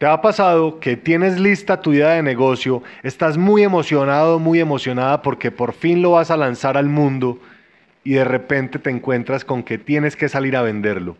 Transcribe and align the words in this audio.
¿Te 0.00 0.06
ha 0.06 0.22
pasado 0.22 0.80
que 0.80 0.96
tienes 0.96 1.38
lista 1.38 1.82
tu 1.82 1.92
idea 1.92 2.12
de 2.12 2.22
negocio, 2.22 2.82
estás 3.02 3.36
muy 3.36 3.64
emocionado, 3.64 4.38
muy 4.38 4.58
emocionada 4.58 5.20
porque 5.20 5.50
por 5.50 5.74
fin 5.74 6.00
lo 6.00 6.12
vas 6.12 6.30
a 6.30 6.38
lanzar 6.38 6.78
al 6.78 6.88
mundo 6.88 7.38
y 8.02 8.14
de 8.14 8.24
repente 8.24 8.78
te 8.78 8.88
encuentras 8.88 9.44
con 9.44 9.62
que 9.62 9.76
tienes 9.76 10.16
que 10.16 10.30
salir 10.30 10.56
a 10.56 10.62
venderlo? 10.62 11.18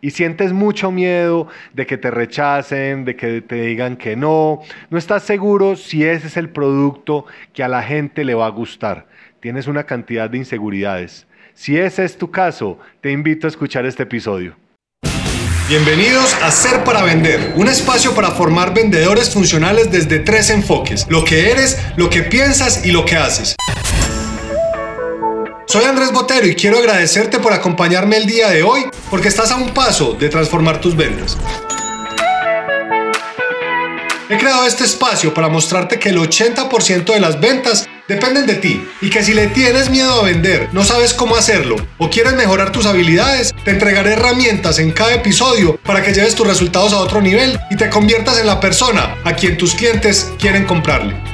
Y 0.00 0.12
sientes 0.12 0.54
mucho 0.54 0.90
miedo 0.90 1.48
de 1.74 1.84
que 1.84 1.98
te 1.98 2.10
rechacen, 2.10 3.04
de 3.04 3.16
que 3.16 3.42
te 3.42 3.66
digan 3.66 3.98
que 3.98 4.16
no. 4.16 4.62
No 4.88 4.96
estás 4.96 5.24
seguro 5.24 5.76
si 5.76 6.02
ese 6.02 6.28
es 6.28 6.38
el 6.38 6.48
producto 6.48 7.26
que 7.52 7.62
a 7.62 7.68
la 7.68 7.82
gente 7.82 8.24
le 8.24 8.32
va 8.32 8.46
a 8.46 8.50
gustar. 8.50 9.08
Tienes 9.40 9.66
una 9.66 9.84
cantidad 9.84 10.30
de 10.30 10.38
inseguridades. 10.38 11.26
Si 11.52 11.76
ese 11.76 12.02
es 12.06 12.16
tu 12.16 12.30
caso, 12.30 12.78
te 13.02 13.12
invito 13.12 13.46
a 13.46 13.50
escuchar 13.50 13.84
este 13.84 14.04
episodio. 14.04 14.56
Bienvenidos 15.72 16.34
a 16.42 16.50
Ser 16.50 16.84
para 16.84 17.02
Vender, 17.02 17.54
un 17.56 17.66
espacio 17.66 18.14
para 18.14 18.32
formar 18.32 18.74
vendedores 18.74 19.30
funcionales 19.30 19.90
desde 19.90 20.18
tres 20.18 20.50
enfoques, 20.50 21.06
lo 21.08 21.24
que 21.24 21.50
eres, 21.50 21.78
lo 21.96 22.10
que 22.10 22.22
piensas 22.22 22.84
y 22.84 22.90
lo 22.90 23.06
que 23.06 23.16
haces. 23.16 23.56
Soy 25.66 25.84
Andrés 25.84 26.12
Botero 26.12 26.46
y 26.46 26.54
quiero 26.56 26.76
agradecerte 26.76 27.38
por 27.38 27.54
acompañarme 27.54 28.18
el 28.18 28.26
día 28.26 28.50
de 28.50 28.62
hoy 28.62 28.84
porque 29.08 29.28
estás 29.28 29.50
a 29.50 29.56
un 29.56 29.70
paso 29.70 30.12
de 30.12 30.28
transformar 30.28 30.78
tus 30.78 30.94
ventas. 30.94 31.38
He 34.28 34.38
creado 34.38 34.66
este 34.66 34.84
espacio 34.84 35.34
para 35.34 35.48
mostrarte 35.48 35.98
que 35.98 36.10
el 36.10 36.18
80% 36.18 37.12
de 37.12 37.20
las 37.20 37.40
ventas 37.40 37.88
dependen 38.08 38.46
de 38.46 38.54
ti 38.54 38.84
y 39.00 39.10
que 39.10 39.22
si 39.22 39.34
le 39.34 39.48
tienes 39.48 39.90
miedo 39.90 40.20
a 40.20 40.22
vender, 40.22 40.68
no 40.72 40.84
sabes 40.84 41.12
cómo 41.12 41.36
hacerlo 41.36 41.76
o 41.98 42.08
quieres 42.08 42.34
mejorar 42.34 42.70
tus 42.72 42.86
habilidades, 42.86 43.52
te 43.64 43.72
entregaré 43.72 44.12
herramientas 44.12 44.78
en 44.78 44.92
cada 44.92 45.14
episodio 45.14 45.76
para 45.84 46.02
que 46.02 46.12
lleves 46.12 46.34
tus 46.34 46.46
resultados 46.46 46.92
a 46.92 46.98
otro 46.98 47.20
nivel 47.20 47.58
y 47.70 47.76
te 47.76 47.90
conviertas 47.90 48.38
en 48.38 48.46
la 48.46 48.60
persona 48.60 49.16
a 49.24 49.34
quien 49.34 49.56
tus 49.56 49.74
clientes 49.74 50.32
quieren 50.38 50.64
comprarle. 50.64 51.31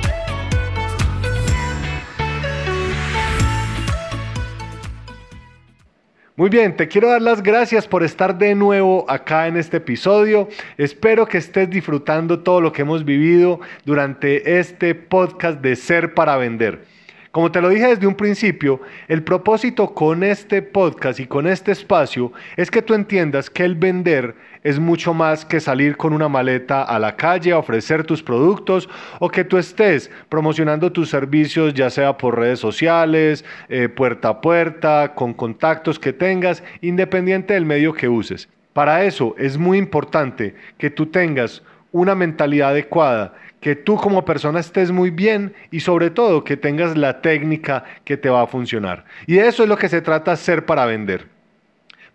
Muy 6.39 6.50
bien, 6.50 6.77
te 6.77 6.86
quiero 6.86 7.08
dar 7.08 7.20
las 7.20 7.42
gracias 7.42 7.89
por 7.89 8.05
estar 8.05 8.39
de 8.39 8.55
nuevo 8.55 9.05
acá 9.11 9.48
en 9.48 9.56
este 9.56 9.78
episodio. 9.78 10.48
Espero 10.77 11.27
que 11.27 11.39
estés 11.39 11.69
disfrutando 11.69 12.39
todo 12.39 12.61
lo 12.61 12.72
que 12.72 12.83
hemos 12.83 13.05
vivido 13.05 13.58
durante 13.84 14.61
este 14.61 14.94
podcast 14.94 15.61
de 15.61 15.75
Ser 15.75 16.14
para 16.14 16.36
Vender. 16.36 16.84
Como 17.33 17.50
te 17.50 17.61
lo 17.61 17.69
dije 17.69 17.89
desde 17.89 18.06
un 18.06 18.14
principio, 18.14 18.81
el 19.09 19.25
propósito 19.25 19.94
con 19.94 20.22
este 20.22 20.62
podcast 20.62 21.19
y 21.19 21.27
con 21.27 21.48
este 21.48 21.72
espacio 21.72 22.33
es 22.56 22.70
que 22.70 22.83
tú 22.83 22.94
entiendas 22.94 23.50
que 23.50 23.64
el 23.64 23.75
vender 23.75 24.36
es 24.62 24.78
mucho 24.78 25.14
más 25.14 25.45
que 25.45 25.61
salir 25.61 25.97
con 25.97 26.12
una 26.12 26.28
maleta 26.28 26.83
a 26.83 26.98
la 26.98 27.17
calle 27.17 27.53
a 27.53 27.59
ofrecer 27.59 28.05
tus 28.05 28.23
productos 28.23 28.89
o 29.19 29.28
que 29.28 29.45
tú 29.45 29.59
estés 29.59 30.11
promocionando 30.28 30.92
tus 30.92 31.11
servicios 31.11 31.75
ya 31.75 31.91
sea 31.91 32.17
por 32.17 32.39
redes 32.39 32.59
sociales, 32.59 33.45
eh, 33.69 33.89
puerta 33.89 34.28
a 34.28 34.41
puerta, 34.41 35.15
con 35.15 35.34
contactos 35.34 35.98
que 35.98 36.12
tengas, 36.12 36.62
independiente 36.81 37.55
del 37.55 37.65
medio 37.65 37.92
que 37.92 38.09
uses. 38.09 38.48
Para 38.73 39.05
eso 39.05 39.34
es 39.39 39.59
muy 39.59 39.78
importante 39.78 40.55
que 40.77 40.91
tú 40.91 41.06
tengas 41.06 41.62
una 41.91 42.15
mentalidad 42.15 42.70
adecuada 42.70 43.34
que 43.61 43.75
tú 43.75 43.97
como 43.97 44.25
persona 44.25 44.61
estés 44.61 44.91
muy 44.93 45.11
bien 45.11 45.55
y 45.70 45.81
sobre 45.81 46.11
todo 46.11 46.45
que 46.45 46.56
tengas 46.56 46.97
la 46.97 47.20
técnica 47.20 47.84
que 48.05 48.17
te 48.17 48.31
va 48.31 48.43
a 48.43 48.47
funcionar. 48.47 49.05
Y 49.27 49.39
eso 49.39 49.62
es 49.62 49.69
lo 49.69 49.77
que 49.77 49.89
se 49.89 50.00
trata 50.00 50.37
ser 50.37 50.65
para 50.65 50.87
vender. 50.87 51.27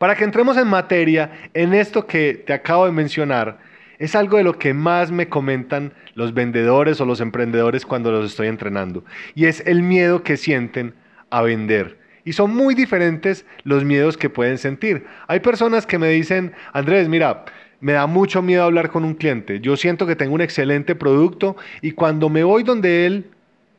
Para 0.04 0.16
que 0.16 0.26
entremos 0.26 0.58
en 0.58 0.68
materia, 0.68 1.32
en 1.54 1.74
esto 1.74 2.06
que 2.06 2.34
te 2.34 2.52
acabo 2.52 2.86
de 2.86 2.92
mencionar, 2.92 3.60
es 4.00 4.18
algo 4.18 4.36
de 4.36 4.44
lo 4.44 4.60
que 4.60 4.74
más 4.74 5.12
me 5.12 5.30
comentan 5.30 5.94
los 6.14 6.34
vendedores 6.34 7.00
o 7.00 7.06
los 7.06 7.22
emprendedores 7.22 7.86
cuando 7.86 8.12
los 8.12 8.30
estoy 8.30 8.48
entrenando. 8.50 9.06
Y 9.34 9.46
es 9.46 9.64
el 9.66 9.82
miedo 9.82 10.22
que 10.22 10.36
sienten 10.36 10.94
a 11.30 11.42
vender. 11.42 12.00
Y 12.26 12.34
son 12.34 12.54
muy 12.54 12.76
diferentes 12.76 13.46
los 13.64 13.86
miedos 13.86 14.18
que 14.18 14.30
pueden 14.30 14.58
sentir. 14.58 15.06
Hay 15.30 15.40
personas 15.40 15.86
que 15.88 15.98
me 15.98 16.10
dicen, 16.10 16.52
Andrés, 16.74 17.08
mira, 17.08 17.46
me 17.80 17.94
da 17.94 18.06
mucho 18.06 18.42
miedo 18.42 18.66
hablar 18.66 18.90
con 18.90 19.06
un 19.06 19.14
cliente. 19.14 19.62
Yo 19.62 19.78
siento 19.78 20.06
que 20.06 20.18
tengo 20.18 20.36
un 20.36 20.42
excelente 20.42 20.96
producto 20.96 21.56
y 21.82 21.92
cuando 21.92 22.28
me 22.28 22.44
voy 22.44 22.64
donde 22.64 23.06
él, 23.06 23.28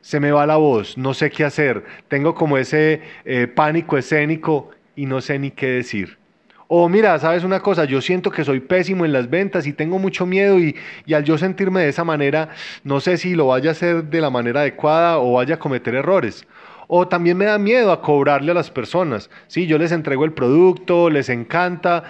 se 0.00 0.20
me 0.20 0.32
va 0.32 0.46
la 0.46 0.56
voz, 0.56 0.96
no 0.96 1.12
sé 1.12 1.28
qué 1.30 1.44
hacer. 1.44 1.84
Tengo 2.08 2.34
como 2.34 2.56
ese 2.56 3.02
eh, 3.26 3.46
pánico 3.46 3.98
escénico 3.98 4.70
y 4.96 5.06
no 5.06 5.20
sé 5.20 5.38
ni 5.38 5.50
qué 5.50 5.66
decir. 5.66 6.18
O 6.66 6.88
mira, 6.88 7.18
sabes 7.18 7.44
una 7.44 7.60
cosa, 7.60 7.84
yo 7.84 8.00
siento 8.00 8.30
que 8.30 8.44
soy 8.44 8.60
pésimo 8.60 9.04
en 9.04 9.12
las 9.12 9.28
ventas 9.28 9.66
y 9.66 9.72
tengo 9.72 9.98
mucho 9.98 10.24
miedo 10.26 10.58
y, 10.58 10.74
y, 11.04 11.14
al 11.14 11.24
yo 11.24 11.36
sentirme 11.36 11.82
de 11.82 11.90
esa 11.90 12.04
manera, 12.04 12.48
no 12.82 13.00
sé 13.00 13.18
si 13.18 13.34
lo 13.34 13.48
vaya 13.48 13.70
a 13.70 13.72
hacer 13.72 14.04
de 14.04 14.20
la 14.20 14.30
manera 14.30 14.60
adecuada 14.60 15.18
o 15.18 15.34
vaya 15.34 15.56
a 15.56 15.58
cometer 15.58 15.94
errores. 15.94 16.46
O 16.86 17.08
también 17.08 17.36
me 17.36 17.46
da 17.46 17.58
miedo 17.58 17.92
a 17.92 18.02
cobrarle 18.02 18.52
a 18.52 18.54
las 18.54 18.70
personas. 18.70 19.30
Sí, 19.46 19.66
yo 19.66 19.78
les 19.78 19.92
entrego 19.92 20.24
el 20.24 20.32
producto, 20.32 21.10
les 21.10 21.28
encanta, 21.28 22.04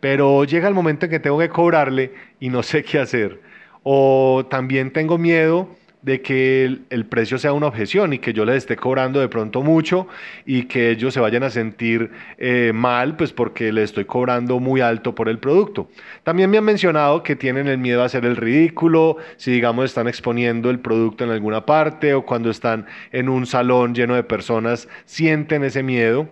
pero 0.00 0.44
llega 0.44 0.68
el 0.68 0.74
momento 0.74 1.06
en 1.06 1.10
que 1.10 1.20
tengo 1.20 1.38
que 1.38 1.48
cobrarle 1.48 2.12
y 2.38 2.48
no 2.48 2.62
sé 2.62 2.82
qué 2.82 2.98
hacer. 2.98 3.40
O 3.82 4.46
también 4.50 4.92
tengo 4.92 5.18
miedo 5.18 5.68
de 6.02 6.22
que 6.22 6.64
el, 6.64 7.04
precio 7.06 7.38
sea 7.38 7.52
una 7.52 7.66
objeción 7.66 8.12
y 8.12 8.18
que 8.18 8.32
yo 8.32 8.44
les 8.44 8.56
esté 8.56 8.76
cobrando 8.76 9.20
de 9.20 9.28
pronto 9.28 9.62
mucho 9.62 10.08
y 10.46 10.64
que 10.64 10.90
ellos 10.90 11.12
se 11.12 11.20
vayan 11.20 11.42
a 11.42 11.50
sentir 11.50 12.10
eh, 12.38 12.72
mal, 12.74 13.16
pues 13.16 13.32
porque 13.32 13.72
les 13.72 13.84
estoy 13.84 14.06
cobrando 14.06 14.60
muy 14.60 14.80
alto 14.80 15.14
por 15.14 15.28
el 15.28 15.38
producto. 15.38 15.90
También 16.22 16.50
me 16.50 16.58
han 16.58 16.64
mencionado 16.64 17.22
que 17.22 17.36
tienen 17.36 17.68
el 17.68 17.78
miedo 17.78 18.02
a 18.02 18.06
hacer 18.06 18.24
el 18.24 18.36
ridículo, 18.36 19.18
si 19.36 19.50
digamos 19.50 19.86
están 19.86 20.08
exponiendo 20.08 20.70
el 20.70 20.78
producto 20.78 21.24
en 21.24 21.30
alguna 21.30 21.66
parte 21.66 22.14
o 22.14 22.24
cuando 22.24 22.50
están 22.50 22.86
en 23.12 23.28
un 23.28 23.46
salón 23.46 23.94
lleno 23.94 24.14
de 24.14 24.22
personas, 24.22 24.88
sienten 25.04 25.64
ese 25.64 25.82
miedo. 25.82 26.28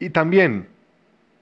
Y 0.00 0.10
también 0.10 0.66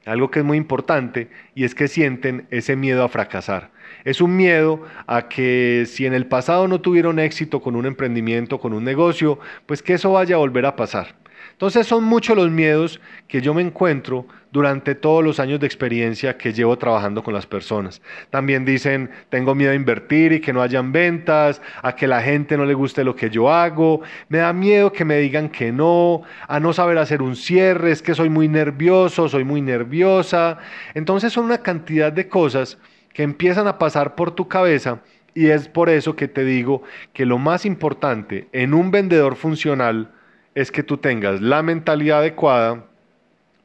algo 0.06 0.31
que 0.31 0.38
es 0.38 0.44
muy 0.44 0.56
importante 0.56 1.28
y 1.55 1.65
es 1.65 1.75
que 1.75 1.88
sienten 1.88 2.47
ese 2.50 2.76
miedo 2.76 3.03
a 3.03 3.09
fracasar. 3.09 3.71
Es 4.06 4.21
un 4.21 4.37
miedo 4.37 4.83
a 5.09 5.28
que 5.28 5.83
si 5.84 6.06
en 6.06 6.15
el 6.15 6.27
pasado 6.27 6.69
no 6.69 6.81
tuvieron 6.81 7.19
éxito 7.19 7.61
con 7.61 7.75
un 7.75 7.87
emprendimiento, 7.87 8.61
con 8.61 8.72
un 8.72 8.84
negocio, 8.84 9.41
pues 9.67 9.83
que 9.83 9.94
eso 9.94 10.12
vaya 10.12 10.37
a 10.37 10.39
volver 10.39 10.65
a 10.65 10.77
pasar. 10.77 11.17
Entonces 11.50 11.89
son 11.89 12.05
muchos 12.05 12.37
los 12.37 12.49
miedos 12.49 13.00
que 13.27 13.41
yo 13.41 13.53
me 13.53 13.62
encuentro 13.62 14.27
durante 14.53 14.94
todos 14.94 15.25
los 15.25 15.41
años 15.41 15.59
de 15.59 15.67
experiencia 15.67 16.39
que 16.39 16.53
llevo 16.53 16.78
trabajando 16.78 17.25
con 17.25 17.34
las 17.34 17.47
personas. 17.47 18.00
También 18.31 18.65
dicen, 18.65 19.11
tengo 19.28 19.56
miedo 19.56 19.72
a 19.72 19.75
invertir 19.75 20.33
y 20.34 20.41
que 20.41 20.53
no 20.53 20.62
hayan 20.62 20.93
ventas, 20.93 21.61
a 21.83 21.97
que 21.97 22.06
la 22.06 22.23
gente 22.23 22.56
no 22.56 22.65
le 22.65 22.75
guste 22.75 23.03
lo 23.03 23.17
que 23.17 23.28
yo 23.28 23.50
hago, 23.50 24.03
me 24.28 24.38
da 24.38 24.53
miedo 24.53 24.93
que 24.93 25.05
me 25.05 25.19
digan 25.19 25.49
que 25.49 25.73
no, 25.73 26.23
a 26.47 26.61
no 26.61 26.73
saber 26.73 26.99
hacer 26.99 27.23
un 27.23 27.34
cierre, 27.34 27.91
es 27.91 28.03
que 28.03 28.15
soy 28.15 28.28
muy 28.28 28.47
nervioso, 28.47 29.28
soy 29.28 29.43
muy 29.43 29.62
nerviosa. 29.62 30.59
Entonces 30.94 31.33
son 31.33 31.47
una 31.47 31.59
cantidad 31.59 32.12
de 32.12 32.28
cosas 32.28 32.78
que 33.16 33.22
empiezan 33.22 33.66
a 33.66 33.78
pasar 33.78 34.15
por 34.15 34.32
tu 34.32 34.47
cabeza 34.47 35.00
y 35.32 35.47
es 35.47 35.69
por 35.69 35.88
eso 35.88 36.16
que 36.16 36.28
te 36.28 36.44
digo 36.44 36.82
que 37.15 37.25
lo 37.25 37.38
más 37.38 37.65
importante 37.65 38.47
en 38.53 38.75
un 38.75 38.91
vendedor 38.91 39.37
funcional 39.37 40.10
es 40.54 40.71
que 40.71 40.82
tú 40.82 40.99
tengas 40.99 41.41
la 41.41 41.62
mentalidad 41.62 42.19
adecuada, 42.19 42.84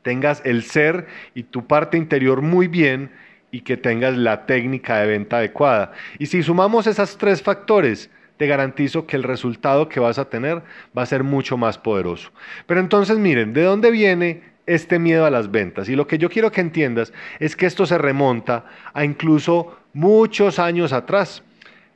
tengas 0.03 0.41
el 0.45 0.63
ser 0.63 1.05
y 1.35 1.43
tu 1.43 1.67
parte 1.67 1.97
interior 1.97 2.41
muy 2.41 2.69
bien 2.69 3.11
y 3.51 3.59
que 3.59 3.75
tengas 3.75 4.15
la 4.15 4.45
técnica 4.45 4.99
de 4.99 5.07
venta 5.07 5.39
adecuada. 5.39 5.91
Y 6.17 6.27
si 6.27 6.43
sumamos 6.43 6.87
esos 6.87 7.17
tres 7.17 7.41
factores, 7.41 8.09
te 8.37 8.47
garantizo 8.47 9.05
que 9.05 9.17
el 9.17 9.23
resultado 9.23 9.89
que 9.89 9.99
vas 9.99 10.17
a 10.17 10.29
tener 10.29 10.61
va 10.97 11.01
a 11.01 11.05
ser 11.05 11.25
mucho 11.25 11.57
más 11.57 11.77
poderoso. 11.77 12.31
Pero 12.67 12.79
entonces 12.79 13.17
miren, 13.17 13.51
¿de 13.51 13.63
dónde 13.63 13.91
viene 13.91 14.43
este 14.73 14.99
miedo 14.99 15.25
a 15.25 15.29
las 15.29 15.51
ventas. 15.51 15.89
Y 15.89 15.95
lo 15.95 16.07
que 16.07 16.17
yo 16.17 16.29
quiero 16.29 16.51
que 16.51 16.61
entiendas 16.61 17.13
es 17.39 17.55
que 17.55 17.65
esto 17.65 17.85
se 17.85 17.97
remonta 17.97 18.65
a 18.93 19.03
incluso 19.03 19.77
muchos 19.93 20.59
años 20.59 20.93
atrás. 20.93 21.43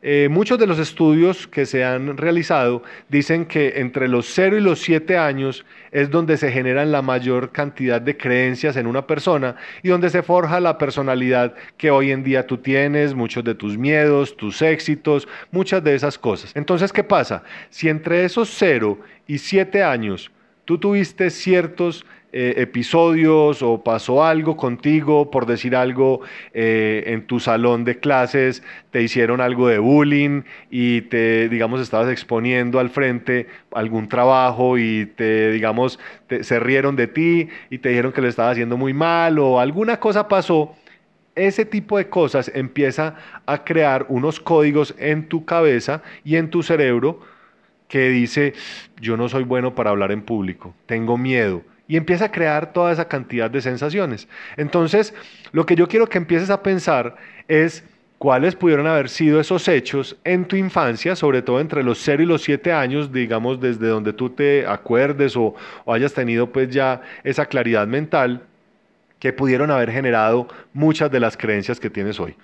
Eh, 0.07 0.29
muchos 0.29 0.59
de 0.59 0.67
los 0.67 0.77
estudios 0.77 1.47
que 1.47 1.65
se 1.65 1.83
han 1.83 2.15
realizado 2.15 2.83
dicen 3.09 3.45
que 3.45 3.73
entre 3.77 4.07
los 4.07 4.27
0 4.35 4.57
y 4.57 4.61
los 4.61 4.79
7 4.81 5.17
años 5.17 5.65
es 5.91 6.11
donde 6.11 6.37
se 6.37 6.51
generan 6.51 6.91
la 6.91 7.01
mayor 7.01 7.51
cantidad 7.51 7.99
de 7.99 8.15
creencias 8.15 8.77
en 8.77 8.85
una 8.85 9.07
persona 9.07 9.55
y 9.81 9.89
donde 9.89 10.11
se 10.11 10.21
forja 10.21 10.59
la 10.59 10.77
personalidad 10.77 11.55
que 11.77 11.89
hoy 11.89 12.11
en 12.11 12.23
día 12.23 12.45
tú 12.45 12.57
tienes, 12.57 13.15
muchos 13.15 13.43
de 13.43 13.55
tus 13.55 13.79
miedos, 13.79 14.37
tus 14.37 14.61
éxitos, 14.61 15.27
muchas 15.49 15.83
de 15.83 15.95
esas 15.95 16.19
cosas. 16.19 16.51
Entonces, 16.55 16.93
¿qué 16.93 17.03
pasa? 17.03 17.41
Si 17.71 17.89
entre 17.89 18.25
esos 18.25 18.53
0 18.59 18.99
y 19.25 19.39
7 19.39 19.81
años 19.81 20.29
tú 20.65 20.77
tuviste 20.77 21.31
ciertos 21.31 22.05
eh, 22.37 22.55
episodios 22.57 23.61
o 23.61 23.81
pasó 23.81 24.25
algo 24.25 24.57
contigo, 24.57 25.31
por 25.31 25.45
decir 25.45 25.73
algo, 25.73 26.19
eh, 26.53 27.05
en 27.07 27.25
tu 27.27 27.39
salón 27.39 27.85
de 27.85 27.97
clases, 27.97 28.61
te 28.91 29.01
hicieron 29.01 29.39
algo 29.39 29.69
de 29.69 29.79
bullying 29.79 30.41
y 30.69 31.03
te, 31.03 31.47
digamos, 31.47 31.79
estabas 31.79 32.11
exponiendo 32.11 32.79
al 32.81 32.89
frente 32.89 33.47
algún 33.71 34.09
trabajo 34.09 34.77
y 34.77 35.05
te, 35.15 35.49
digamos, 35.51 35.97
se 36.41 36.59
rieron 36.59 36.97
de 36.97 37.07
ti 37.07 37.47
y 37.69 37.77
te 37.77 37.87
dijeron 37.87 38.11
que 38.11 38.19
lo 38.19 38.27
estabas 38.27 38.51
haciendo 38.51 38.75
muy 38.75 38.93
mal 38.93 39.39
o 39.39 39.61
alguna 39.61 40.01
cosa 40.01 40.27
pasó 40.27 40.75
ese 41.35 41.63
tipo 41.63 41.97
de 41.97 42.09
cosas 42.09 42.51
empieza 42.53 43.15
a 43.45 43.63
crear 43.63 44.07
unos 44.09 44.41
códigos 44.41 44.93
en 44.97 45.29
tu 45.29 45.45
cabeza 45.45 46.03
y 46.25 46.35
en 46.35 46.49
tu 46.49 46.63
cerebro 46.63 47.21
que 47.87 48.09
dice, 48.09 48.55
yo 48.99 49.15
no 49.15 49.29
soy 49.29 49.45
bueno 49.45 49.73
para 49.73 49.91
hablar 49.91 50.11
en 50.11 50.21
público, 50.21 50.75
tengo 50.85 51.17
miedo. 51.17 51.63
Y 51.87 51.97
empieza 51.97 52.25
a 52.25 52.31
crear 52.31 52.73
toda 52.73 52.91
esa 52.91 53.07
cantidad 53.07 53.49
de 53.49 53.61
sensaciones. 53.61 54.27
Entonces, 54.57 55.13
lo 55.51 55.65
que 55.65 55.75
yo 55.75 55.87
quiero 55.87 56.07
que 56.07 56.17
empieces 56.17 56.49
a 56.49 56.63
pensar 56.63 57.15
es 57.47 57.83
cuáles 58.17 58.55
pudieron 58.55 58.87
haber 58.87 59.09
sido 59.09 59.39
esos 59.39 59.67
hechos 59.67 60.17
en 60.23 60.45
tu 60.45 60.55
infancia, 60.55 61.15
sobre 61.15 61.41
todo 61.41 61.59
entre 61.59 61.83
los 61.83 61.99
0 61.99 62.23
y 62.23 62.25
los 62.25 62.41
7 62.41 62.71
años, 62.73 63.11
digamos 63.11 63.59
desde 63.59 63.87
donde 63.87 64.13
tú 64.13 64.29
te 64.29 64.65
acuerdes 64.65 65.35
o, 65.37 65.53
o 65.83 65.93
hayas 65.93 66.13
tenido 66.13 66.51
pues 66.51 66.69
ya 66.69 67.01
esa 67.23 67.45
claridad 67.45 67.85
mental 67.85 68.41
que 69.19 69.33
pudieron 69.33 69.71
haber 69.71 69.91
generado 69.91 70.47
muchas 70.73 71.11
de 71.11 71.19
las 71.19 71.37
creencias 71.37 71.79
que 71.79 71.89
tienes 71.89 72.19
hoy. 72.19 72.35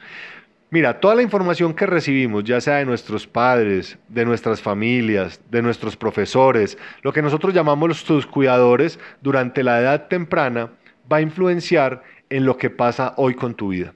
Mira, 0.73 1.01
toda 1.01 1.15
la 1.15 1.21
información 1.21 1.73
que 1.73 1.85
recibimos, 1.85 2.45
ya 2.45 2.61
sea 2.61 2.77
de 2.77 2.85
nuestros 2.85 3.27
padres, 3.27 3.97
de 4.07 4.23
nuestras 4.23 4.61
familias, 4.61 5.41
de 5.51 5.61
nuestros 5.61 5.97
profesores, 5.97 6.77
lo 7.01 7.11
que 7.11 7.21
nosotros 7.21 7.53
llamamos 7.53 8.07
los 8.07 8.25
cuidadores 8.25 8.97
durante 9.21 9.65
la 9.65 9.81
edad 9.81 10.07
temprana, 10.07 10.71
va 11.11 11.17
a 11.17 11.21
influenciar 11.21 12.03
en 12.29 12.45
lo 12.45 12.55
que 12.55 12.69
pasa 12.69 13.13
hoy 13.17 13.33
con 13.33 13.53
tu 13.53 13.67
vida. 13.67 13.93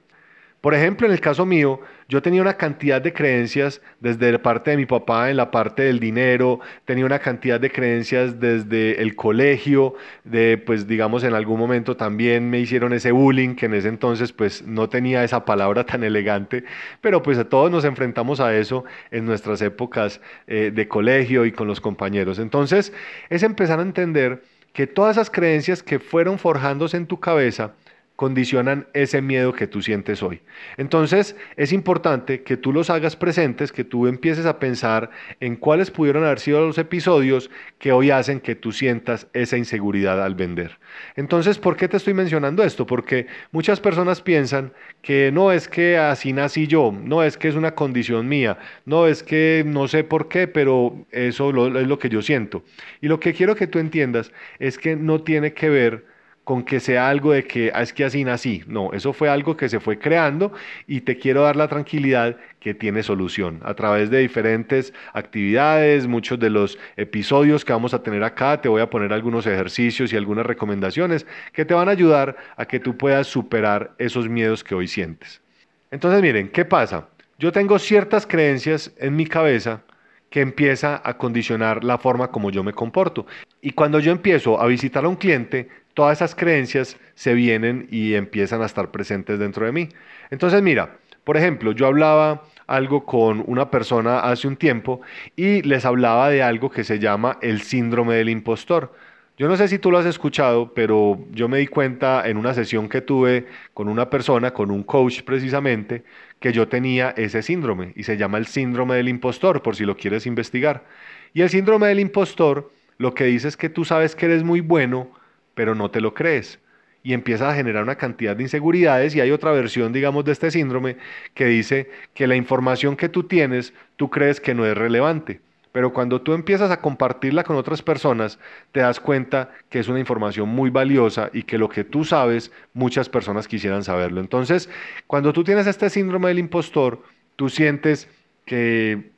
Por 0.66 0.74
ejemplo, 0.74 1.06
en 1.06 1.12
el 1.12 1.20
caso 1.20 1.46
mío, 1.46 1.78
yo 2.08 2.22
tenía 2.22 2.42
una 2.42 2.54
cantidad 2.54 3.00
de 3.00 3.12
creencias 3.12 3.80
desde 4.00 4.32
la 4.32 4.42
parte 4.42 4.72
de 4.72 4.76
mi 4.76 4.84
papá 4.84 5.30
en 5.30 5.36
la 5.36 5.52
parte 5.52 5.84
del 5.84 6.00
dinero, 6.00 6.58
tenía 6.84 7.06
una 7.06 7.20
cantidad 7.20 7.60
de 7.60 7.70
creencias 7.70 8.40
desde 8.40 9.00
el 9.00 9.14
colegio, 9.14 9.94
de 10.24 10.58
pues 10.58 10.88
digamos 10.88 11.22
en 11.22 11.34
algún 11.34 11.60
momento 11.60 11.96
también 11.96 12.50
me 12.50 12.58
hicieron 12.58 12.92
ese 12.92 13.12
bullying 13.12 13.54
que 13.54 13.66
en 13.66 13.74
ese 13.74 13.86
entonces 13.86 14.32
pues 14.32 14.66
no 14.66 14.88
tenía 14.88 15.22
esa 15.22 15.44
palabra 15.44 15.86
tan 15.86 16.02
elegante, 16.02 16.64
pero 17.00 17.22
pues 17.22 17.38
a 17.38 17.48
todos 17.48 17.70
nos 17.70 17.84
enfrentamos 17.84 18.40
a 18.40 18.52
eso 18.56 18.84
en 19.12 19.24
nuestras 19.24 19.62
épocas 19.62 20.20
eh, 20.48 20.72
de 20.74 20.88
colegio 20.88 21.46
y 21.46 21.52
con 21.52 21.68
los 21.68 21.80
compañeros. 21.80 22.40
Entonces 22.40 22.92
es 23.30 23.44
empezar 23.44 23.78
a 23.78 23.82
entender 23.82 24.42
que 24.72 24.88
todas 24.88 25.16
esas 25.16 25.30
creencias 25.30 25.84
que 25.84 26.00
fueron 26.00 26.40
forjándose 26.40 26.96
en 26.96 27.06
tu 27.06 27.20
cabeza, 27.20 27.72
condicionan 28.16 28.88
ese 28.94 29.20
miedo 29.20 29.52
que 29.52 29.66
tú 29.66 29.82
sientes 29.82 30.22
hoy. 30.22 30.40
Entonces 30.78 31.36
es 31.56 31.72
importante 31.72 32.42
que 32.42 32.56
tú 32.56 32.72
los 32.72 32.90
hagas 32.90 33.14
presentes, 33.14 33.72
que 33.72 33.84
tú 33.84 34.06
empieces 34.06 34.46
a 34.46 34.58
pensar 34.58 35.10
en 35.40 35.56
cuáles 35.56 35.90
pudieron 35.90 36.24
haber 36.24 36.40
sido 36.40 36.66
los 36.66 36.78
episodios 36.78 37.50
que 37.78 37.92
hoy 37.92 38.10
hacen 38.10 38.40
que 38.40 38.54
tú 38.54 38.72
sientas 38.72 39.28
esa 39.34 39.58
inseguridad 39.58 40.22
al 40.22 40.34
vender. 40.34 40.78
Entonces, 41.14 41.58
¿por 41.58 41.76
qué 41.76 41.88
te 41.88 41.98
estoy 41.98 42.14
mencionando 42.14 42.64
esto? 42.64 42.86
Porque 42.86 43.26
muchas 43.52 43.80
personas 43.80 44.22
piensan 44.22 44.72
que 45.02 45.30
no 45.30 45.52
es 45.52 45.68
que 45.68 45.98
así 45.98 46.32
nací 46.32 46.66
yo, 46.66 46.92
no 46.92 47.22
es 47.22 47.36
que 47.36 47.48
es 47.48 47.54
una 47.54 47.74
condición 47.74 48.28
mía, 48.28 48.58
no 48.86 49.06
es 49.06 49.22
que 49.22 49.62
no 49.66 49.88
sé 49.88 50.04
por 50.04 50.28
qué, 50.28 50.48
pero 50.48 51.06
eso 51.10 51.50
es 51.50 51.86
lo 51.86 51.98
que 51.98 52.08
yo 52.08 52.22
siento. 52.22 52.64
Y 53.02 53.08
lo 53.08 53.20
que 53.20 53.34
quiero 53.34 53.54
que 53.54 53.66
tú 53.66 53.78
entiendas 53.78 54.32
es 54.58 54.78
que 54.78 54.96
no 54.96 55.20
tiene 55.22 55.52
que 55.52 55.68
ver 55.68 56.15
con 56.46 56.62
que 56.62 56.78
sea 56.78 57.08
algo 57.08 57.32
de 57.32 57.42
que 57.42 57.72
ah, 57.74 57.82
es 57.82 57.92
que 57.92 58.04
así 58.04 58.22
nací. 58.22 58.62
No, 58.68 58.92
eso 58.92 59.12
fue 59.12 59.28
algo 59.28 59.56
que 59.56 59.68
se 59.68 59.80
fue 59.80 59.98
creando 59.98 60.52
y 60.86 61.00
te 61.00 61.18
quiero 61.18 61.42
dar 61.42 61.56
la 61.56 61.66
tranquilidad 61.66 62.36
que 62.60 62.72
tiene 62.72 63.02
solución 63.02 63.60
a 63.64 63.74
través 63.74 64.10
de 64.10 64.20
diferentes 64.20 64.94
actividades, 65.12 66.06
muchos 66.06 66.38
de 66.38 66.48
los 66.50 66.78
episodios 66.96 67.64
que 67.64 67.72
vamos 67.72 67.94
a 67.94 68.02
tener 68.04 68.22
acá, 68.22 68.60
te 68.60 68.68
voy 68.68 68.80
a 68.80 68.88
poner 68.88 69.12
algunos 69.12 69.44
ejercicios 69.48 70.12
y 70.12 70.16
algunas 70.16 70.46
recomendaciones 70.46 71.26
que 71.52 71.64
te 71.64 71.74
van 71.74 71.88
a 71.88 71.90
ayudar 71.90 72.36
a 72.56 72.64
que 72.64 72.78
tú 72.78 72.96
puedas 72.96 73.26
superar 73.26 73.96
esos 73.98 74.28
miedos 74.28 74.62
que 74.62 74.76
hoy 74.76 74.86
sientes. 74.86 75.42
Entonces 75.90 76.22
miren, 76.22 76.48
¿qué 76.50 76.64
pasa? 76.64 77.08
Yo 77.40 77.50
tengo 77.50 77.76
ciertas 77.80 78.24
creencias 78.24 78.92
en 78.98 79.16
mi 79.16 79.26
cabeza 79.26 79.82
que 80.30 80.42
empieza 80.42 81.02
a 81.02 81.18
condicionar 81.18 81.82
la 81.82 81.98
forma 81.98 82.28
como 82.28 82.52
yo 82.52 82.62
me 82.62 82.72
comporto. 82.72 83.26
Y 83.60 83.72
cuando 83.72 83.98
yo 83.98 84.12
empiezo 84.12 84.60
a 84.60 84.66
visitar 84.66 85.04
a 85.04 85.08
un 85.08 85.16
cliente, 85.16 85.68
todas 85.96 86.18
esas 86.18 86.34
creencias 86.34 86.98
se 87.14 87.32
vienen 87.32 87.88
y 87.90 88.12
empiezan 88.14 88.60
a 88.60 88.66
estar 88.66 88.90
presentes 88.90 89.38
dentro 89.38 89.64
de 89.64 89.72
mí. 89.72 89.88
Entonces, 90.30 90.60
mira, 90.60 90.98
por 91.24 91.38
ejemplo, 91.38 91.72
yo 91.72 91.86
hablaba 91.86 92.42
algo 92.66 93.06
con 93.06 93.42
una 93.46 93.70
persona 93.70 94.20
hace 94.20 94.46
un 94.46 94.56
tiempo 94.56 95.00
y 95.36 95.62
les 95.62 95.86
hablaba 95.86 96.28
de 96.28 96.42
algo 96.42 96.70
que 96.70 96.84
se 96.84 96.98
llama 96.98 97.38
el 97.40 97.62
síndrome 97.62 98.14
del 98.14 98.28
impostor. 98.28 98.92
Yo 99.38 99.48
no 99.48 99.56
sé 99.56 99.68
si 99.68 99.78
tú 99.78 99.90
lo 99.90 99.96
has 99.96 100.04
escuchado, 100.04 100.74
pero 100.74 101.18
yo 101.30 101.48
me 101.48 101.56
di 101.56 101.66
cuenta 101.66 102.28
en 102.28 102.36
una 102.36 102.52
sesión 102.52 102.90
que 102.90 103.00
tuve 103.00 103.46
con 103.72 103.88
una 103.88 104.10
persona, 104.10 104.52
con 104.52 104.70
un 104.70 104.82
coach 104.82 105.22
precisamente, 105.22 106.04
que 106.40 106.52
yo 106.52 106.68
tenía 106.68 107.14
ese 107.16 107.42
síndrome 107.42 107.94
y 107.96 108.02
se 108.02 108.18
llama 108.18 108.36
el 108.36 108.46
síndrome 108.46 108.96
del 108.96 109.08
impostor, 109.08 109.62
por 109.62 109.76
si 109.76 109.86
lo 109.86 109.96
quieres 109.96 110.26
investigar. 110.26 110.84
Y 111.32 111.40
el 111.40 111.48
síndrome 111.48 111.88
del 111.88 112.00
impostor 112.00 112.70
lo 112.98 113.14
que 113.14 113.24
dice 113.24 113.48
es 113.48 113.56
que 113.56 113.70
tú 113.70 113.86
sabes 113.86 114.14
que 114.14 114.26
eres 114.26 114.42
muy 114.44 114.60
bueno, 114.60 115.10
pero 115.56 115.74
no 115.74 115.90
te 115.90 116.00
lo 116.00 116.14
crees. 116.14 116.60
Y 117.02 117.14
empiezas 117.14 117.52
a 117.52 117.56
generar 117.56 117.82
una 117.82 117.96
cantidad 117.96 118.36
de 118.36 118.42
inseguridades 118.42 119.16
y 119.16 119.20
hay 119.20 119.30
otra 119.32 119.50
versión, 119.52 119.92
digamos, 119.92 120.24
de 120.24 120.32
este 120.32 120.50
síndrome 120.50 120.98
que 121.34 121.46
dice 121.46 121.90
que 122.14 122.26
la 122.26 122.36
información 122.36 122.94
que 122.94 123.08
tú 123.08 123.24
tienes, 123.24 123.72
tú 123.96 124.10
crees 124.10 124.40
que 124.40 124.54
no 124.54 124.66
es 124.66 124.76
relevante. 124.76 125.40
Pero 125.72 125.92
cuando 125.92 126.20
tú 126.20 126.32
empiezas 126.32 126.70
a 126.70 126.80
compartirla 126.80 127.44
con 127.44 127.56
otras 127.56 127.82
personas, 127.82 128.38
te 128.72 128.80
das 128.80 129.00
cuenta 129.00 129.50
que 129.70 129.78
es 129.78 129.88
una 129.88 129.98
información 129.98 130.48
muy 130.48 130.70
valiosa 130.70 131.30
y 131.32 131.42
que 131.42 131.58
lo 131.58 131.68
que 131.68 131.84
tú 131.84 132.04
sabes, 132.04 132.50
muchas 132.74 133.08
personas 133.08 133.48
quisieran 133.48 133.84
saberlo. 133.84 134.20
Entonces, 134.20 134.68
cuando 135.06 135.32
tú 135.32 135.44
tienes 135.44 135.66
este 135.66 135.90
síndrome 135.90 136.28
del 136.28 136.38
impostor, 136.38 137.02
tú 137.36 137.48
sientes 137.48 138.08
que 138.44 139.10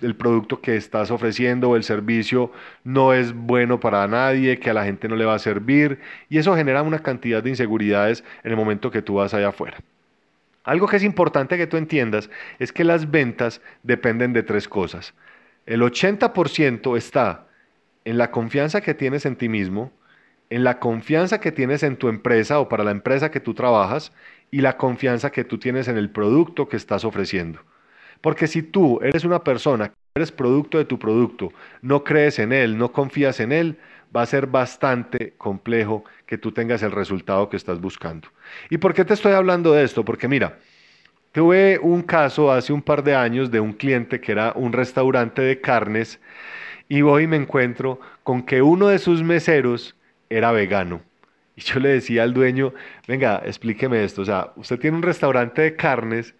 el 0.00 0.16
producto 0.16 0.60
que 0.60 0.76
estás 0.76 1.10
ofreciendo 1.10 1.70
o 1.70 1.76
el 1.76 1.84
servicio 1.84 2.50
no 2.84 3.12
es 3.12 3.34
bueno 3.34 3.78
para 3.78 4.06
nadie, 4.08 4.58
que 4.58 4.70
a 4.70 4.74
la 4.74 4.84
gente 4.84 5.08
no 5.08 5.16
le 5.16 5.24
va 5.24 5.34
a 5.34 5.38
servir 5.38 6.00
y 6.28 6.38
eso 6.38 6.56
genera 6.56 6.82
una 6.82 7.00
cantidad 7.00 7.42
de 7.42 7.50
inseguridades 7.50 8.24
en 8.42 8.50
el 8.50 8.56
momento 8.56 8.90
que 8.90 9.02
tú 9.02 9.14
vas 9.14 9.34
allá 9.34 9.48
afuera. 9.48 9.78
Algo 10.64 10.88
que 10.88 10.96
es 10.96 11.04
importante 11.04 11.56
que 11.56 11.66
tú 11.66 11.76
entiendas 11.76 12.30
es 12.58 12.72
que 12.72 12.84
las 12.84 13.10
ventas 13.10 13.60
dependen 13.82 14.32
de 14.32 14.42
tres 14.42 14.66
cosas. 14.66 15.14
El 15.64 15.82
80% 15.82 16.96
está 16.96 17.46
en 18.04 18.18
la 18.18 18.30
confianza 18.30 18.80
que 18.80 18.94
tienes 18.94 19.26
en 19.26 19.36
ti 19.36 19.48
mismo, 19.48 19.92
en 20.50 20.64
la 20.64 20.78
confianza 20.78 21.40
que 21.40 21.52
tienes 21.52 21.82
en 21.82 21.96
tu 21.96 22.08
empresa 22.08 22.60
o 22.60 22.68
para 22.68 22.84
la 22.84 22.92
empresa 22.92 23.30
que 23.30 23.40
tú 23.40 23.54
trabajas 23.54 24.12
y 24.50 24.60
la 24.60 24.76
confianza 24.76 25.30
que 25.30 25.44
tú 25.44 25.58
tienes 25.58 25.88
en 25.88 25.98
el 25.98 26.10
producto 26.10 26.68
que 26.68 26.76
estás 26.76 27.04
ofreciendo. 27.04 27.60
Porque 28.26 28.48
si 28.48 28.60
tú 28.60 28.98
eres 29.04 29.22
una 29.22 29.44
persona, 29.44 29.92
eres 30.16 30.32
producto 30.32 30.78
de 30.78 30.84
tu 30.84 30.98
producto, 30.98 31.52
no 31.80 32.02
crees 32.02 32.40
en 32.40 32.52
él, 32.52 32.76
no 32.76 32.90
confías 32.90 33.38
en 33.38 33.52
él, 33.52 33.78
va 34.14 34.22
a 34.22 34.26
ser 34.26 34.48
bastante 34.48 35.34
complejo 35.38 36.04
que 36.26 36.36
tú 36.36 36.50
tengas 36.50 36.82
el 36.82 36.90
resultado 36.90 37.48
que 37.48 37.56
estás 37.56 37.80
buscando. 37.80 38.26
¿Y 38.68 38.78
por 38.78 38.94
qué 38.94 39.04
te 39.04 39.14
estoy 39.14 39.30
hablando 39.30 39.72
de 39.72 39.84
esto? 39.84 40.04
Porque 40.04 40.26
mira, 40.26 40.58
tuve 41.30 41.78
un 41.78 42.02
caso 42.02 42.50
hace 42.50 42.72
un 42.72 42.82
par 42.82 43.04
de 43.04 43.14
años 43.14 43.52
de 43.52 43.60
un 43.60 43.72
cliente 43.72 44.20
que 44.20 44.32
era 44.32 44.52
un 44.56 44.72
restaurante 44.72 45.42
de 45.42 45.60
carnes 45.60 46.18
y 46.88 47.02
hoy 47.02 47.22
y 47.22 47.26
me 47.28 47.36
encuentro 47.36 48.00
con 48.24 48.42
que 48.42 48.60
uno 48.60 48.88
de 48.88 48.98
sus 48.98 49.22
meseros 49.22 49.94
era 50.28 50.50
vegano. 50.50 51.00
Y 51.54 51.60
yo 51.60 51.78
le 51.78 51.90
decía 51.90 52.24
al 52.24 52.34
dueño, 52.34 52.74
venga, 53.06 53.40
explíqueme 53.46 54.02
esto, 54.02 54.22
o 54.22 54.24
sea, 54.24 54.50
usted 54.56 54.80
tiene 54.80 54.96
un 54.96 55.04
restaurante 55.04 55.62
de 55.62 55.76
carnes, 55.76 56.34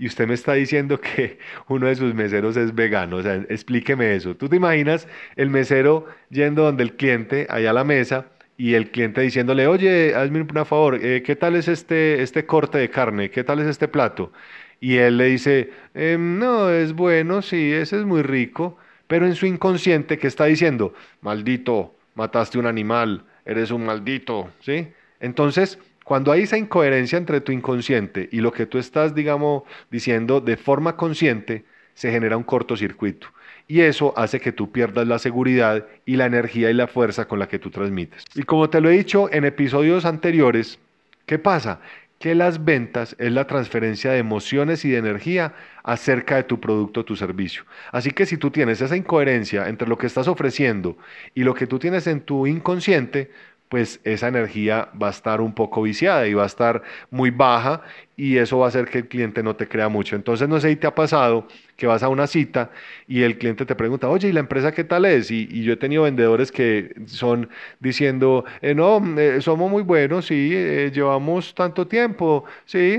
y 0.00 0.06
usted 0.06 0.26
me 0.26 0.34
está 0.34 0.54
diciendo 0.54 0.98
que 1.00 1.38
uno 1.68 1.86
de 1.86 1.94
sus 1.94 2.14
meseros 2.14 2.56
es 2.56 2.74
vegano. 2.74 3.18
O 3.18 3.22
sea, 3.22 3.36
explíqueme 3.48 4.16
eso. 4.16 4.34
¿Tú 4.34 4.48
te 4.48 4.56
imaginas 4.56 5.06
el 5.36 5.50
mesero 5.50 6.06
yendo 6.30 6.64
donde 6.64 6.82
el 6.82 6.94
cliente, 6.94 7.46
allá 7.50 7.70
a 7.70 7.74
la 7.74 7.84
mesa, 7.84 8.26
y 8.56 8.74
el 8.74 8.90
cliente 8.90 9.20
diciéndole, 9.20 9.66
oye, 9.66 10.14
hazme 10.14 10.40
un 10.40 10.66
favor, 10.66 10.98
eh, 11.02 11.22
¿qué 11.22 11.36
tal 11.36 11.54
es 11.54 11.68
este, 11.68 12.22
este 12.22 12.44
corte 12.46 12.78
de 12.78 12.90
carne? 12.90 13.30
¿Qué 13.30 13.44
tal 13.44 13.60
es 13.60 13.66
este 13.66 13.88
plato? 13.88 14.32
Y 14.80 14.96
él 14.96 15.18
le 15.18 15.26
dice, 15.26 15.70
em, 15.94 16.38
no, 16.38 16.70
es 16.70 16.92
bueno, 16.94 17.42
sí, 17.42 17.72
ese 17.72 17.98
es 17.98 18.04
muy 18.04 18.22
rico, 18.22 18.78
pero 19.06 19.26
en 19.26 19.34
su 19.34 19.46
inconsciente, 19.46 20.18
¿qué 20.18 20.26
está 20.26 20.46
diciendo? 20.46 20.94
Maldito, 21.20 21.94
mataste 22.14 22.58
un 22.58 22.66
animal, 22.66 23.24
eres 23.44 23.70
un 23.70 23.84
maldito, 23.84 24.50
¿sí? 24.60 24.88
Entonces, 25.20 25.78
cuando 26.04 26.32
hay 26.32 26.42
esa 26.42 26.58
incoherencia 26.58 27.18
entre 27.18 27.40
tu 27.40 27.52
inconsciente 27.52 28.28
y 28.32 28.40
lo 28.40 28.52
que 28.52 28.66
tú 28.66 28.78
estás, 28.78 29.14
digamos, 29.14 29.62
diciendo 29.90 30.40
de 30.40 30.56
forma 30.56 30.96
consciente, 30.96 31.64
se 31.94 32.10
genera 32.10 32.36
un 32.36 32.42
cortocircuito. 32.42 33.28
Y 33.68 33.82
eso 33.82 34.12
hace 34.16 34.40
que 34.40 34.50
tú 34.50 34.72
pierdas 34.72 35.06
la 35.06 35.20
seguridad 35.20 35.86
y 36.04 36.16
la 36.16 36.26
energía 36.26 36.70
y 36.70 36.74
la 36.74 36.88
fuerza 36.88 37.28
con 37.28 37.38
la 37.38 37.46
que 37.46 37.60
tú 37.60 37.70
transmites. 37.70 38.24
Y 38.34 38.42
como 38.42 38.68
te 38.68 38.80
lo 38.80 38.90
he 38.90 38.96
dicho 38.96 39.32
en 39.32 39.44
episodios 39.44 40.04
anteriores, 40.04 40.80
¿qué 41.26 41.38
pasa? 41.38 41.80
Que 42.18 42.34
las 42.34 42.64
ventas 42.64 43.14
es 43.18 43.30
la 43.30 43.46
transferencia 43.46 44.10
de 44.10 44.18
emociones 44.18 44.84
y 44.84 44.90
de 44.90 44.98
energía 44.98 45.54
acerca 45.84 46.36
de 46.36 46.42
tu 46.42 46.58
producto 46.58 47.00
o 47.00 47.04
tu 47.04 47.14
servicio. 47.14 47.62
Así 47.92 48.10
que 48.10 48.26
si 48.26 48.36
tú 48.36 48.50
tienes 48.50 48.80
esa 48.80 48.96
incoherencia 48.96 49.68
entre 49.68 49.88
lo 49.88 49.96
que 49.96 50.08
estás 50.08 50.26
ofreciendo 50.26 50.98
y 51.34 51.44
lo 51.44 51.54
que 51.54 51.68
tú 51.68 51.78
tienes 51.78 52.08
en 52.08 52.22
tu 52.22 52.46
inconsciente, 52.46 53.30
pues 53.70 54.00
esa 54.02 54.26
energía 54.28 54.88
va 55.00 55.06
a 55.06 55.10
estar 55.10 55.40
un 55.40 55.54
poco 55.54 55.82
viciada 55.82 56.26
y 56.26 56.34
va 56.34 56.42
a 56.42 56.46
estar 56.46 56.82
muy 57.10 57.30
baja 57.30 57.82
y 58.16 58.36
eso 58.36 58.58
va 58.58 58.66
a 58.66 58.68
hacer 58.68 58.86
que 58.86 58.98
el 58.98 59.08
cliente 59.08 59.44
no 59.44 59.54
te 59.54 59.68
crea 59.68 59.88
mucho. 59.88 60.16
Entonces, 60.16 60.48
no 60.48 60.58
sé 60.60 60.70
si 60.70 60.76
te 60.76 60.88
ha 60.88 60.94
pasado 60.94 61.46
que 61.76 61.86
vas 61.86 62.02
a 62.02 62.08
una 62.08 62.26
cita 62.26 62.72
y 63.06 63.22
el 63.22 63.38
cliente 63.38 63.64
te 63.64 63.76
pregunta, 63.76 64.08
oye, 64.08 64.28
¿y 64.28 64.32
la 64.32 64.40
empresa 64.40 64.72
qué 64.72 64.82
tal 64.82 65.04
es? 65.04 65.30
Y, 65.30 65.62
yo 65.62 65.72
he 65.74 65.76
tenido 65.76 66.02
vendedores 66.02 66.50
que 66.50 66.94
son 67.06 67.48
diciendo, 67.78 68.44
eh, 68.60 68.74
no, 68.74 69.00
eh, 69.18 69.40
somos 69.40 69.70
muy 69.70 69.84
buenos, 69.84 70.26
sí, 70.26 70.50
eh, 70.52 70.90
llevamos 70.92 71.54
tanto 71.54 71.86
tiempo, 71.86 72.44
sí. 72.64 72.98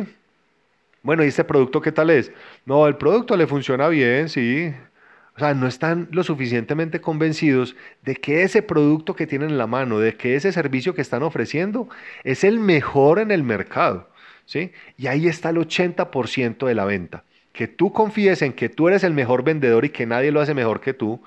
Bueno, 1.04 1.24
¿y 1.24 1.28
este 1.28 1.44
producto 1.44 1.82
qué 1.82 1.92
tal 1.92 2.10
es? 2.12 2.32
No, 2.66 2.88
el 2.88 2.96
producto 2.96 3.36
le 3.36 3.48
funciona 3.48 3.88
bien, 3.90 4.30
sí. 4.30 4.74
O 5.36 5.40
sea, 5.40 5.54
no 5.54 5.68
están 5.68 6.10
lo 6.12 6.24
suficientemente 6.24 7.02
convencidos 7.02 7.76
de 8.04 8.16
que 8.16 8.44
ese 8.44 8.62
producto 8.62 9.16
que 9.16 9.28
tienen 9.28 9.52
en 9.52 9.58
la 9.58 9.68
mano, 9.68 10.00
de 10.00 10.16
que 10.16 10.36
ese 10.36 10.52
servicio 10.52 10.94
que 10.94 11.02
están 11.02 11.24
ofreciendo 11.24 11.90
es 12.24 12.44
el 12.44 12.60
mejor 12.60 13.20
en 13.20 13.32
el 13.32 13.44
mercado. 13.44 14.10
¿sí? 14.46 14.72
Y 14.98 15.08
ahí 15.08 15.28
está 15.28 15.50
el 15.50 15.58
80% 15.58 16.66
de 16.68 16.76
la 16.76 16.86
venta 16.86 17.24
que 17.54 17.68
tú 17.68 17.92
confíes 17.92 18.42
en 18.42 18.54
que 18.54 18.70
tú 18.70 18.88
eres 18.88 19.04
el 19.04 19.14
mejor 19.14 19.44
vendedor 19.44 19.84
y 19.86 19.90
que 19.90 20.06
nadie 20.06 20.32
lo 20.32 20.40
hace 20.40 20.54
mejor 20.54 20.80
que 20.80 20.94
tú, 20.94 21.22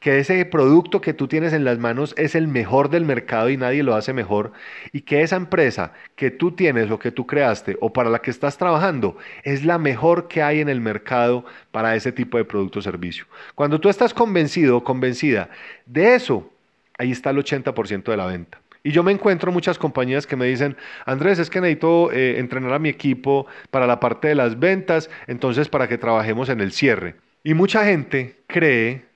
que 0.00 0.18
ese 0.18 0.44
producto 0.46 1.00
que 1.00 1.12
tú 1.12 1.28
tienes 1.28 1.52
en 1.52 1.64
las 1.64 1.78
manos 1.78 2.14
es 2.16 2.34
el 2.34 2.48
mejor 2.48 2.88
del 2.88 3.04
mercado 3.04 3.50
y 3.50 3.56
nadie 3.56 3.82
lo 3.82 3.94
hace 3.94 4.12
mejor, 4.12 4.52
y 4.92 5.02
que 5.02 5.22
esa 5.22 5.36
empresa 5.36 5.92
que 6.14 6.30
tú 6.30 6.52
tienes 6.52 6.90
o 6.90 6.98
que 6.98 7.12
tú 7.12 7.26
creaste 7.26 7.76
o 7.80 7.92
para 7.92 8.10
la 8.10 8.20
que 8.20 8.30
estás 8.30 8.56
trabajando 8.56 9.16
es 9.42 9.64
la 9.64 9.78
mejor 9.78 10.28
que 10.28 10.42
hay 10.42 10.60
en 10.60 10.68
el 10.68 10.80
mercado 10.80 11.44
para 11.70 11.94
ese 11.94 12.12
tipo 12.12 12.38
de 12.38 12.44
producto 12.44 12.78
o 12.78 12.82
servicio. 12.82 13.26
Cuando 13.54 13.80
tú 13.80 13.88
estás 13.88 14.14
convencido 14.14 14.78
o 14.78 14.84
convencida 14.84 15.50
de 15.84 16.14
eso, 16.14 16.50
ahí 16.98 17.12
está 17.12 17.30
el 17.30 17.38
80% 17.38 18.04
de 18.04 18.16
la 18.16 18.26
venta. 18.26 18.58
Y 18.86 18.92
yo 18.92 19.02
me 19.02 19.10
encuentro 19.10 19.50
muchas 19.50 19.80
compañías 19.80 20.28
que 20.28 20.36
me 20.36 20.46
dicen, 20.46 20.76
Andrés, 21.06 21.40
es 21.40 21.50
que 21.50 21.60
necesito 21.60 22.12
eh, 22.12 22.38
entrenar 22.38 22.72
a 22.72 22.78
mi 22.78 22.88
equipo 22.88 23.48
para 23.72 23.84
la 23.84 23.98
parte 23.98 24.28
de 24.28 24.36
las 24.36 24.60
ventas, 24.60 25.10
entonces 25.26 25.68
para 25.68 25.88
que 25.88 25.98
trabajemos 25.98 26.50
en 26.50 26.60
el 26.60 26.70
cierre. 26.70 27.16
Y 27.42 27.54
mucha 27.54 27.84
gente 27.84 28.36
cree 28.46 29.06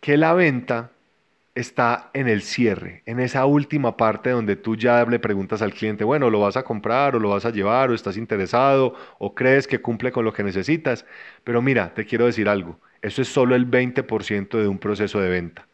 que 0.00 0.16
la 0.16 0.34
venta 0.34 0.90
está 1.54 2.10
en 2.12 2.26
el 2.26 2.42
cierre, 2.42 3.04
en 3.06 3.20
esa 3.20 3.46
última 3.46 3.96
parte 3.96 4.30
donde 4.30 4.56
tú 4.56 4.74
ya 4.74 5.04
le 5.04 5.20
preguntas 5.20 5.62
al 5.62 5.74
cliente, 5.74 6.02
bueno, 6.02 6.28
¿lo 6.28 6.40
vas 6.40 6.56
a 6.56 6.64
comprar 6.64 7.14
o 7.14 7.20
lo 7.20 7.28
vas 7.28 7.44
a 7.44 7.50
llevar 7.50 7.90
o 7.90 7.94
estás 7.94 8.16
interesado 8.16 8.96
o 9.20 9.32
crees 9.32 9.68
que 9.68 9.80
cumple 9.80 10.10
con 10.10 10.24
lo 10.24 10.32
que 10.32 10.42
necesitas? 10.42 11.06
Pero 11.44 11.62
mira, 11.62 11.94
te 11.94 12.04
quiero 12.04 12.26
decir 12.26 12.48
algo, 12.48 12.80
eso 13.00 13.22
es 13.22 13.28
solo 13.28 13.54
el 13.54 13.70
20% 13.70 14.58
de 14.60 14.66
un 14.66 14.78
proceso 14.78 15.20
de 15.20 15.28
venta. 15.28 15.68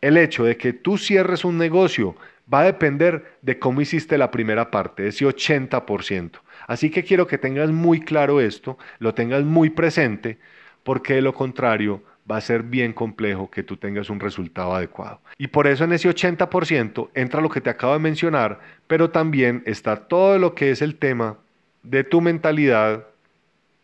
El 0.00 0.16
hecho 0.18 0.44
de 0.44 0.56
que 0.58 0.74
tú 0.74 0.98
cierres 0.98 1.44
un 1.44 1.56
negocio 1.58 2.14
va 2.52 2.60
a 2.60 2.64
depender 2.64 3.36
de 3.42 3.58
cómo 3.58 3.80
hiciste 3.80 4.18
la 4.18 4.30
primera 4.30 4.70
parte, 4.70 5.08
ese 5.08 5.26
80%. 5.26 6.40
Así 6.66 6.90
que 6.90 7.04
quiero 7.04 7.26
que 7.26 7.38
tengas 7.38 7.70
muy 7.70 8.00
claro 8.00 8.40
esto, 8.40 8.78
lo 8.98 9.14
tengas 9.14 9.44
muy 9.44 9.70
presente, 9.70 10.38
porque 10.82 11.14
de 11.14 11.22
lo 11.22 11.34
contrario 11.34 12.02
va 12.30 12.38
a 12.38 12.40
ser 12.40 12.62
bien 12.62 12.92
complejo 12.92 13.50
que 13.50 13.62
tú 13.62 13.76
tengas 13.76 14.08
un 14.08 14.20
resultado 14.20 14.74
adecuado. 14.74 15.20
Y 15.36 15.48
por 15.48 15.66
eso 15.66 15.84
en 15.84 15.92
ese 15.92 16.08
80% 16.08 17.10
entra 17.14 17.40
lo 17.40 17.50
que 17.50 17.60
te 17.60 17.70
acabo 17.70 17.92
de 17.92 17.98
mencionar, 17.98 18.60
pero 18.86 19.10
también 19.10 19.62
está 19.66 19.96
todo 19.96 20.38
lo 20.38 20.54
que 20.54 20.70
es 20.70 20.80
el 20.80 20.96
tema 20.96 21.36
de 21.82 22.02
tu 22.02 22.20
mentalidad, 22.20 23.06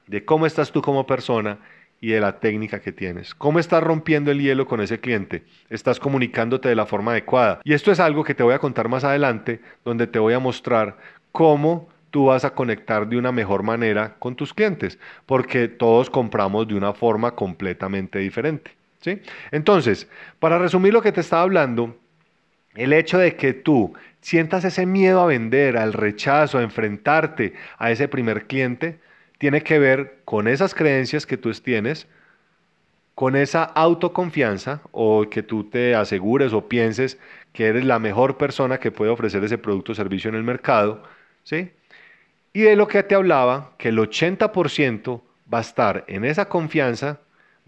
de 0.06 0.24
cómo 0.24 0.46
estás 0.46 0.72
tú 0.72 0.80
como 0.80 1.06
persona 1.06 1.58
y 2.00 2.08
de 2.10 2.20
la 2.20 2.40
técnica 2.40 2.80
que 2.80 2.92
tienes. 2.92 3.34
¿Cómo 3.34 3.58
estás 3.58 3.82
rompiendo 3.82 4.30
el 4.30 4.40
hielo 4.40 4.66
con 4.66 4.80
ese 4.80 5.00
cliente? 5.00 5.44
¿Estás 5.68 6.00
comunicándote 6.00 6.68
de 6.68 6.74
la 6.74 6.86
forma 6.86 7.12
adecuada? 7.12 7.60
Y 7.64 7.74
esto 7.74 7.92
es 7.92 8.00
algo 8.00 8.24
que 8.24 8.34
te 8.34 8.42
voy 8.42 8.54
a 8.54 8.58
contar 8.58 8.88
más 8.88 9.04
adelante, 9.04 9.60
donde 9.84 10.06
te 10.06 10.18
voy 10.18 10.32
a 10.34 10.38
mostrar 10.38 10.96
cómo 11.32 11.88
tú 12.10 12.26
vas 12.26 12.44
a 12.44 12.54
conectar 12.54 13.06
de 13.06 13.18
una 13.18 13.32
mejor 13.32 13.62
manera 13.62 14.16
con 14.18 14.34
tus 14.34 14.52
clientes, 14.54 14.98
porque 15.26 15.68
todos 15.68 16.10
compramos 16.10 16.66
de 16.66 16.74
una 16.74 16.92
forma 16.92 17.34
completamente 17.34 18.18
diferente. 18.18 18.72
¿sí? 19.00 19.20
Entonces, 19.50 20.08
para 20.38 20.58
resumir 20.58 20.92
lo 20.92 21.02
que 21.02 21.12
te 21.12 21.20
estaba 21.20 21.42
hablando, 21.42 21.96
el 22.74 22.92
hecho 22.92 23.18
de 23.18 23.36
que 23.36 23.52
tú 23.52 23.92
sientas 24.20 24.64
ese 24.64 24.86
miedo 24.86 25.20
a 25.20 25.26
vender, 25.26 25.76
al 25.76 25.92
rechazo, 25.92 26.58
a 26.58 26.62
enfrentarte 26.62 27.54
a 27.78 27.90
ese 27.90 28.08
primer 28.08 28.46
cliente, 28.46 29.00
tiene 29.40 29.62
que 29.62 29.78
ver 29.78 30.18
con 30.26 30.48
esas 30.48 30.74
creencias 30.74 31.24
que 31.24 31.38
tú 31.38 31.50
tienes, 31.52 32.06
con 33.14 33.36
esa 33.36 33.64
autoconfianza 33.64 34.82
o 34.92 35.30
que 35.30 35.42
tú 35.42 35.64
te 35.64 35.94
asegures 35.94 36.52
o 36.52 36.68
pienses 36.68 37.18
que 37.54 37.68
eres 37.68 37.86
la 37.86 37.98
mejor 37.98 38.36
persona 38.36 38.78
que 38.78 38.90
puede 38.90 39.10
ofrecer 39.10 39.42
ese 39.42 39.56
producto 39.56 39.92
o 39.92 39.94
servicio 39.94 40.28
en 40.28 40.34
el 40.36 40.42
mercado, 40.42 41.02
¿sí? 41.42 41.70
Y 42.52 42.60
de 42.60 42.76
lo 42.76 42.86
que 42.86 43.02
te 43.02 43.14
hablaba, 43.14 43.72
que 43.78 43.88
el 43.88 43.98
80% 43.98 45.22
va 45.52 45.58
a 45.58 45.62
estar 45.62 46.04
en 46.06 46.26
esa 46.26 46.46
confianza, 46.50 47.20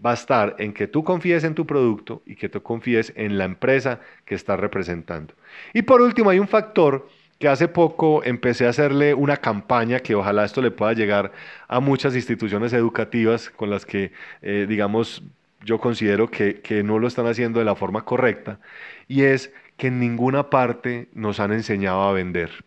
va 0.05 0.11
a 0.11 0.13
estar 0.13 0.55
en 0.59 0.73
que 0.73 0.85
tú 0.85 1.03
confíes 1.03 1.43
en 1.43 1.55
tu 1.55 1.65
producto 1.65 2.21
y 2.27 2.35
que 2.35 2.49
tú 2.49 2.61
confíes 2.61 3.13
en 3.15 3.39
la 3.39 3.45
empresa 3.45 3.99
que 4.25 4.35
estás 4.35 4.59
representando. 4.59 5.33
Y 5.73 5.81
por 5.81 6.03
último, 6.03 6.29
hay 6.29 6.37
un 6.37 6.47
factor 6.47 7.09
que 7.39 7.47
hace 7.47 7.67
poco 7.67 8.23
empecé 8.23 8.65
a 8.65 8.69
hacerle 8.69 9.13
una 9.13 9.37
campaña 9.37 9.99
que 9.99 10.15
ojalá 10.15 10.45
esto 10.45 10.61
le 10.61 10.71
pueda 10.71 10.93
llegar 10.93 11.31
a 11.67 11.79
muchas 11.79 12.15
instituciones 12.15 12.73
educativas 12.73 13.49
con 13.49 13.69
las 13.69 13.85
que, 13.85 14.11
eh, 14.41 14.65
digamos, 14.67 15.23
yo 15.65 15.79
considero 15.79 16.29
que, 16.29 16.61
que 16.61 16.83
no 16.83 16.99
lo 16.99 17.07
están 17.07 17.27
haciendo 17.27 17.59
de 17.59 17.65
la 17.65 17.75
forma 17.75 18.05
correcta, 18.05 18.59
y 19.07 19.23
es 19.23 19.51
que 19.77 19.87
en 19.87 19.99
ninguna 19.99 20.49
parte 20.49 21.09
nos 21.13 21.39
han 21.39 21.51
enseñado 21.51 22.03
a 22.03 22.13
vender. 22.13 22.63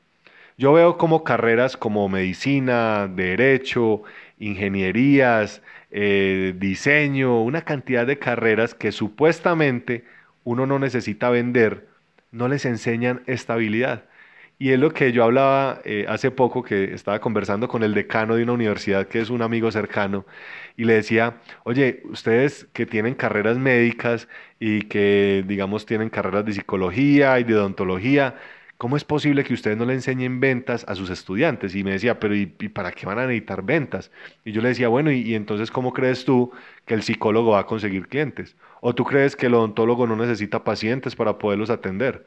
Yo 0.58 0.72
veo 0.72 0.96
como 0.96 1.22
carreras 1.22 1.76
como 1.76 2.08
medicina, 2.08 3.08
derecho, 3.08 4.02
ingenierías, 4.38 5.62
eh, 5.90 6.54
diseño, 6.58 7.42
una 7.42 7.62
cantidad 7.62 8.06
de 8.06 8.18
carreras 8.18 8.74
que 8.74 8.92
supuestamente 8.92 10.04
uno 10.44 10.66
no 10.66 10.78
necesita 10.78 11.30
vender, 11.30 11.86
no 12.32 12.48
les 12.48 12.64
enseñan 12.64 13.22
estabilidad. 13.26 14.04
Y 14.58 14.70
es 14.72 14.78
lo 14.78 14.90
que 14.92 15.12
yo 15.12 15.24
hablaba 15.24 15.82
eh, 15.84 16.06
hace 16.08 16.30
poco, 16.30 16.62
que 16.62 16.94
estaba 16.94 17.20
conversando 17.20 17.68
con 17.68 17.82
el 17.82 17.92
decano 17.92 18.36
de 18.36 18.42
una 18.42 18.52
universidad 18.54 19.06
que 19.06 19.20
es 19.20 19.28
un 19.28 19.42
amigo 19.42 19.70
cercano, 19.70 20.24
y 20.76 20.84
le 20.84 20.94
decía, 20.94 21.40
oye, 21.64 22.02
ustedes 22.06 22.66
que 22.72 22.86
tienen 22.86 23.14
carreras 23.14 23.58
médicas 23.58 24.28
y 24.58 24.82
que, 24.82 25.44
digamos, 25.46 25.84
tienen 25.84 26.08
carreras 26.08 26.46
de 26.46 26.54
psicología 26.54 27.38
y 27.38 27.44
de 27.44 27.54
odontología, 27.54 28.36
¿cómo 28.78 28.96
es 28.96 29.04
posible 29.04 29.44
que 29.44 29.52
ustedes 29.54 29.76
no 29.76 29.84
le 29.84 29.92
enseñen 29.94 30.40
ventas 30.40 30.84
a 30.88 30.94
sus 30.94 31.10
estudiantes? 31.10 31.74
Y 31.74 31.84
me 31.84 31.92
decía, 31.92 32.18
pero 32.18 32.34
¿y, 32.34 32.46
para 32.46 32.92
qué 32.92 33.04
van 33.06 33.18
a 33.18 33.26
necesitar 33.26 33.62
ventas? 33.62 34.10
Y 34.44 34.52
yo 34.52 34.62
le 34.62 34.68
decía, 34.70 34.88
bueno, 34.88 35.10
¿y, 35.12 35.20
¿y 35.20 35.34
entonces 35.34 35.70
cómo 35.70 35.92
crees 35.92 36.24
tú 36.24 36.50
que 36.86 36.94
el 36.94 37.02
psicólogo 37.02 37.52
va 37.52 37.60
a 37.60 37.66
conseguir 37.66 38.08
clientes? 38.08 38.56
¿O 38.80 38.94
tú 38.94 39.04
crees 39.04 39.36
que 39.36 39.46
el 39.46 39.54
odontólogo 39.54 40.06
no 40.06 40.16
necesita 40.16 40.64
pacientes 40.64 41.14
para 41.16 41.36
poderlos 41.38 41.68
atender? 41.70 42.24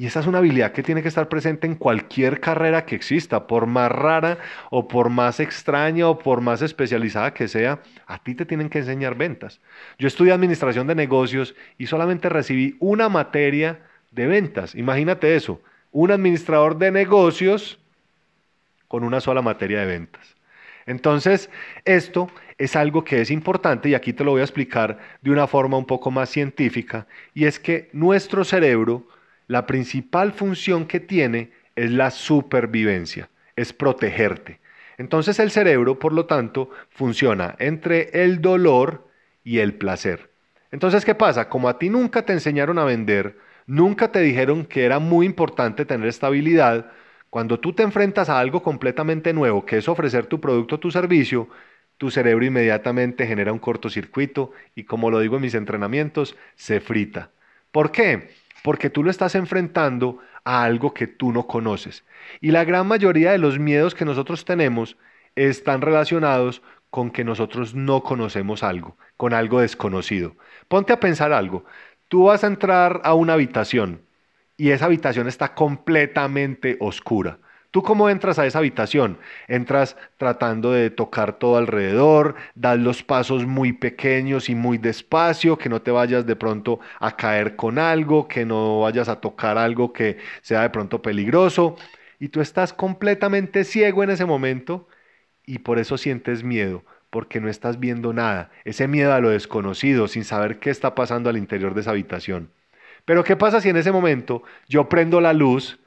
Y 0.00 0.06
esa 0.06 0.20
es 0.20 0.26
una 0.26 0.38
habilidad 0.38 0.72
que 0.72 0.82
tiene 0.82 1.02
que 1.02 1.08
estar 1.08 1.28
presente 1.28 1.66
en 1.66 1.74
cualquier 1.74 2.40
carrera 2.40 2.86
que 2.86 2.94
exista, 2.94 3.46
por 3.46 3.66
más 3.66 3.92
rara 3.92 4.38
o 4.70 4.88
por 4.88 5.10
más 5.10 5.40
extraña 5.40 6.08
o 6.08 6.18
por 6.18 6.40
más 6.40 6.62
especializada 6.62 7.34
que 7.34 7.48
sea, 7.48 7.82
a 8.06 8.18
ti 8.22 8.34
te 8.34 8.46
tienen 8.46 8.70
que 8.70 8.78
enseñar 8.78 9.14
ventas. 9.14 9.60
Yo 9.98 10.08
estudié 10.08 10.32
administración 10.32 10.86
de 10.86 10.94
negocios 10.94 11.54
y 11.76 11.86
solamente 11.86 12.30
recibí 12.30 12.76
una 12.80 13.10
materia 13.10 13.80
de 14.10 14.26
ventas. 14.26 14.74
Imagínate 14.74 15.36
eso, 15.36 15.60
un 15.92 16.10
administrador 16.12 16.78
de 16.78 16.92
negocios 16.92 17.78
con 18.88 19.04
una 19.04 19.20
sola 19.20 19.42
materia 19.42 19.80
de 19.80 19.86
ventas. 19.86 20.34
Entonces, 20.86 21.50
esto 21.84 22.30
es 22.56 22.74
algo 22.74 23.04
que 23.04 23.20
es 23.20 23.30
importante 23.30 23.90
y 23.90 23.94
aquí 23.94 24.14
te 24.14 24.24
lo 24.24 24.30
voy 24.30 24.40
a 24.40 24.44
explicar 24.44 24.98
de 25.20 25.30
una 25.30 25.46
forma 25.46 25.76
un 25.76 25.84
poco 25.84 26.10
más 26.10 26.30
científica, 26.30 27.06
y 27.34 27.44
es 27.44 27.60
que 27.60 27.90
nuestro 27.92 28.44
cerebro 28.44 29.06
la 29.50 29.66
principal 29.66 30.32
función 30.32 30.86
que 30.86 31.00
tiene 31.00 31.50
es 31.74 31.90
la 31.90 32.12
supervivencia, 32.12 33.30
es 33.56 33.72
protegerte. 33.72 34.60
Entonces 34.96 35.40
el 35.40 35.50
cerebro, 35.50 35.98
por 35.98 36.12
lo 36.12 36.26
tanto, 36.26 36.70
funciona 36.88 37.56
entre 37.58 38.10
el 38.22 38.40
dolor 38.40 39.08
y 39.42 39.58
el 39.58 39.74
placer. 39.74 40.30
Entonces, 40.70 41.04
¿qué 41.04 41.16
pasa? 41.16 41.48
Como 41.48 41.68
a 41.68 41.80
ti 41.80 41.88
nunca 41.90 42.24
te 42.24 42.32
enseñaron 42.32 42.78
a 42.78 42.84
vender, 42.84 43.38
nunca 43.66 44.12
te 44.12 44.20
dijeron 44.20 44.64
que 44.64 44.84
era 44.84 45.00
muy 45.00 45.26
importante 45.26 45.84
tener 45.84 46.06
estabilidad, 46.06 46.92
cuando 47.28 47.58
tú 47.58 47.72
te 47.72 47.82
enfrentas 47.82 48.28
a 48.28 48.38
algo 48.38 48.62
completamente 48.62 49.32
nuevo, 49.32 49.66
que 49.66 49.78
es 49.78 49.88
ofrecer 49.88 50.26
tu 50.26 50.40
producto 50.40 50.76
o 50.76 50.80
tu 50.80 50.92
servicio, 50.92 51.48
tu 51.98 52.12
cerebro 52.12 52.44
inmediatamente 52.44 53.26
genera 53.26 53.52
un 53.52 53.58
cortocircuito 53.58 54.52
y 54.76 54.84
como 54.84 55.10
lo 55.10 55.18
digo 55.18 55.34
en 55.34 55.42
mis 55.42 55.54
entrenamientos, 55.54 56.36
se 56.54 56.78
frita. 56.78 57.32
¿Por 57.72 57.90
qué? 57.90 58.28
Porque 58.62 58.90
tú 58.90 59.02
lo 59.02 59.10
estás 59.10 59.34
enfrentando 59.34 60.18
a 60.44 60.62
algo 60.62 60.94
que 60.94 61.06
tú 61.06 61.32
no 61.32 61.46
conoces. 61.46 62.04
Y 62.40 62.50
la 62.50 62.64
gran 62.64 62.86
mayoría 62.86 63.32
de 63.32 63.38
los 63.38 63.58
miedos 63.58 63.94
que 63.94 64.04
nosotros 64.04 64.44
tenemos 64.44 64.96
están 65.34 65.80
relacionados 65.80 66.62
con 66.90 67.10
que 67.10 67.24
nosotros 67.24 67.74
no 67.74 68.02
conocemos 68.02 68.62
algo, 68.62 68.96
con 69.16 69.32
algo 69.32 69.60
desconocido. 69.60 70.36
Ponte 70.68 70.92
a 70.92 71.00
pensar 71.00 71.32
algo. 71.32 71.64
Tú 72.08 72.24
vas 72.24 72.42
a 72.42 72.48
entrar 72.48 73.00
a 73.04 73.14
una 73.14 73.34
habitación 73.34 74.02
y 74.56 74.70
esa 74.70 74.86
habitación 74.86 75.28
está 75.28 75.54
completamente 75.54 76.76
oscura. 76.80 77.38
¿Tú 77.70 77.82
cómo 77.84 78.10
entras 78.10 78.38
a 78.40 78.46
esa 78.46 78.58
habitación? 78.58 79.18
Entras 79.46 79.96
tratando 80.16 80.72
de 80.72 80.90
tocar 80.90 81.38
todo 81.38 81.56
alrededor, 81.56 82.34
das 82.56 82.78
los 82.78 83.04
pasos 83.04 83.46
muy 83.46 83.72
pequeños 83.72 84.48
y 84.48 84.56
muy 84.56 84.76
despacio, 84.76 85.56
que 85.56 85.68
no 85.68 85.80
te 85.80 85.92
vayas 85.92 86.26
de 86.26 86.34
pronto 86.34 86.80
a 86.98 87.16
caer 87.16 87.54
con 87.54 87.78
algo, 87.78 88.26
que 88.26 88.44
no 88.44 88.80
vayas 88.80 89.08
a 89.08 89.20
tocar 89.20 89.56
algo 89.56 89.92
que 89.92 90.18
sea 90.42 90.62
de 90.62 90.70
pronto 90.70 91.00
peligroso. 91.00 91.76
Y 92.18 92.28
tú 92.28 92.40
estás 92.40 92.72
completamente 92.72 93.62
ciego 93.64 94.02
en 94.02 94.10
ese 94.10 94.24
momento 94.24 94.88
y 95.46 95.58
por 95.60 95.78
eso 95.78 95.96
sientes 95.96 96.42
miedo, 96.42 96.84
porque 97.10 97.40
no 97.40 97.48
estás 97.48 97.78
viendo 97.80 98.12
nada. 98.12 98.50
Ese 98.64 98.88
miedo 98.88 99.12
a 99.14 99.20
lo 99.20 99.30
desconocido, 99.30 100.08
sin 100.08 100.24
saber 100.24 100.58
qué 100.58 100.70
está 100.70 100.94
pasando 100.96 101.30
al 101.30 101.36
interior 101.36 101.74
de 101.74 101.82
esa 101.82 101.90
habitación. 101.92 102.50
Pero 103.04 103.24
¿qué 103.24 103.36
pasa 103.36 103.60
si 103.60 103.68
en 103.68 103.76
ese 103.76 103.92
momento 103.92 104.42
yo 104.68 104.88
prendo 104.88 105.20
la 105.20 105.32
luz 105.32 105.79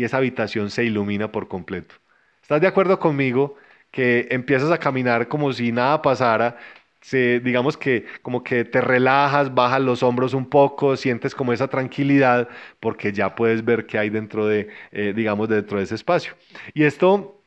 y 0.00 0.04
esa 0.04 0.18
habitación 0.18 0.70
se 0.70 0.84
ilumina 0.84 1.32
por 1.32 1.48
completo? 1.48 1.94
¿Estás 2.42 2.60
de 2.60 2.66
acuerdo 2.68 2.98
conmigo 3.00 3.56
que 3.90 4.28
empiezas 4.30 4.70
a 4.70 4.78
caminar 4.78 5.28
como 5.28 5.52
si 5.52 5.72
nada 5.72 6.02
pasara? 6.02 6.56
Se, 7.00 7.40
digamos 7.40 7.76
que 7.76 8.04
como 8.22 8.42
que 8.42 8.64
te 8.64 8.80
relajas, 8.80 9.54
bajas 9.54 9.80
los 9.80 10.02
hombros 10.02 10.34
un 10.34 10.48
poco, 10.50 10.96
sientes 10.96 11.34
como 11.34 11.52
esa 11.52 11.68
tranquilidad 11.68 12.48
porque 12.80 13.12
ya 13.12 13.34
puedes 13.34 13.64
ver 13.64 13.86
qué 13.86 13.98
hay 13.98 14.10
dentro 14.10 14.46
de, 14.46 14.68
eh, 14.92 15.12
digamos, 15.14 15.48
dentro 15.48 15.78
de 15.78 15.84
ese 15.84 15.94
espacio. 15.94 16.34
Y 16.74 16.84
esto 16.84 17.42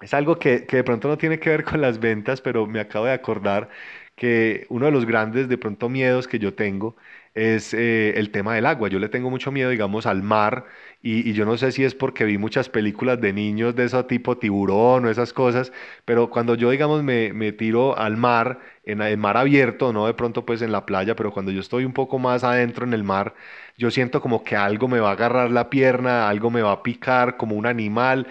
es 0.00 0.14
algo 0.14 0.38
que, 0.38 0.66
que 0.66 0.76
de 0.78 0.84
pronto 0.84 1.08
no 1.08 1.18
tiene 1.18 1.38
que 1.40 1.50
ver 1.50 1.64
con 1.64 1.80
las 1.80 1.98
ventas, 1.98 2.40
pero 2.40 2.66
me 2.66 2.80
acabo 2.80 3.06
de 3.06 3.12
acordar 3.12 3.68
que 4.14 4.66
uno 4.70 4.86
de 4.86 4.92
los 4.92 5.06
grandes 5.06 5.48
de 5.48 5.58
pronto 5.58 5.88
miedos 5.88 6.28
que 6.28 6.38
yo 6.38 6.54
tengo 6.54 6.96
es 7.34 7.74
eh, 7.74 8.18
el 8.18 8.30
tema 8.30 8.54
del 8.54 8.66
agua. 8.66 8.88
Yo 8.88 8.98
le 8.98 9.08
tengo 9.08 9.30
mucho 9.30 9.52
miedo, 9.52 9.70
digamos, 9.70 10.06
al 10.06 10.22
mar 10.22 10.66
y, 11.02 11.32
yo 11.34 11.44
no 11.44 11.56
sé 11.56 11.72
si 11.72 11.84
es 11.84 11.94
porque 11.94 12.24
vi 12.24 12.38
muchas 12.38 12.68
películas 12.68 13.20
de 13.20 13.32
niños 13.32 13.76
de 13.76 13.84
ese 13.84 14.02
tipo 14.04 14.38
tiburón 14.38 15.04
o 15.04 15.10
esas 15.10 15.32
cosas, 15.32 15.72
pero 16.04 16.30
cuando 16.30 16.54
yo, 16.54 16.70
digamos, 16.70 17.02
me, 17.02 17.32
me 17.32 17.52
tiro 17.52 17.96
al 17.96 18.16
mar, 18.16 18.58
en 18.84 19.02
el 19.02 19.16
mar 19.18 19.36
abierto, 19.36 19.92
no 19.92 20.06
de 20.06 20.14
pronto 20.14 20.44
pues 20.46 20.62
en 20.62 20.72
la 20.72 20.86
playa, 20.86 21.14
pero 21.16 21.32
cuando 21.32 21.52
yo 21.52 21.60
estoy 21.60 21.84
un 21.84 21.92
poco 21.92 22.18
más 22.18 22.44
adentro 22.44 22.86
en 22.86 22.92
el 22.94 23.04
mar, 23.04 23.34
yo 23.76 23.90
siento 23.90 24.20
como 24.20 24.42
que 24.44 24.56
algo 24.56 24.88
me 24.88 25.00
va 25.00 25.10
a 25.10 25.12
agarrar 25.12 25.50
la 25.50 25.70
pierna, 25.70 26.28
algo 26.28 26.50
me 26.50 26.62
va 26.62 26.72
a 26.72 26.82
picar 26.82 27.36
como 27.36 27.56
un 27.56 27.66
animal. 27.66 28.26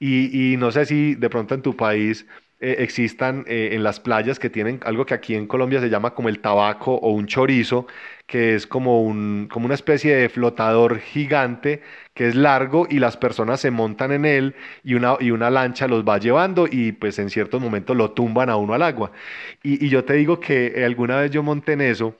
Y, 0.00 0.56
no 0.58 0.70
sé 0.72 0.86
si 0.86 1.14
de 1.14 1.30
pronto 1.30 1.54
en 1.54 1.62
tu 1.62 1.76
país 1.76 2.26
eh, 2.60 2.76
existan 2.80 3.44
eh, 3.48 3.70
en 3.72 3.82
las 3.82 4.00
playas 4.00 4.38
que 4.38 4.50
tienen 4.50 4.80
algo 4.84 5.06
que 5.06 5.14
aquí 5.14 5.34
en 5.34 5.46
Colombia 5.46 5.80
se 5.80 5.90
llama 5.90 6.14
como 6.14 6.28
el 6.28 6.40
tabaco 6.40 6.94
o 6.94 7.12
un 7.12 7.26
chorizo, 7.26 7.86
que 8.28 8.54
es 8.54 8.68
como, 8.68 9.02
un, 9.02 9.48
como 9.50 9.66
una 9.66 9.74
especie 9.74 10.14
de 10.16 10.28
flotador 10.28 11.00
gigante 11.00 11.82
que 12.14 12.28
es 12.28 12.36
largo 12.36 12.86
y 12.90 13.00
las 13.00 13.16
personas 13.16 13.60
se 13.60 13.72
montan 13.72 14.12
en 14.12 14.24
él 14.26 14.56
y 14.84 14.94
una, 14.94 15.16
y 15.20 15.32
una 15.32 15.50
lancha 15.50 15.88
los 15.88 16.04
va 16.04 16.18
llevando 16.18 16.68
y 16.70 16.92
pues 16.92 17.18
en 17.18 17.30
ciertos 17.30 17.60
momentos 17.60 17.96
lo 17.96 18.12
tumban 18.12 18.50
a 18.50 18.56
uno 18.56 18.74
al 18.74 18.82
agua. 18.82 19.12
Y, 19.64 19.84
y 19.84 19.88
yo 19.90 20.04
te 20.04 20.14
digo 20.14 20.40
que 20.40 20.84
alguna 20.84 21.18
vez 21.20 21.32
yo 21.32 21.42
monté 21.42 21.72
en 21.74 21.80
eso 21.82 22.16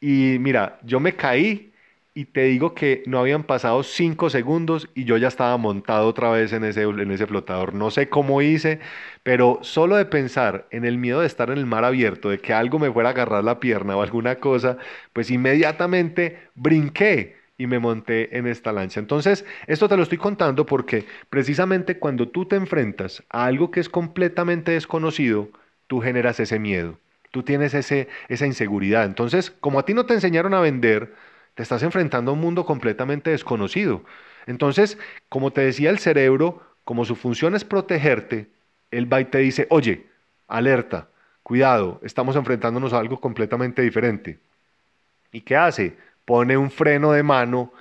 y 0.00 0.38
mira, 0.40 0.78
yo 0.84 1.00
me 1.00 1.14
caí 1.16 1.71
y 2.14 2.26
te 2.26 2.44
digo 2.44 2.74
que 2.74 3.02
no 3.06 3.18
habían 3.20 3.44
pasado 3.44 3.82
cinco 3.82 4.28
segundos 4.28 4.88
y 4.94 5.04
yo 5.04 5.16
ya 5.16 5.28
estaba 5.28 5.56
montado 5.56 6.06
otra 6.08 6.30
vez 6.30 6.52
en 6.52 6.64
ese, 6.64 6.82
en 6.82 7.10
ese 7.10 7.26
flotador. 7.26 7.72
No 7.74 7.90
sé 7.90 8.08
cómo 8.10 8.42
hice, 8.42 8.80
pero 9.22 9.58
solo 9.62 9.96
de 9.96 10.04
pensar 10.04 10.66
en 10.70 10.84
el 10.84 10.98
miedo 10.98 11.20
de 11.20 11.26
estar 11.26 11.50
en 11.50 11.58
el 11.58 11.66
mar 11.66 11.84
abierto, 11.84 12.28
de 12.28 12.38
que 12.38 12.52
algo 12.52 12.78
me 12.78 12.92
fuera 12.92 13.10
a 13.10 13.12
agarrar 13.12 13.44
la 13.44 13.60
pierna 13.60 13.96
o 13.96 14.02
alguna 14.02 14.36
cosa, 14.36 14.76
pues 15.12 15.30
inmediatamente 15.30 16.38
brinqué 16.54 17.36
y 17.56 17.66
me 17.66 17.78
monté 17.78 18.36
en 18.36 18.46
esta 18.46 18.72
lancha. 18.72 19.00
Entonces, 19.00 19.44
esto 19.66 19.88
te 19.88 19.96
lo 19.96 20.02
estoy 20.02 20.18
contando 20.18 20.66
porque 20.66 21.06
precisamente 21.30 21.98
cuando 21.98 22.28
tú 22.28 22.44
te 22.46 22.56
enfrentas 22.56 23.22
a 23.30 23.46
algo 23.46 23.70
que 23.70 23.80
es 23.80 23.88
completamente 23.88 24.72
desconocido, 24.72 25.48
tú 25.86 26.00
generas 26.00 26.40
ese 26.40 26.58
miedo, 26.58 26.98
tú 27.30 27.42
tienes 27.42 27.72
ese, 27.74 28.08
esa 28.28 28.46
inseguridad. 28.46 29.04
Entonces, 29.04 29.50
como 29.50 29.78
a 29.78 29.84
ti 29.84 29.94
no 29.94 30.06
te 30.06 30.14
enseñaron 30.14 30.54
a 30.54 30.60
vender, 30.60 31.14
te 31.54 31.62
estás 31.62 31.82
enfrentando 31.82 32.30
a 32.30 32.34
un 32.34 32.40
mundo 32.40 32.64
completamente 32.64 33.30
desconocido. 33.30 34.02
Entonces, 34.46 34.98
como 35.28 35.52
te 35.52 35.60
decía 35.60 35.90
el 35.90 35.98
cerebro, 35.98 36.62
como 36.84 37.04
su 37.04 37.14
función 37.14 37.54
es 37.54 37.64
protegerte, 37.64 38.48
él 38.90 39.12
va 39.12 39.20
y 39.20 39.26
te 39.26 39.38
dice, 39.38 39.66
oye, 39.70 40.06
alerta, 40.48 41.08
cuidado, 41.42 42.00
estamos 42.02 42.36
enfrentándonos 42.36 42.92
a 42.92 42.98
algo 42.98 43.20
completamente 43.20 43.82
diferente. 43.82 44.38
¿Y 45.30 45.40
qué 45.40 45.56
hace? 45.56 45.96
Pone 46.24 46.56
un 46.56 46.70
freno 46.70 47.12
de 47.12 47.22
mano 47.22 47.72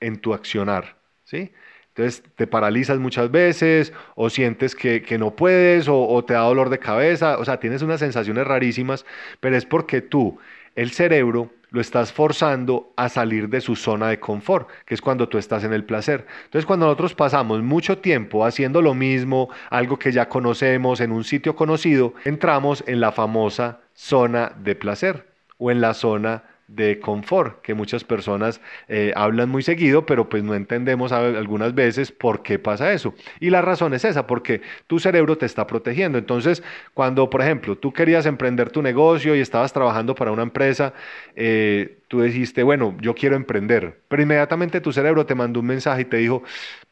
en 0.00 0.18
tu 0.18 0.34
accionar, 0.34 0.96
¿sí? 1.24 1.52
Entonces 1.88 2.24
te 2.34 2.46
paralizas 2.46 2.98
muchas 2.98 3.30
veces 3.30 3.92
o 4.16 4.28
sientes 4.28 4.74
que, 4.74 5.16
no 5.18 5.30
puedes 5.36 5.86
o, 5.86 6.08
o, 6.08 6.24
te 6.24 6.34
da 6.34 6.40
dolor 6.40 6.68
de 6.68 6.80
cabeza, 6.80 7.38
o 7.38 7.44
sea, 7.44 7.60
tienes 7.60 7.82
unas 7.82 8.00
sensaciones 8.00 8.46
rarísimas, 8.46 9.06
pero 9.38 9.56
es 9.56 9.64
porque 9.64 10.00
tú, 10.00 10.38
el 10.74 10.90
cerebro, 10.90 11.52
lo 11.74 11.80
estás 11.80 12.12
forzando 12.12 12.92
a 12.94 13.08
salir 13.08 13.48
de 13.48 13.60
su 13.60 13.74
zona 13.74 14.08
de 14.08 14.20
confort, 14.20 14.68
que 14.86 14.94
es 14.94 15.00
cuando 15.00 15.28
tú 15.28 15.38
estás 15.38 15.64
en 15.64 15.72
el 15.72 15.82
placer. 15.82 16.24
Entonces, 16.44 16.66
cuando 16.66 16.86
nosotros 16.86 17.14
pasamos 17.14 17.64
mucho 17.64 17.98
tiempo 17.98 18.46
haciendo 18.46 18.80
lo 18.80 18.94
mismo, 18.94 19.48
algo 19.70 19.98
que 19.98 20.12
ya 20.12 20.28
conocemos 20.28 21.00
en 21.00 21.10
un 21.10 21.24
sitio 21.24 21.56
conocido, 21.56 22.14
entramos 22.24 22.84
en 22.86 23.00
la 23.00 23.10
famosa 23.10 23.80
zona 23.92 24.52
de 24.56 24.76
placer 24.76 25.26
o 25.58 25.72
en 25.72 25.80
la 25.80 25.94
zona 25.94 26.44
de 26.66 26.98
confort, 26.98 27.60
que 27.62 27.74
muchas 27.74 28.04
personas 28.04 28.60
eh, 28.88 29.12
hablan 29.16 29.48
muy 29.48 29.62
seguido, 29.62 30.06
pero 30.06 30.28
pues 30.28 30.42
no 30.42 30.54
entendemos 30.54 31.12
algunas 31.12 31.74
veces 31.74 32.10
por 32.12 32.42
qué 32.42 32.58
pasa 32.58 32.92
eso. 32.92 33.14
Y 33.40 33.50
la 33.50 33.62
razón 33.62 33.94
es 33.94 34.04
esa, 34.04 34.26
porque 34.26 34.62
tu 34.86 34.98
cerebro 34.98 35.36
te 35.38 35.46
está 35.46 35.66
protegiendo. 35.66 36.18
Entonces, 36.18 36.62
cuando, 36.94 37.28
por 37.30 37.42
ejemplo, 37.42 37.76
tú 37.76 37.92
querías 37.92 38.26
emprender 38.26 38.70
tu 38.70 38.82
negocio 38.82 39.34
y 39.36 39.40
estabas 39.40 39.72
trabajando 39.72 40.14
para 40.14 40.32
una 40.32 40.42
empresa, 40.42 40.94
eh, 41.36 41.98
tú 42.08 42.22
dijiste, 42.22 42.62
bueno, 42.62 42.96
yo 43.00 43.14
quiero 43.14 43.36
emprender, 43.36 44.00
pero 44.08 44.22
inmediatamente 44.22 44.80
tu 44.80 44.92
cerebro 44.92 45.26
te 45.26 45.34
mandó 45.34 45.60
un 45.60 45.66
mensaje 45.66 46.02
y 46.02 46.04
te 46.06 46.16
dijo, 46.18 46.42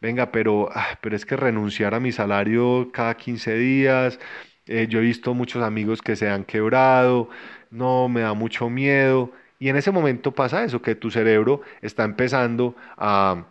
venga, 0.01 0.31
pero, 0.33 0.69
ah, 0.75 0.99
pero 1.01 1.17
es 1.17 1.25
que 1.27 1.37
renunciar 1.37 1.95
a 1.95 2.01
mi 2.01 2.13
salario 2.13 2.91
cada 2.93 3.17
15 3.17 3.55
días, 3.57 4.19
eh, 4.67 4.87
yo 4.89 4.99
he 5.01 5.03
visto 5.03 5.35
muchos 5.35 5.63
amigos 5.63 6.03
que 6.03 6.17
se 6.17 6.29
han 6.29 6.45
quebrado, 6.45 7.29
no, 7.71 8.09
me 8.09 8.21
da 8.23 8.35
mucho 8.35 8.69
miedo. 8.71 9.33
Y 9.63 9.69
en 9.69 9.77
ese 9.77 9.93
momento 9.93 10.33
pasa 10.33 10.65
eso, 10.65 10.83
que 10.83 10.97
tu 10.97 11.13
cerebro 11.13 11.61
está 11.83 12.03
empezando 12.03 12.75
a 12.97 13.45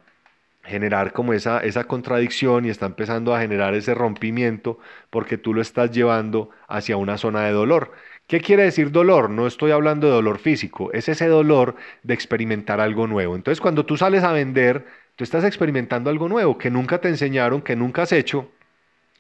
generar 0.61 1.13
como 1.13 1.31
esa, 1.31 1.59
esa 1.59 1.85
contradicción 1.85 2.65
y 2.65 2.69
está 2.69 2.85
empezando 2.85 3.33
a 3.33 3.39
generar 3.39 3.75
ese 3.75 3.93
rompimiento 3.93 4.77
porque 5.09 5.37
tú 5.37 5.53
lo 5.53 5.61
estás 5.61 5.91
llevando 5.91 6.49
hacia 6.67 6.97
una 6.97 7.17
zona 7.17 7.45
de 7.45 7.53
dolor. 7.53 7.93
¿Qué 8.27 8.41
quiere 8.41 8.63
decir 8.63 8.91
dolor? 8.91 9.29
No 9.29 9.47
estoy 9.47 9.71
hablando 9.71 10.07
de 10.07 10.13
dolor 10.13 10.39
físico, 10.39 10.91
es 10.91 11.07
ese 11.07 11.27
dolor 11.27 11.77
de 12.03 12.13
experimentar 12.13 12.81
algo 12.81 13.07
nuevo. 13.07 13.37
Entonces 13.37 13.61
cuando 13.61 13.85
tú 13.85 13.95
sales 13.95 14.25
a 14.25 14.33
vender, 14.33 14.85
tú 15.15 15.23
estás 15.23 15.45
experimentando 15.45 16.09
algo 16.09 16.27
nuevo 16.27 16.57
que 16.57 16.69
nunca 16.69 16.99
te 16.99 17.07
enseñaron, 17.07 17.61
que 17.61 17.77
nunca 17.77 18.01
has 18.01 18.11
hecho 18.11 18.51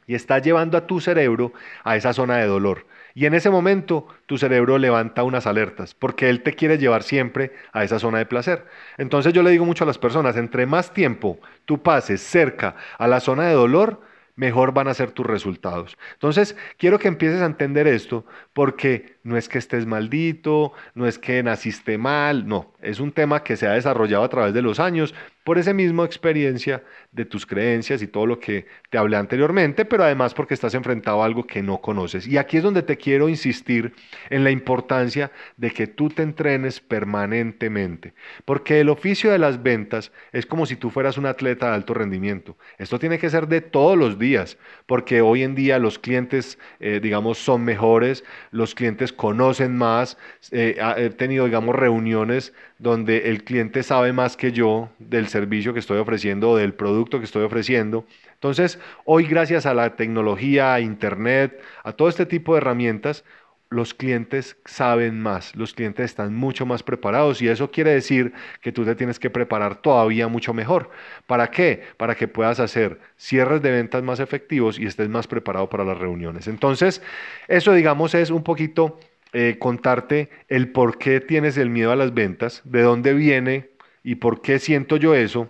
y 0.07 0.15
estás 0.15 0.41
llevando 0.41 0.77
a 0.77 0.87
tu 0.87 0.99
cerebro 0.99 1.53
a 1.85 1.95
esa 1.95 2.11
zona 2.11 2.35
de 2.39 2.47
dolor. 2.47 2.85
Y 3.13 3.25
en 3.25 3.33
ese 3.33 3.49
momento 3.49 4.07
tu 4.25 4.37
cerebro 4.37 4.77
levanta 4.77 5.23
unas 5.23 5.47
alertas, 5.47 5.93
porque 5.93 6.29
él 6.29 6.43
te 6.43 6.53
quiere 6.53 6.77
llevar 6.77 7.03
siempre 7.03 7.53
a 7.73 7.83
esa 7.83 7.99
zona 7.99 8.19
de 8.19 8.25
placer. 8.25 8.65
Entonces 8.97 9.33
yo 9.33 9.43
le 9.43 9.51
digo 9.51 9.65
mucho 9.65 9.83
a 9.83 9.87
las 9.87 9.97
personas, 9.97 10.37
entre 10.37 10.65
más 10.65 10.93
tiempo 10.93 11.39
tú 11.65 11.81
pases 11.81 12.21
cerca 12.21 12.75
a 12.97 13.07
la 13.07 13.19
zona 13.19 13.47
de 13.47 13.53
dolor, 13.53 14.01
mejor 14.35 14.73
van 14.73 14.87
a 14.87 14.93
ser 14.93 15.11
tus 15.11 15.25
resultados. 15.25 15.97
Entonces, 16.13 16.55
quiero 16.77 16.97
que 16.99 17.07
empieces 17.07 17.41
a 17.41 17.45
entender 17.45 17.87
esto 17.87 18.25
porque 18.53 19.17
no 19.23 19.37
es 19.37 19.47
que 19.49 19.57
estés 19.57 19.85
maldito, 19.85 20.73
no 20.95 21.07
es 21.07 21.19
que 21.19 21.43
naciste 21.43 21.97
mal, 21.97 22.47
no, 22.47 22.73
es 22.81 22.99
un 22.99 23.11
tema 23.11 23.43
que 23.43 23.55
se 23.55 23.67
ha 23.67 23.73
desarrollado 23.73 24.23
a 24.23 24.29
través 24.29 24.53
de 24.53 24.61
los 24.61 24.79
años 24.79 25.13
por 25.43 25.57
esa 25.57 25.73
misma 25.73 26.05
experiencia 26.05 26.83
de 27.11 27.25
tus 27.25 27.45
creencias 27.45 28.01
y 28.01 28.07
todo 28.07 28.25
lo 28.25 28.39
que 28.39 28.67
te 28.89 28.97
hablé 28.97 29.17
anteriormente, 29.17 29.85
pero 29.85 30.03
además 30.03 30.33
porque 30.33 30.53
estás 30.53 30.75
enfrentado 30.75 31.21
a 31.21 31.25
algo 31.25 31.45
que 31.45 31.63
no 31.63 31.81
conoces. 31.81 32.27
Y 32.27 32.37
aquí 32.37 32.57
es 32.57 32.63
donde 32.63 32.83
te 32.83 32.97
quiero 32.97 33.27
insistir 33.27 33.93
en 34.29 34.43
la 34.43 34.51
importancia 34.51 35.31
de 35.57 35.71
que 35.71 35.87
tú 35.87 36.09
te 36.09 36.21
entrenes 36.21 36.79
permanentemente, 36.79 38.13
porque 38.45 38.79
el 38.79 38.89
oficio 38.89 39.31
de 39.31 39.39
las 39.39 39.63
ventas 39.63 40.11
es 40.31 40.45
como 40.45 40.65
si 40.65 40.75
tú 40.75 40.89
fueras 40.89 41.17
un 41.17 41.25
atleta 41.25 41.69
de 41.69 41.75
alto 41.75 41.93
rendimiento. 41.93 42.57
Esto 42.77 42.99
tiene 42.99 43.17
que 43.17 43.29
ser 43.29 43.47
de 43.47 43.61
todos 43.61 43.97
los 43.97 44.19
días, 44.19 44.57
porque 44.85 45.21
hoy 45.21 45.43
en 45.43 45.55
día 45.55 45.79
los 45.79 45.97
clientes, 45.97 46.59
eh, 46.79 46.99
digamos, 47.01 47.39
son 47.39 47.63
mejores, 47.63 48.23
los 48.51 48.75
conocen 49.15 49.77
más, 49.77 50.17
eh, 50.51 50.77
he 50.97 51.09
tenido, 51.09 51.45
digamos, 51.45 51.75
reuniones 51.75 52.53
donde 52.79 53.29
el 53.29 53.43
cliente 53.43 53.83
sabe 53.83 54.13
más 54.13 54.37
que 54.37 54.51
yo 54.51 54.89
del 54.99 55.27
servicio 55.27 55.73
que 55.73 55.79
estoy 55.79 55.99
ofreciendo 55.99 56.51
o 56.51 56.57
del 56.57 56.73
producto 56.73 57.19
que 57.19 57.25
estoy 57.25 57.43
ofreciendo. 57.43 58.05
Entonces, 58.33 58.79
hoy 59.05 59.25
gracias 59.27 59.65
a 59.65 59.73
la 59.73 59.95
tecnología, 59.95 60.73
a 60.73 60.79
Internet, 60.81 61.61
a 61.83 61.93
todo 61.93 62.09
este 62.09 62.25
tipo 62.25 62.53
de 62.53 62.57
herramientas, 62.57 63.23
los 63.71 63.93
clientes 63.93 64.57
saben 64.65 65.21
más, 65.21 65.55
los 65.55 65.73
clientes 65.73 66.03
están 66.03 66.35
mucho 66.35 66.65
más 66.65 66.83
preparados 66.83 67.41
y 67.41 67.47
eso 67.47 67.71
quiere 67.71 67.91
decir 67.91 68.33
que 68.61 68.73
tú 68.73 68.83
te 68.83 68.95
tienes 68.95 69.17
que 69.17 69.29
preparar 69.29 69.81
todavía 69.81 70.27
mucho 70.27 70.53
mejor. 70.53 70.91
¿Para 71.25 71.49
qué? 71.49 71.81
Para 71.95 72.15
que 72.15 72.27
puedas 72.27 72.59
hacer 72.59 72.99
cierres 73.17 73.61
de 73.61 73.71
ventas 73.71 74.03
más 74.03 74.19
efectivos 74.19 74.77
y 74.77 74.85
estés 74.85 75.07
más 75.07 75.25
preparado 75.25 75.69
para 75.69 75.85
las 75.85 75.97
reuniones. 75.97 76.47
Entonces, 76.47 77.01
eso 77.47 77.71
digamos 77.71 78.13
es 78.13 78.29
un 78.29 78.43
poquito 78.43 78.99
eh, 79.31 79.55
contarte 79.57 80.29
el 80.49 80.73
por 80.73 80.97
qué 80.97 81.21
tienes 81.21 81.55
el 81.55 81.69
miedo 81.69 81.93
a 81.93 81.95
las 81.95 82.13
ventas, 82.13 82.61
de 82.65 82.81
dónde 82.81 83.13
viene 83.13 83.69
y 84.03 84.15
por 84.15 84.41
qué 84.41 84.59
siento 84.59 84.97
yo 84.97 85.15
eso 85.15 85.49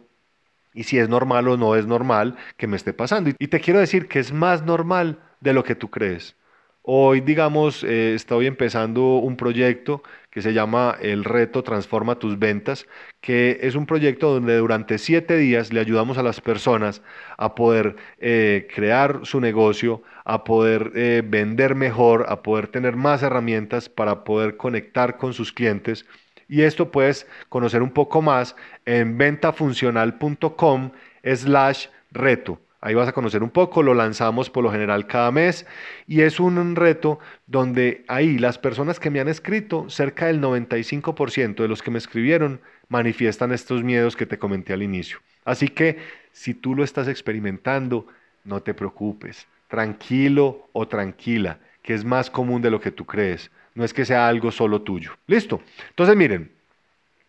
y 0.76 0.84
si 0.84 1.00
es 1.00 1.10
normal 1.10 1.48
o 1.48 1.58
no 1.58 1.76
es 1.76 1.88
normal 1.88 2.38
que 2.56 2.68
me 2.68 2.78
esté 2.78 2.94
pasando. 2.94 3.32
Y 3.40 3.48
te 3.48 3.60
quiero 3.60 3.80
decir 3.80 4.08
que 4.08 4.20
es 4.20 4.32
más 4.32 4.64
normal 4.64 5.20
de 5.40 5.54
lo 5.54 5.64
que 5.64 5.74
tú 5.74 5.90
crees. 5.90 6.36
Hoy, 6.84 7.22
digamos, 7.22 7.84
eh, 7.84 8.16
estoy 8.16 8.48
empezando 8.48 9.18
un 9.18 9.38
proyecto 9.38 10.02
que 10.32 10.42
se 10.42 10.52
llama 10.54 10.98
El 11.00 11.24
Reto 11.24 11.62
Transforma 11.64 12.18
tus 12.18 12.40
Ventas, 12.40 12.88
que 13.22 13.60
es 13.62 13.76
un 13.76 13.86
proyecto 13.86 14.34
donde 14.34 14.58
durante 14.58 14.98
siete 14.98 15.38
días 15.38 15.72
le 15.72 15.80
ayudamos 15.80 16.18
a 16.18 16.24
las 16.24 16.42
personas 16.42 17.04
a 17.38 17.54
poder 17.54 17.98
eh, 18.18 18.68
crear 18.74 19.20
su 19.24 19.40
negocio, 19.40 20.02
a 20.26 20.44
poder 20.44 20.92
eh, 20.96 21.22
vender 21.24 21.76
mejor, 21.76 22.26
a 22.30 22.42
poder 22.42 22.68
tener 22.68 22.96
más 22.96 23.22
herramientas 23.22 23.88
para 23.88 24.24
poder 24.24 24.58
conectar 24.58 25.18
con 25.18 25.34
sus 25.34 25.52
clientes. 25.54 26.08
Y 26.48 26.64
esto 26.64 26.90
puedes 26.92 27.28
conocer 27.50 27.84
un 27.84 27.92
poco 27.92 28.24
más 28.24 28.56
en 28.86 29.18
ventafuncional.com 29.20 30.92
slash 31.24 31.88
reto. 32.12 32.60
Ahí 32.84 32.96
vas 32.96 33.08
a 33.08 33.14
conocer 33.14 33.44
un 33.44 33.52
poco, 33.52 33.84
lo 33.84 33.94
lanzamos 33.94 34.50
por 34.50 34.64
lo 34.64 34.72
general 34.72 35.06
cada 35.06 35.32
mes 35.32 35.68
y 36.08 36.22
es 36.22 36.40
un 36.40 36.76
reto 36.76 37.20
donde 37.46 38.04
ahí 38.08 38.40
las 38.40 38.58
personas 38.58 39.00
que 39.00 39.12
me 39.12 39.20
han 39.20 39.28
escrito, 39.28 39.88
cerca 39.88 40.26
del 40.26 40.42
95% 40.42 41.62
de 41.62 41.68
los 41.68 41.84
que 41.84 41.92
me 41.92 42.00
escribieron, 42.00 42.60
manifiestan 42.90 43.52
estos 43.52 43.84
miedos 43.84 44.16
que 44.16 44.26
te 44.26 44.40
comenté 44.40 44.74
al 44.74 44.82
inicio. 44.82 45.20
Así 45.46 45.68
que 45.68 46.00
si 46.32 46.56
tú 46.56 46.76
lo 46.76 46.84
estás 46.84 47.08
experimentando, 47.08 48.08
no 48.44 48.64
te 48.64 48.74
preocupes, 48.74 49.48
tranquilo 49.68 50.68
o 50.74 50.88
tranquila, 50.88 51.60
que 51.84 51.94
es 51.94 52.04
más 52.04 52.32
común 52.32 52.64
de 52.64 52.72
lo 52.72 52.82
que 52.82 52.92
tú 52.92 53.06
crees. 53.06 53.52
No 53.76 53.84
es 53.84 53.94
que 53.94 54.06
sea 54.06 54.28
algo 54.28 54.52
solo 54.52 54.82
tuyo. 54.82 55.12
Listo. 55.28 55.62
Entonces 55.90 56.16
miren, 56.16 56.52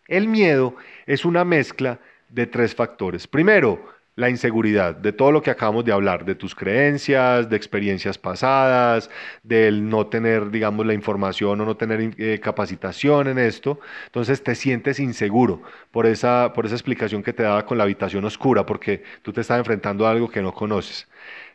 el 0.07 0.27
miedo 0.27 0.75
es 1.05 1.25
una 1.25 1.45
mezcla 1.45 1.99
de 2.29 2.47
tres 2.47 2.73
factores. 2.73 3.27
Primero, 3.27 3.93
la 4.15 4.29
inseguridad, 4.29 4.95
de 4.95 5.11
todo 5.11 5.31
lo 5.31 5.41
que 5.41 5.49
acabamos 5.49 5.85
de 5.85 5.91
hablar, 5.91 6.25
de 6.25 6.35
tus 6.35 6.53
creencias, 6.53 7.49
de 7.49 7.55
experiencias 7.55 8.17
pasadas, 8.17 9.09
del 9.41 9.89
no 9.89 10.07
tener, 10.07 10.51
digamos, 10.51 10.85
la 10.85 10.93
información 10.93 11.59
o 11.61 11.65
no 11.65 11.77
tener 11.77 12.13
eh, 12.17 12.39
capacitación 12.39 13.27
en 13.27 13.39
esto. 13.39 13.79
Entonces 14.05 14.43
te 14.43 14.55
sientes 14.55 14.99
inseguro 14.99 15.63
por 15.91 16.05
esa, 16.05 16.53
por 16.53 16.65
esa 16.65 16.75
explicación 16.75 17.23
que 17.23 17.33
te 17.33 17.43
daba 17.43 17.65
con 17.65 17.77
la 17.77 17.85
habitación 17.85 18.23
oscura, 18.25 18.65
porque 18.65 19.03
tú 19.23 19.33
te 19.33 19.41
estás 19.41 19.57
enfrentando 19.57 20.05
a 20.05 20.11
algo 20.11 20.29
que 20.29 20.41
no 20.41 20.53
conoces. 20.53 21.07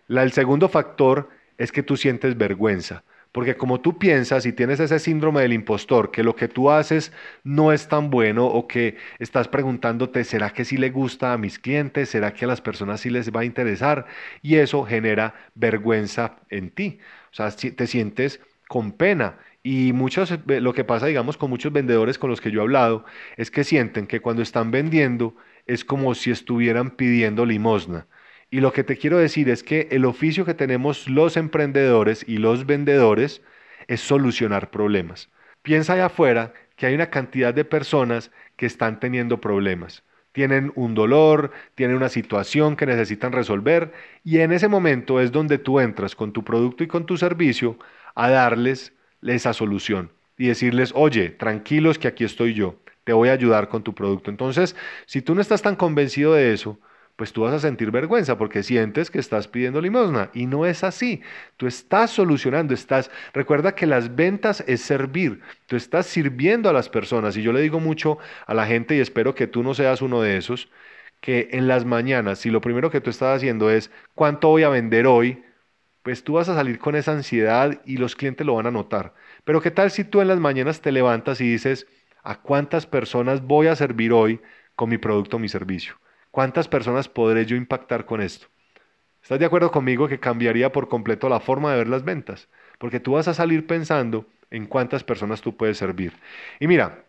La, 0.09 0.23
el 0.23 0.33
segundo 0.33 0.69
factor 0.69 1.29
es 1.59 1.73
que 1.73 1.83
tú 1.83 1.97
sientes 1.97 2.37
vergüenza. 2.37 3.05
Porque 3.33 3.57
como 3.57 3.81
tú 3.81 3.99
piensas 3.99 4.47
y 4.47 4.53
tienes 4.53 4.81
ese 4.81 4.99
síndrome 4.99 5.43
del 5.43 5.53
impostor, 5.53 6.11
que 6.11 6.23
lo 6.23 6.35
que 6.35 6.49
tú 6.49 6.71
haces 6.71 7.13
no 7.45 7.73
es 7.73 7.89
tan 7.89 8.11
bueno 8.11 8.47
o 8.47 8.67
que 8.67 8.97
estás 9.19 9.49
preguntándote, 9.49 10.25
¿será 10.25 10.51
que 10.51 10.65
sí 10.65 10.77
le 10.77 10.91
gusta 10.91 11.33
a 11.33 11.39
mis 11.39 11.59
clientes? 11.59 12.09
¿Será 12.09 12.33
que 12.33 12.45
a 12.47 12.49
las 12.49 12.61
personas 12.61 13.01
sí 13.01 13.11
les 13.11 13.31
va 13.31 13.41
a 13.41 13.45
interesar? 13.45 14.07
Y 14.43 14.57
eso 14.57 14.85
genera 14.85 15.35
vergüenza 15.55 16.37
en 16.51 16.71
ti. 16.71 16.99
O 17.31 17.35
sea, 17.35 17.51
te 17.51 17.87
sientes 17.87 18.41
con 18.69 18.93
pena. 18.93 19.39
Y 19.63 19.93
muchos, 19.93 20.31
eh, 20.33 20.61
lo 20.61 20.73
que 20.73 20.85
pasa, 20.85 21.07
digamos, 21.07 21.37
con 21.37 21.51
muchos 21.51 21.73
vendedores 21.73 22.19
con 22.19 22.31
los 22.31 22.41
que 22.41 22.51
yo 22.51 22.61
he 22.61 22.63
hablado, 22.63 23.05
es 23.37 23.51
que 23.51 23.65
sienten 23.65 24.07
que 24.07 24.21
cuando 24.21 24.43
están 24.43 24.71
vendiendo 24.71 25.35
es 25.67 25.85
como 25.85 26.15
si 26.15 26.31
estuvieran 26.31 26.93
pidiendo 26.93 27.45
limosna. 27.45 28.07
Y 28.51 28.61
lo 28.61 28.73
que 28.73 28.85
te 28.85 28.97
quiero 28.97 29.19
decir 29.19 29.49
es 29.51 29.63
que 29.63 29.89
el 29.91 30.05
oficio 30.05 30.45
que 30.45 30.55
tenemos 30.55 31.09
los 31.09 31.37
emprendedores 31.37 32.25
y 32.27 32.39
los 32.39 32.65
vendedores 32.67 33.43
es 33.89 34.01
solucionar 34.01 34.71
problemas. 34.71 35.31
Piensa 35.63 35.95
allá 35.95 36.07
afuera 36.07 36.55
que 36.77 36.87
hay 36.87 36.95
una 36.95 37.11
cantidad 37.11 37.53
de 37.53 37.65
personas 37.65 38.31
que 38.57 38.67
están 38.67 39.01
teniendo 39.01 39.41
problemas. 39.41 40.03
Tienen 40.33 40.73
un 40.77 40.95
dolor, 40.95 41.51
tienen 41.75 41.97
una 41.97 42.09
situación 42.09 42.77
que 42.77 42.87
necesitan 42.87 43.33
resolver 43.33 43.93
y 44.25 44.39
en 44.39 44.53
ese 44.53 44.69
momento 44.69 45.21
es 45.21 45.33
donde 45.33 45.59
tú 45.59 45.81
entras 45.81 46.15
con 46.15 46.33
tu 46.33 46.45
producto 46.45 46.85
y 46.85 46.87
con 46.87 47.07
tu 47.07 47.17
servicio 47.17 47.79
a 48.15 48.31
darles 48.31 48.93
esa 49.23 49.53
solución 49.53 50.13
y 50.39 50.47
decirles, 50.47 50.93
oye, 50.95 51.31
tranquilos 51.31 51.99
que 51.99 52.09
aquí 52.09 52.25
estoy 52.25 52.55
yo, 52.55 52.77
te 53.05 53.13
voy 53.13 53.29
a 53.29 53.33
ayudar 53.33 53.69
con 53.69 53.83
tu 53.83 53.95
producto. 53.95 54.31
Entonces, 54.31 54.77
si 55.07 55.21
tú 55.21 55.35
no 55.35 55.41
estás 55.41 55.63
tan 55.63 55.77
convencido 55.77 56.35
de 56.35 56.53
eso, 56.53 56.79
pues 57.19 57.33
tú 57.33 57.43
vas 57.43 57.53
a 57.53 57.59
sentir 57.59 57.91
vergüenza 57.91 58.39
porque 58.39 58.63
sientes 58.63 59.11
que 59.11 59.19
estás 59.19 59.49
pidiendo 59.49 59.81
limosna 59.81 60.31
y 60.35 60.47
no 60.47 60.67
es 60.67 60.85
así. 60.85 61.21
Tú 61.57 61.67
estás 61.67 62.13
solucionando, 62.13 62.75
estás, 62.75 63.11
recuerda 63.35 63.75
que 63.75 63.87
las 63.89 64.15
ventas 64.15 64.63
es 64.69 64.83
servir, 64.83 65.41
tú 65.67 65.75
estás 65.75 66.07
sirviendo 66.07 66.69
a 66.69 66.73
las 66.73 66.89
personas 66.89 67.37
y 67.37 67.43
yo 67.43 67.53
le 67.53 67.61
digo 67.61 67.81
mucho 67.81 68.19
a 68.47 68.55
la 68.55 68.67
gente 68.67 68.97
y 68.97 69.01
espero 69.01 69.35
que 69.35 69.49
tú 69.49 69.65
no 69.65 69.75
seas 69.75 70.01
uno 70.01 70.23
de 70.23 70.37
esos, 70.37 70.71
que 71.21 71.49
en 71.53 71.67
las 71.67 71.85
mañanas, 71.85 72.39
si 72.39 72.51
lo 72.51 72.61
primero 72.61 72.91
que 72.91 73.01
tú 73.01 73.11
estás 73.11 73.37
haciendo 73.39 73.69
es 73.69 73.91
cuánto 74.15 74.49
voy 74.49 74.63
a 74.63 74.69
vender 74.69 75.09
hoy, 75.09 75.43
pues 76.03 76.23
tú 76.25 76.35
vas 76.35 76.49
a 76.49 76.55
salir 76.55 76.79
con 76.79 76.95
esa 76.97 77.13
ansiedad 77.13 77.81
y 77.85 77.97
los 77.97 78.15
clientes 78.17 78.47
lo 78.47 78.55
van 78.55 78.67
a 78.67 78.71
notar. 78.71 79.15
Pero 79.45 79.61
¿qué 79.61 79.73
tal 79.73 79.91
si 79.91 80.05
tú 80.05 80.21
en 80.21 80.29
las 80.29 80.39
mañanas 80.39 80.81
te 80.83 80.93
levantas 80.93 81.41
y 81.41 81.51
dices, 81.51 81.89
¿a 82.23 82.41
cuántas 82.43 82.87
personas 82.87 83.43
voy 83.43 83.67
a 83.67 83.77
servir 83.77 84.13
hoy 84.13 84.41
con 84.77 84.89
mi 84.89 84.99
producto 84.99 85.37
o 85.37 85.41
mi 85.41 85.49
servicio? 85.49 85.97
¿Cuántas 86.31 86.69
personas 86.69 87.09
podré 87.09 87.47
yo 87.47 87.57
impactar 87.57 88.05
con 88.05 88.21
esto? 88.21 88.47
¿Estás 89.23 89.39
de 89.39 89.47
acuerdo 89.47 89.71
conmigo 89.71 90.09
que 90.09 90.21
cambiaría 90.21 90.73
por 90.73 90.89
completo 90.89 91.29
la 91.29 91.41
forma 91.41 91.73
de 91.73 91.79
ver 91.79 91.89
las 91.89 92.05
ventas? 92.05 92.49
Porque 92.79 93.01
tú 93.01 93.13
vas 93.13 93.29
a 93.29 93.35
salir 93.35 93.67
pensando 93.67 94.27
en 94.51 94.67
cuántas 94.67 95.05
personas 95.05 95.41
tú 95.41 95.57
puedes 95.57 95.79
servir. 95.79 96.13
Y 96.61 96.67
mira, 96.67 97.05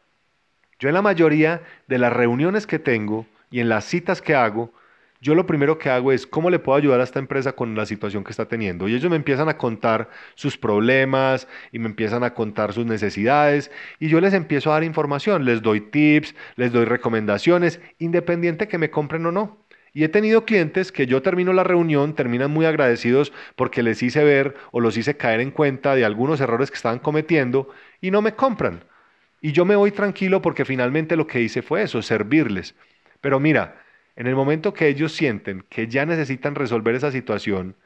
yo 0.79 0.89
en 0.89 0.95
la 0.95 1.01
mayoría 1.01 1.62
de 1.88 1.97
las 1.97 2.13
reuniones 2.13 2.65
que 2.65 2.79
tengo 2.79 3.25
y 3.51 3.60
en 3.60 3.69
las 3.69 3.86
citas 3.86 4.21
que 4.21 4.36
hago, 4.36 4.73
yo 5.21 5.36
lo 5.36 5.45
primero 5.45 5.77
que 5.77 5.89
hago 5.89 6.12
es 6.12 6.25
cómo 6.25 6.49
le 6.49 6.60
puedo 6.60 6.77
ayudar 6.77 7.01
a 7.01 7.03
esta 7.03 7.19
empresa 7.19 7.53
con 7.53 7.75
la 7.75 7.86
situación 7.86 8.23
que 8.23 8.32
está 8.32 8.47
teniendo. 8.47 8.88
Y 8.88 8.95
ellos 8.95 9.10
me 9.10 9.17
empiezan 9.17 9.49
a 9.49 9.58
contar 9.58 10.10
sus 10.36 10.58
problemas 10.58 11.47
y 11.71 11.79
me 11.79 11.88
empiezan 11.88 12.23
a 12.23 12.34
contar 12.34 12.73
sus 12.73 12.86
necesidades 12.86 13.71
y 13.99 14.08
yo 14.08 14.21
les 14.21 14.34
empiezo 14.34 14.71
a 14.71 14.75
dar 14.75 14.84
información, 14.84 15.45
les 15.45 15.62
doy 15.62 15.82
tips, 15.82 16.36
les 16.55 16.71
doy 16.71 16.86
recomendaciones, 16.86 17.82
independiente 17.97 18.67
que 18.67 18.77
me 18.77 18.89
compren 18.91 19.25
o 19.25 19.32
no. 19.32 19.65
Y 19.93 20.03
he 20.03 20.10
tenido 20.10 20.45
clientes 20.45 20.91
que 20.91 21.08
yo 21.08 21.21
termino 21.21 21.51
la 21.51 21.63
reunión, 21.63 22.13
terminan 22.15 22.51
muy 22.51 22.65
agradecidos 22.65 23.34
porque 23.55 23.84
les 23.84 24.01
hice 24.03 24.23
ver 24.23 24.55
o 24.71 24.79
los 24.79 24.97
hice 24.97 25.17
caer 25.17 25.41
en 25.41 25.51
cuenta 25.51 25.95
de 25.95 26.05
algunos 26.05 26.39
errores 26.41 26.69
que 26.69 26.77
estaban 26.77 26.99
cometiendo 26.99 27.69
y 27.99 28.12
no 28.12 28.21
me 28.21 28.36
compran. 28.36 28.86
Y 29.41 29.51
yo 29.51 29.65
me 29.65 29.75
voy 29.75 29.91
tranquilo 29.91 30.41
porque 30.41 30.65
finalmente 30.65 31.15
lo 31.15 31.27
que 31.27 31.41
hice 31.41 31.62
fue 31.62 31.84
eso, 31.84 32.01
servirles. 32.01 32.75
Pero 33.21 33.39
mira, 33.39 33.82
en 34.19 34.27
el 34.27 34.36
momento 34.36 34.73
que 34.73 34.89
ellos 34.89 35.13
sienten 35.13 35.63
que 35.69 35.88
ya 35.88 36.05
necesitan 36.05 36.53
resolver 36.53 36.93
esa 36.93 37.10
situación 37.10 37.77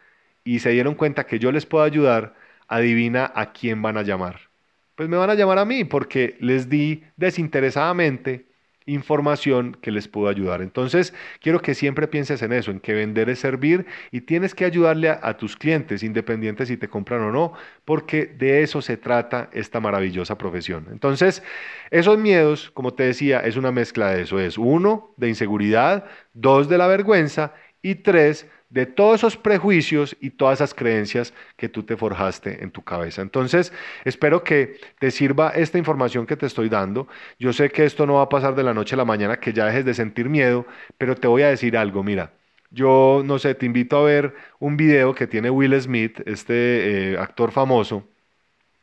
y 0.44 0.60
se 0.60 0.72
dieron 0.72 0.96
cuenta 0.96 1.28
que 1.28 1.38
yo 1.38 1.52
les 1.52 1.68
puedo 1.68 1.84
ayudar, 1.84 2.34
adivina 2.68 3.32
a 3.36 3.54
quién 3.54 3.84
van 3.84 3.98
a 3.98 4.02
llamar. 4.02 4.50
Pues 4.96 5.08
me 5.08 5.18
van 5.18 5.30
a 5.30 5.36
llamar 5.36 5.60
a 5.60 5.66
mí 5.66 5.84
porque 5.84 6.36
les 6.40 6.70
di 6.70 7.04
desinteresadamente 7.18 8.48
información 8.86 9.78
que 9.82 9.92
les 9.92 10.08
pudo 10.08 10.28
ayudar. 10.28 10.62
Entonces, 10.62 11.14
quiero 11.40 11.62
que 11.62 11.74
siempre 11.74 12.08
pienses 12.08 12.42
en 12.42 12.54
eso, 12.54 12.72
en 12.72 12.80
que 12.80 12.94
vender 12.94 13.30
es 13.30 13.40
servir 13.40 13.86
y 14.12 14.22
tienes 14.22 14.56
que 14.56 14.66
ayudarle 14.66 15.10
a, 15.10 15.38
tus 15.38 15.56
clientes, 15.56 16.04
independientes 16.04 16.68
si 16.68 16.78
te 16.78 16.88
compran 16.88 17.22
o 17.22 17.32
no, 17.32 17.54
porque 17.86 18.26
de 18.26 18.62
eso 18.64 18.82
se 18.82 18.98
trata 18.98 19.50
esta 19.54 19.80
maravillosa 19.80 20.38
profesión. 20.38 20.88
Entonces, 20.92 21.44
esos 21.92 22.18
miedos, 22.18 22.72
como 22.72 22.94
te 22.94 23.04
decía, 23.04 23.40
es 23.40 23.56
una 23.56 23.72
mezcla 23.72 24.12
de 24.12 24.24
eso. 24.24 24.40
Es 24.40 24.58
uno, 24.58 25.14
de 25.18 25.30
inseguridad, 25.30 26.06
dos, 26.34 26.70
de 26.70 26.78
la 26.78 26.88
vergüenza 26.88 27.54
y 27.82 27.96
tres, 27.96 28.48
de 28.74 28.88
todos 28.88 29.20
esos 29.20 29.38
prejuicios 29.38 30.18
y 30.20 30.32
todas 30.32 30.58
esas 30.58 30.74
creencias 30.74 31.32
que 31.58 31.70
tú 31.70 31.84
te 31.84 31.96
forjaste 31.96 32.64
en 32.64 32.72
tu 32.72 32.84
cabeza. 32.84 33.22
Entonces, 33.22 33.72
espero 34.04 34.44
que 34.44 34.80
te 34.98 35.12
sirva 35.12 35.50
esta 35.52 35.78
información 35.78 36.26
que 36.26 36.36
te 36.36 36.48
estoy 36.48 36.70
dando. 36.70 37.08
Yo 37.38 37.54
sé 37.54 37.70
que 37.70 37.86
esto 37.86 38.08
no 38.08 38.16
va 38.16 38.24
a 38.24 38.30
pasar 38.30 38.56
de 38.56 38.64
la 38.64 38.74
noche 38.74 38.96
a 38.96 38.98
la 38.98 39.06
mañana, 39.06 39.40
que 39.40 39.54
ya 39.54 39.68
dejes 39.68 39.86
de 39.86 39.94
sentir 39.94 40.28
miedo, 40.28 40.66
pero 40.98 41.16
te 41.16 41.28
voy 41.28 41.44
a 41.44 41.50
decir 41.50 41.78
algo, 41.78 42.04
mira. 42.04 42.34
Yo 42.72 43.22
no 43.24 43.38
sé, 43.38 43.54
te 43.54 43.68
invito 43.68 43.98
a 43.98 44.04
ver 44.04 44.34
un 44.60 44.76
video 44.76 45.14
que 45.14 45.28
tiene 45.28 45.52
Will 45.52 45.80
Smith, 45.80 46.22
este 46.26 47.14
eh, 47.14 47.18
actor 47.20 47.52
famoso, 47.52 48.08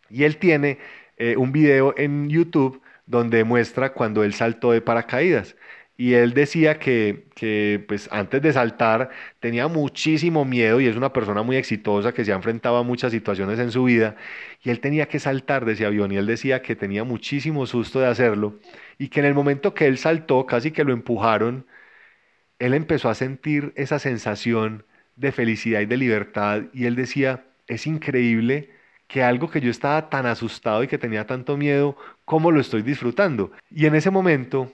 y 0.09 0.23
él 0.23 0.37
tiene 0.37 0.79
eh, 1.17 1.37
un 1.37 1.51
video 1.51 1.95
en 1.97 2.29
YouTube 2.29 2.81
donde 3.07 3.43
muestra 3.43 3.93
cuando 3.93 4.23
él 4.23 4.35
saltó 4.35 4.71
de 4.71 4.81
paracaídas. 4.83 5.57
Y 6.01 6.15
él 6.15 6.33
decía 6.33 6.79
que, 6.79 7.27
que, 7.35 7.85
pues 7.87 8.09
antes 8.11 8.41
de 8.41 8.55
saltar 8.55 9.11
tenía 9.39 9.69
muchísimo 9.69 10.47
miedo 10.47 10.81
y 10.81 10.87
es 10.87 10.97
una 10.97 11.13
persona 11.13 11.43
muy 11.43 11.57
exitosa 11.57 12.15
que 12.15 12.25
se 12.25 12.33
ha 12.33 12.37
enfrentado 12.37 12.79
a 12.79 12.83
muchas 12.83 13.13
situaciones 13.13 13.59
en 13.59 13.71
su 13.71 13.85
vida 13.85 14.17
y 14.63 14.71
él 14.71 14.81
tenía 14.81 15.09
que 15.09 15.19
saltar 15.19 15.67
de 15.67 15.73
ese 15.75 15.85
avión 15.85 16.11
y 16.11 16.17
él 16.17 16.25
decía 16.25 16.63
que 16.63 16.75
tenía 16.75 17.05
muchísimo 17.05 17.67
susto 17.67 18.01
de 18.01 18.07
hacerlo 18.07 18.59
y 18.97 19.09
que 19.09 19.21
en 19.21 19.27
el 19.27 19.35
momento 19.35 19.75
que 19.75 19.87
él 19.87 19.99
saltó, 19.99 20.47
casi 20.47 20.71
que 20.71 20.85
lo 20.85 20.95
empujaron, 20.95 21.67
él 22.59 22.73
empezó 22.73 23.11
a 23.11 23.15
sentir 23.15 23.73
esa 23.77 23.99
sensación 23.99 24.87
de 25.17 25.33
felicidad 25.33 25.81
y 25.83 25.87
de 25.87 25.99
libertad 25.99 26.63
y 26.73 26.87
él 26.87 26.97
decía, 26.97 27.45
es 27.67 27.87
increíble 27.87 28.71
que 29.07 29.23
algo 29.23 29.51
que 29.51 29.61
yo 29.61 29.71
estaba 29.71 30.09
tan 30.09 30.25
asustado 30.25 30.83
y 30.83 30.89
que 30.89 30.97
tenía 30.97 31.27
tanto 31.27 31.59
miedo, 31.59 31.97
¿cómo 32.25 32.53
lo 32.53 32.61
estoy 32.61 32.81
disfrutando? 32.83 33.53
Y 33.71 33.85
en 33.85 33.95
ese 33.97 34.11
momento 34.11 34.73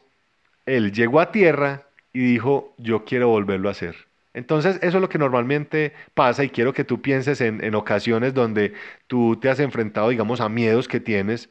él 0.67 0.93
llegó 0.93 1.21
a 1.21 1.33
tierra 1.33 1.87
y 2.13 2.21
dijo, 2.21 2.75
yo 2.79 3.05
quiero 3.05 3.29
volverlo 3.29 3.69
a 3.69 3.73
hacer. 3.73 3.97
Entonces, 4.35 4.77
eso 4.83 4.99
es 4.99 5.01
lo 5.01 5.09
que 5.09 5.19
normalmente 5.19 5.95
pasa 6.15 6.45
y 6.45 6.51
quiero 6.51 6.75
que 6.75 6.85
tú 6.85 7.01
pienses 7.01 7.41
en, 7.41 7.75
ocasiones 7.75 8.35
donde 8.35 8.75
tú 9.07 9.37
te 9.41 9.49
has 9.49 9.61
enfrentado, 9.61 10.11
digamos, 10.11 10.41
a 10.41 10.49
miedos 10.51 10.89
que 10.89 11.01
tienes 11.01 11.49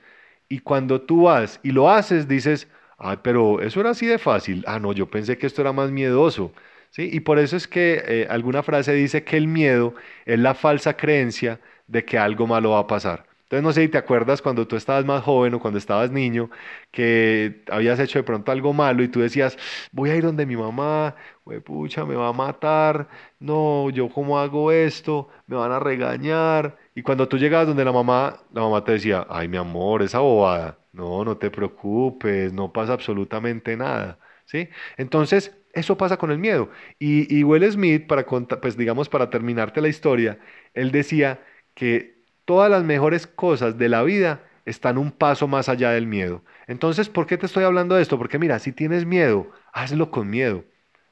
y 0.49 0.59
cuando 0.59 1.01
tú 1.01 1.23
vas 1.23 1.59
y 1.63 1.71
lo 1.71 1.89
haces, 1.89 2.27
dices, 2.27 2.67
ay, 2.97 3.17
pero 3.23 3.61
eso 3.61 3.79
era 3.79 3.91
así 3.91 4.05
de 4.05 4.19
fácil. 4.19 4.63
Ah, 4.67 4.79
no, 4.79 4.93
yo 4.93 5.09
pensé 5.09 5.37
que 5.37 5.47
esto 5.47 5.61
era 5.61 5.73
más 5.73 5.91
miedoso. 5.91 6.53
¿Sí? 6.91 7.09
Y 7.11 7.21
por 7.21 7.39
eso 7.39 7.57
es 7.57 7.67
que 7.67 8.03
eh, 8.07 8.27
alguna 8.29 8.63
frase 8.63 8.93
dice 8.93 9.23
que 9.23 9.37
el 9.37 9.47
miedo 9.47 9.95
es 10.25 10.39
la 10.39 10.53
falsa 10.55 10.95
creencia 10.95 11.59
de 11.87 12.05
que 12.05 12.17
algo 12.17 12.47
malo 12.47 12.71
va 12.71 12.79
a 12.79 12.87
pasar. 12.87 13.25
Entonces 13.45 13.63
no 13.63 13.71
sé 13.73 13.83
si 13.83 13.89
te 13.89 13.97
acuerdas 13.97 14.41
cuando 14.41 14.67
tú 14.67 14.75
estabas 14.75 15.05
más 15.05 15.23
joven 15.23 15.53
o 15.53 15.59
cuando 15.59 15.77
estabas 15.79 16.11
niño, 16.11 16.49
que 16.91 17.63
habías 17.71 17.99
hecho 17.99 18.19
de 18.19 18.23
pronto 18.23 18.51
algo 18.51 18.73
malo 18.73 19.03
y 19.03 19.07
tú 19.07 19.19
decías, 19.21 19.57
voy 19.91 20.09
a 20.09 20.15
ir 20.15 20.23
donde 20.23 20.45
mi 20.45 20.55
mamá, 20.57 21.15
pucha, 21.63 22.05
me 22.05 22.15
va 22.15 22.29
a 22.29 22.33
matar, 22.33 23.07
no, 23.39 23.89
yo 23.89 24.09
cómo 24.09 24.39
hago 24.39 24.71
esto, 24.71 25.29
me 25.47 25.55
van 25.55 25.71
a 25.71 25.79
regañar. 25.79 26.77
Y 26.95 27.01
cuando 27.03 27.27
tú 27.27 27.37
llegabas 27.37 27.67
donde 27.67 27.85
la 27.85 27.91
mamá, 27.91 28.39
la 28.53 28.61
mamá 28.61 28.83
te 28.83 28.93
decía, 28.93 29.25
ay 29.29 29.47
mi 29.47 29.57
amor, 29.57 30.01
esa 30.01 30.19
bobada, 30.19 30.79
no, 30.91 31.23
no 31.25 31.37
te 31.37 31.51
preocupes, 31.51 32.53
no 32.53 32.71
pasa 32.73 32.93
absolutamente 32.93 33.75
nada. 33.77 34.19
¿Sí? 34.45 34.69
Entonces, 34.97 35.57
eso 35.73 35.97
pasa 35.97 36.17
con 36.17 36.29
el 36.31 36.37
miedo. 36.37 36.69
Y, 36.99 37.35
y 37.35 37.43
Will 37.43 37.69
Smith, 37.71 38.05
para, 38.07 38.25
pues 38.61 38.77
digamos, 38.77 39.09
para 39.09 39.29
terminarte 39.29 39.81
la 39.81 39.87
historia, 39.87 40.39
él 40.73 40.91
decía 40.91 41.43
que 41.73 42.14
todas 42.45 42.69
las 42.71 42.83
mejores 42.83 43.27
cosas 43.27 43.77
de 43.77 43.89
la 43.89 44.03
vida 44.03 44.41
están 44.65 44.97
un 44.97 45.11
paso 45.11 45.47
más 45.47 45.69
allá 45.69 45.91
del 45.91 46.07
miedo. 46.07 46.43
Entonces, 46.67 47.09
¿por 47.09 47.27
qué 47.27 47.37
te 47.37 47.45
estoy 47.45 47.63
hablando 47.63 47.95
de 47.95 48.01
esto? 48.01 48.17
Porque 48.17 48.39
mira, 48.39 48.59
si 48.59 48.71
tienes 48.71 49.05
miedo, 49.05 49.51
hazlo 49.73 50.11
con 50.11 50.29
miedo. 50.29 50.63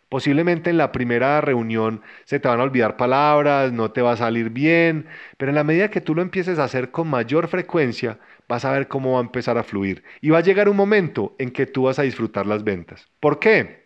Posiblemente 0.10 0.70
en 0.70 0.78
la 0.78 0.92
primera 0.92 1.42
reunión 1.42 2.02
se 2.26 2.40
te 2.40 2.48
van 2.48 2.60
a 2.60 2.64
olvidar 2.64 2.98
palabras, 2.98 3.72
no 3.72 3.92
te 3.92 4.02
va 4.02 4.12
a 4.12 4.18
salir 4.18 4.52
bien, 4.52 5.08
pero 5.38 5.50
en 5.50 5.56
la 5.56 5.64
medida 5.64 5.90
que 5.90 6.02
tú 6.02 6.14
lo 6.14 6.22
empieces 6.22 6.60
a 6.60 6.66
hacer 6.66 6.92
con 6.92 7.08
mayor 7.08 7.48
frecuencia, 7.48 8.20
vas 8.48 8.64
a 8.64 8.72
ver 8.72 8.88
cómo 8.88 9.14
va 9.14 9.20
a 9.20 9.24
empezar 9.24 9.58
a 9.58 9.64
fluir. 9.64 10.04
Y 10.22 10.30
va 10.30 10.40
a 10.40 10.42
llegar 10.42 10.70
un 10.70 10.78
momento 10.78 11.36
en 11.40 11.52
que 11.52 11.66
tú 11.66 11.84
vas 11.84 11.98
a 11.98 12.04
disfrutar 12.04 12.46
las 12.46 12.64
ventas. 12.64 13.10
¿Por 13.20 13.40
qué? 13.40 13.83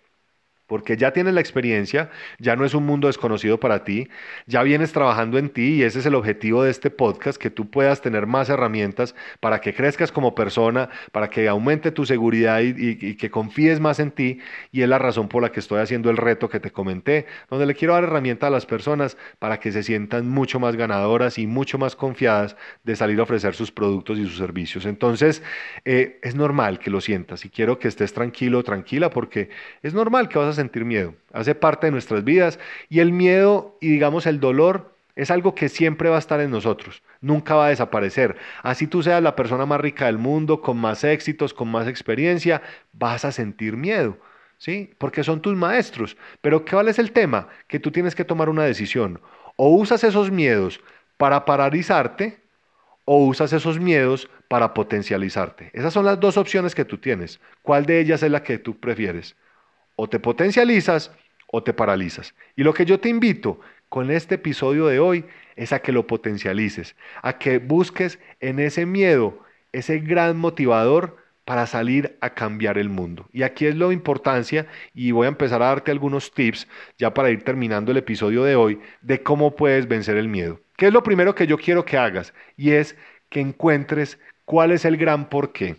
Porque 0.67 0.97
ya 0.97 1.11
tienes 1.13 1.33
la 1.33 1.39
experiencia, 1.39 2.09
ya 2.39 2.55
no 2.55 2.65
es 2.65 2.73
un 2.73 2.85
mundo 2.85 3.07
desconocido 3.07 3.59
para 3.59 3.83
ti, 3.83 4.09
ya 4.45 4.63
vienes 4.63 4.91
trabajando 4.91 5.37
en 5.37 5.49
ti 5.49 5.75
y 5.75 5.83
ese 5.83 5.99
es 5.99 6.05
el 6.05 6.15
objetivo 6.15 6.63
de 6.63 6.71
este 6.71 6.89
podcast, 6.89 7.41
que 7.41 7.49
tú 7.49 7.69
puedas 7.69 8.01
tener 8.01 8.27
más 8.27 8.49
herramientas 8.49 9.15
para 9.39 9.61
que 9.61 9.73
crezcas 9.73 10.11
como 10.11 10.35
persona, 10.35 10.89
para 11.11 11.29
que 11.29 11.47
aumente 11.47 11.91
tu 11.91 12.05
seguridad 12.05 12.59
y, 12.61 13.15
que 13.15 13.31
confíes 13.31 13.79
más 13.79 13.99
en 13.99 14.11
ti 14.11 14.39
y 14.71 14.81
es 14.81 14.89
la 14.89 14.99
razón 14.99 15.29
por 15.29 15.41
la 15.41 15.51
que 15.51 15.59
estoy 15.59 15.79
haciendo 15.79 16.09
el 16.09 16.17
reto 16.17 16.49
que 16.49 16.59
te 16.59 16.71
comenté, 16.71 17.25
donde 17.49 17.65
le 17.65 17.73
quiero 17.73 17.93
dar 17.93 18.03
herramientas 18.03 18.47
a 18.47 18.51
las 18.51 18.65
personas 18.65 19.17
para 19.39 19.59
que 19.59 19.71
se 19.71 19.83
sientan 19.83 20.29
mucho 20.29 20.59
más 20.59 20.75
ganadoras 20.75 21.37
y 21.37 21.47
mucho 21.47 21.77
más 21.77 21.95
confiadas 21.95 22.57
de 22.83 22.95
salir 22.95 23.19
a 23.19 23.23
ofrecer 23.23 23.55
sus 23.55 23.71
productos 23.71 24.19
y 24.19 24.25
sus 24.25 24.37
servicios. 24.37 24.85
Entonces, 24.85 25.41
eh, 25.85 26.19
es 26.21 26.35
normal 26.35 26.79
que 26.79 26.89
lo 26.89 26.99
sientas 26.99 27.45
y 27.45 27.49
quiero 27.49 27.79
que 27.79 27.87
estés 27.87 28.13
tranquilo, 28.13 28.63
tranquila, 28.63 29.09
porque 29.09 29.49
es 29.81 29.93
normal 29.93 30.29
que 30.29 30.37
vas 30.37 30.56
a 30.56 30.56
sentir 30.57 30.83
miedo, 30.83 31.15
hace 31.31 31.55
parte 31.55 31.87
de 31.87 31.91
nuestras 31.91 32.23
vidas 32.23 32.59
y 32.89 32.99
el 32.99 33.13
miedo 33.13 33.77
y 33.79 33.89
digamos 33.89 34.25
el 34.25 34.39
dolor 34.39 34.93
es 35.15 35.31
algo 35.31 35.55
que 35.55 35.67
siempre 35.67 36.09
va 36.09 36.17
a 36.17 36.19
estar 36.19 36.39
en 36.41 36.51
nosotros, 36.51 37.01
nunca 37.21 37.55
va 37.55 37.67
a 37.67 37.69
desaparecer. 37.69 38.37
Así 38.61 38.85
tú 38.85 39.01
seas 39.01 39.23
la 39.23 39.35
persona 39.35 39.65
más 39.65 39.81
rica 39.81 40.05
del 40.05 40.19
mundo, 40.19 40.61
con 40.61 40.77
más 40.77 41.03
éxitos, 41.03 41.55
con 41.55 41.69
más 41.69 41.87
experiencia, 41.87 42.61
vas 42.93 43.25
a 43.25 43.31
sentir 43.31 43.75
miedo. 43.75 44.17
¿Sí? 44.59 44.91
Porque 44.97 45.23
son 45.23 45.41
tus 45.41 45.55
maestros. 45.55 46.17
Pero 46.41 46.65
¿cuál 46.65 46.87
es 46.87 46.97
el 46.97 47.11
tema? 47.11 47.47
Que 47.67 47.79
tú 47.79 47.91
tienes 47.91 48.15
que 48.15 48.25
tomar 48.25 48.49
una 48.49 48.63
decisión. 48.63 49.21
O 49.55 49.69
usas 49.69 50.03
esos 50.03 50.31
miedos 50.31 50.79
para 51.17 51.45
paralizarte 51.45 52.39
o 53.05 53.25
usas 53.25 53.53
esos 53.53 53.79
miedos 53.79 54.29
para 54.47 54.73
potencializarte. 54.73 55.71
Esas 55.73 55.93
son 55.93 56.05
las 56.05 56.19
dos 56.19 56.37
opciones 56.37 56.75
que 56.75 56.85
tú 56.85 56.97
tienes. 56.97 57.39
¿Cuál 57.61 57.85
de 57.85 57.99
ellas 57.99 58.21
es 58.21 58.31
la 58.31 58.43
que 58.43 58.57
tú 58.57 58.79
prefieres? 58.79 59.35
O 59.97 60.07
te 60.07 60.19
potencializas 60.19 61.11
o 61.51 61.61
te 61.63 61.73
paralizas. 61.73 62.33
Y 62.55 62.63
lo 62.63 62.73
que 62.73 62.85
yo 62.85 63.01
te 63.01 63.09
invito 63.09 63.59
con 63.89 64.11
este 64.11 64.35
episodio 64.35 64.87
de 64.87 64.99
hoy 64.99 65.25
es 65.55 65.73
a 65.73 65.79
que 65.79 65.91
lo 65.91 66.07
potencialices, 66.07 66.95
a 67.21 67.37
que 67.37 67.57
busques 67.57 68.19
en 68.39 68.59
ese 68.59 68.85
miedo, 68.85 69.39
ese 69.73 69.99
gran 69.99 70.37
motivador 70.37 71.17
para 71.45 71.65
salir 71.65 72.17
a 72.19 72.31
cambiar 72.33 72.77
el 72.77 72.89
mundo. 72.89 73.27
Y 73.31 73.43
aquí 73.43 73.65
es 73.65 73.75
la 73.77 73.91
importancia, 73.93 74.67
y 74.93 75.11
voy 75.11 75.25
a 75.25 75.29
empezar 75.29 75.61
a 75.61 75.67
darte 75.67 75.91
algunos 75.91 76.31
tips 76.31 76.67
ya 76.97 77.13
para 77.13 77.29
ir 77.29 77.43
terminando 77.43 77.91
el 77.91 77.97
episodio 77.97 78.43
de 78.43 78.57
hoy, 78.57 78.81
de 79.01 79.23
cómo 79.23 79.55
puedes 79.55 79.87
vencer 79.87 80.17
el 80.17 80.27
miedo. 80.27 80.59
¿Qué 80.75 80.87
es 80.87 80.93
lo 80.93 81.03
primero 81.03 81.33
que 81.33 81.47
yo 81.47 81.57
quiero 81.57 81.85
que 81.85 81.97
hagas? 81.97 82.33
Y 82.57 82.71
es 82.71 82.97
que 83.29 83.39
encuentres 83.39 84.19
cuál 84.43 84.71
es 84.71 84.83
el 84.83 84.97
gran 84.97 85.29
porqué. 85.29 85.77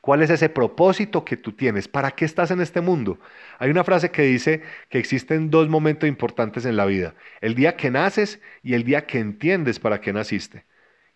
¿Cuál 0.00 0.22
es 0.22 0.30
ese 0.30 0.48
propósito 0.48 1.24
que 1.24 1.36
tú 1.36 1.52
tienes? 1.52 1.88
¿Para 1.88 2.12
qué 2.12 2.24
estás 2.24 2.50
en 2.50 2.60
este 2.60 2.80
mundo? 2.80 3.18
Hay 3.58 3.70
una 3.70 3.84
frase 3.84 4.10
que 4.10 4.22
dice 4.22 4.62
que 4.88 4.98
existen 4.98 5.50
dos 5.50 5.68
momentos 5.68 6.08
importantes 6.08 6.64
en 6.64 6.76
la 6.76 6.86
vida, 6.86 7.14
el 7.40 7.54
día 7.54 7.76
que 7.76 7.90
naces 7.90 8.40
y 8.62 8.74
el 8.74 8.84
día 8.84 9.06
que 9.06 9.18
entiendes 9.18 9.78
para 9.80 10.00
qué 10.00 10.12
naciste. 10.12 10.64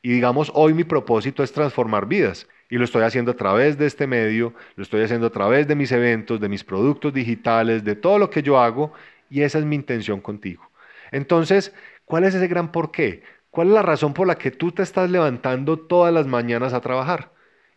Y 0.03 0.11
digamos, 0.11 0.51
hoy 0.55 0.75
mi 0.75 0.85
propósito 0.85 1.42
es 1.42 1.53
transformar 1.53 2.07
vidas. 2.07 2.49
Y 2.68 2.79
lo 2.79 2.85
estoy 2.85 3.03
haciendo 3.03 3.33
a 3.33 3.37
través 3.37 3.79
de 3.79 3.87
este 3.87 4.07
medio, 4.07 4.55
lo 4.77 4.83
estoy 4.83 5.03
haciendo 5.03 5.27
a 5.29 5.31
través 5.31 5.68
de 5.68 5.77
mis 5.77 5.92
eventos, 5.92 6.40
de 6.40 6.49
mis 6.49 6.64
productos 6.64 7.12
digitales, 7.12 7.85
de 7.85 7.95
todo 7.97 8.18
lo 8.18 8.31
que 8.31 8.42
yo 8.42 8.59
hago. 8.59 8.92
Y 9.31 9.42
esa 9.42 9.59
es 9.59 9.64
mi 9.64 9.77
intención 9.77 10.21
contigo. 10.21 10.71
Entonces, 11.12 11.75
¿cuál 12.05 12.25
es 12.25 12.35
ese 12.35 12.49
gran 12.49 12.73
porqué? 12.73 13.23
¿Cuál 13.51 13.68
es 13.68 13.75
la 13.75 13.83
razón 13.83 14.14
por 14.14 14.27
la 14.27 14.37
que 14.37 14.51
tú 14.51 14.73
te 14.73 14.83
estás 14.83 15.11
levantando 15.11 15.79
todas 15.79 16.12
las 16.12 16.27
mañanas 16.27 16.73
a 16.73 16.81
trabajar? 16.81 17.32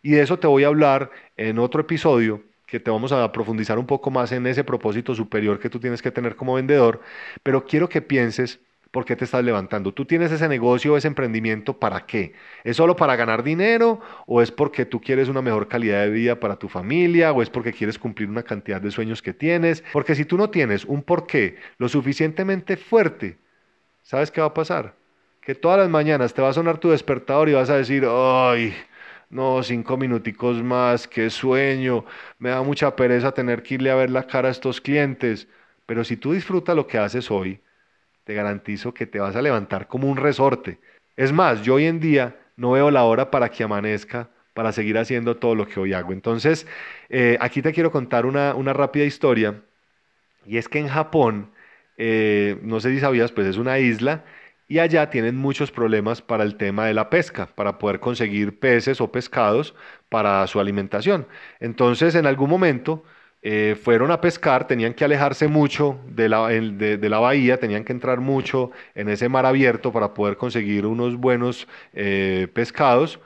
Y 0.06 0.12
de 0.12 0.22
eso 0.22 0.38
te 0.38 0.46
voy 0.46 0.62
a 0.62 0.68
hablar 0.68 1.10
en 1.36 1.58
otro 1.58 1.80
episodio 1.80 2.44
que 2.64 2.78
te 2.78 2.92
vamos 2.92 3.10
a 3.10 3.32
profundizar 3.32 3.76
un 3.76 3.86
poco 3.86 4.08
más 4.12 4.30
en 4.30 4.46
ese 4.46 4.62
propósito 4.62 5.16
superior 5.16 5.58
que 5.58 5.68
tú 5.68 5.80
tienes 5.80 6.00
que 6.00 6.12
tener 6.12 6.36
como 6.36 6.54
vendedor, 6.54 7.00
pero 7.42 7.64
quiero 7.64 7.88
que 7.88 8.02
pienses 8.02 8.60
por 8.92 9.04
qué 9.04 9.16
te 9.16 9.24
estás 9.24 9.42
levantando. 9.42 9.92
¿Tú 9.92 10.04
tienes 10.04 10.30
ese 10.30 10.46
negocio, 10.46 10.96
ese 10.96 11.08
emprendimiento 11.08 11.80
para 11.80 12.06
qué? 12.06 12.34
¿Es 12.62 12.76
solo 12.76 12.94
para 12.94 13.16
ganar 13.16 13.42
dinero 13.42 13.98
o 14.28 14.42
es 14.42 14.52
porque 14.52 14.84
tú 14.84 15.00
quieres 15.00 15.28
una 15.28 15.42
mejor 15.42 15.66
calidad 15.66 16.02
de 16.02 16.10
vida 16.10 16.38
para 16.38 16.54
tu 16.54 16.68
familia 16.68 17.32
o 17.32 17.42
es 17.42 17.50
porque 17.50 17.72
quieres 17.72 17.98
cumplir 17.98 18.28
una 18.28 18.44
cantidad 18.44 18.80
de 18.80 18.92
sueños 18.92 19.22
que 19.22 19.34
tienes? 19.34 19.82
Porque 19.92 20.14
si 20.14 20.24
tú 20.24 20.38
no 20.38 20.50
tienes 20.50 20.84
un 20.84 21.02
porqué 21.02 21.56
lo 21.78 21.88
suficientemente 21.88 22.76
fuerte, 22.76 23.38
¿sabes 24.04 24.30
qué 24.30 24.40
va 24.40 24.46
a 24.46 24.54
pasar? 24.54 24.94
Que 25.40 25.56
todas 25.56 25.80
las 25.80 25.88
mañanas 25.88 26.32
te 26.32 26.42
va 26.42 26.50
a 26.50 26.52
sonar 26.52 26.78
tu 26.78 26.90
despertador 26.90 27.48
y 27.48 27.54
vas 27.54 27.70
a 27.70 27.76
decir, 27.76 28.06
ay, 28.08 28.72
no, 29.30 29.62
cinco 29.62 29.96
minuticos 29.96 30.62
más, 30.62 31.08
qué 31.08 31.30
sueño, 31.30 32.04
me 32.38 32.50
da 32.50 32.62
mucha 32.62 32.94
pereza 32.96 33.32
tener 33.32 33.62
que 33.62 33.74
irle 33.74 33.90
a 33.90 33.96
ver 33.96 34.10
la 34.10 34.26
cara 34.26 34.48
a 34.48 34.52
estos 34.52 34.80
clientes. 34.80 35.48
Pero 35.86 36.04
si 36.04 36.16
tú 36.16 36.32
disfrutas 36.32 36.76
lo 36.76 36.86
que 36.86 36.98
haces 36.98 37.30
hoy, 37.30 37.60
te 38.24 38.34
garantizo 38.34 38.92
que 38.94 39.06
te 39.06 39.20
vas 39.20 39.36
a 39.36 39.42
levantar 39.42 39.88
como 39.88 40.10
un 40.10 40.16
resorte. 40.16 40.80
Es 41.16 41.32
más, 41.32 41.62
yo 41.62 41.74
hoy 41.74 41.86
en 41.86 42.00
día 42.00 42.36
no 42.56 42.72
veo 42.72 42.90
la 42.90 43.04
hora 43.04 43.30
para 43.30 43.50
que 43.50 43.64
amanezca 43.64 44.30
para 44.54 44.72
seguir 44.72 44.98
haciendo 44.98 45.36
todo 45.36 45.54
lo 45.54 45.66
que 45.68 45.78
hoy 45.80 45.92
hago. 45.92 46.12
Entonces, 46.12 46.66
eh, 47.08 47.36
aquí 47.40 47.62
te 47.62 47.72
quiero 47.72 47.92
contar 47.92 48.26
una, 48.26 48.54
una, 48.54 48.72
rápida 48.72 49.04
historia. 49.04 49.62
Y 50.46 50.56
es 50.58 50.68
que 50.68 50.78
en 50.78 50.88
Japón, 50.88 51.50
eh, 51.98 52.58
no 52.62 52.80
sé 52.80 52.92
si 52.92 53.00
sabías, 53.00 53.32
pues 53.32 53.46
es 53.46 53.58
una 53.58 53.78
isla 53.78 54.24
y 54.68 54.78
allá 54.78 55.10
tienen 55.10 55.36
muchos 55.36 55.70
problemas 55.70 56.22
para 56.22 56.44
el 56.44 56.56
tema 56.56 56.86
de 56.86 56.94
la 56.94 57.10
pesca, 57.10 57.46
para 57.54 57.78
poder 57.78 58.00
conseguir 58.00 58.58
peces 58.58 59.00
o 59.00 59.12
pescados 59.12 59.74
para 60.08 60.46
su 60.46 60.60
alimentación. 60.60 61.26
Entonces, 61.60 62.14
en 62.14 62.26
algún 62.26 62.50
momento 62.50 63.04
eh, 63.42 63.76
fueron 63.80 64.10
a 64.10 64.20
pescar, 64.20 64.66
tenían 64.66 64.94
que 64.94 65.04
alejarse 65.04 65.46
mucho 65.46 66.00
de 66.08 66.28
la, 66.28 66.48
de, 66.48 67.08
la, 67.08 67.18
bahía, 67.20 67.60
tenían 67.60 67.84
que 67.84 67.92
entrar 67.92 68.20
mucho 68.20 68.72
en 68.94 69.08
ese 69.08 69.28
mar 69.28 69.46
abierto 69.46 69.92
para 69.92 70.14
poder 70.14 70.36
conseguir 70.36 70.84
unos 70.86 71.16
buenos 71.16 71.68
eh, 71.92 72.48
pescados. 72.52 73.20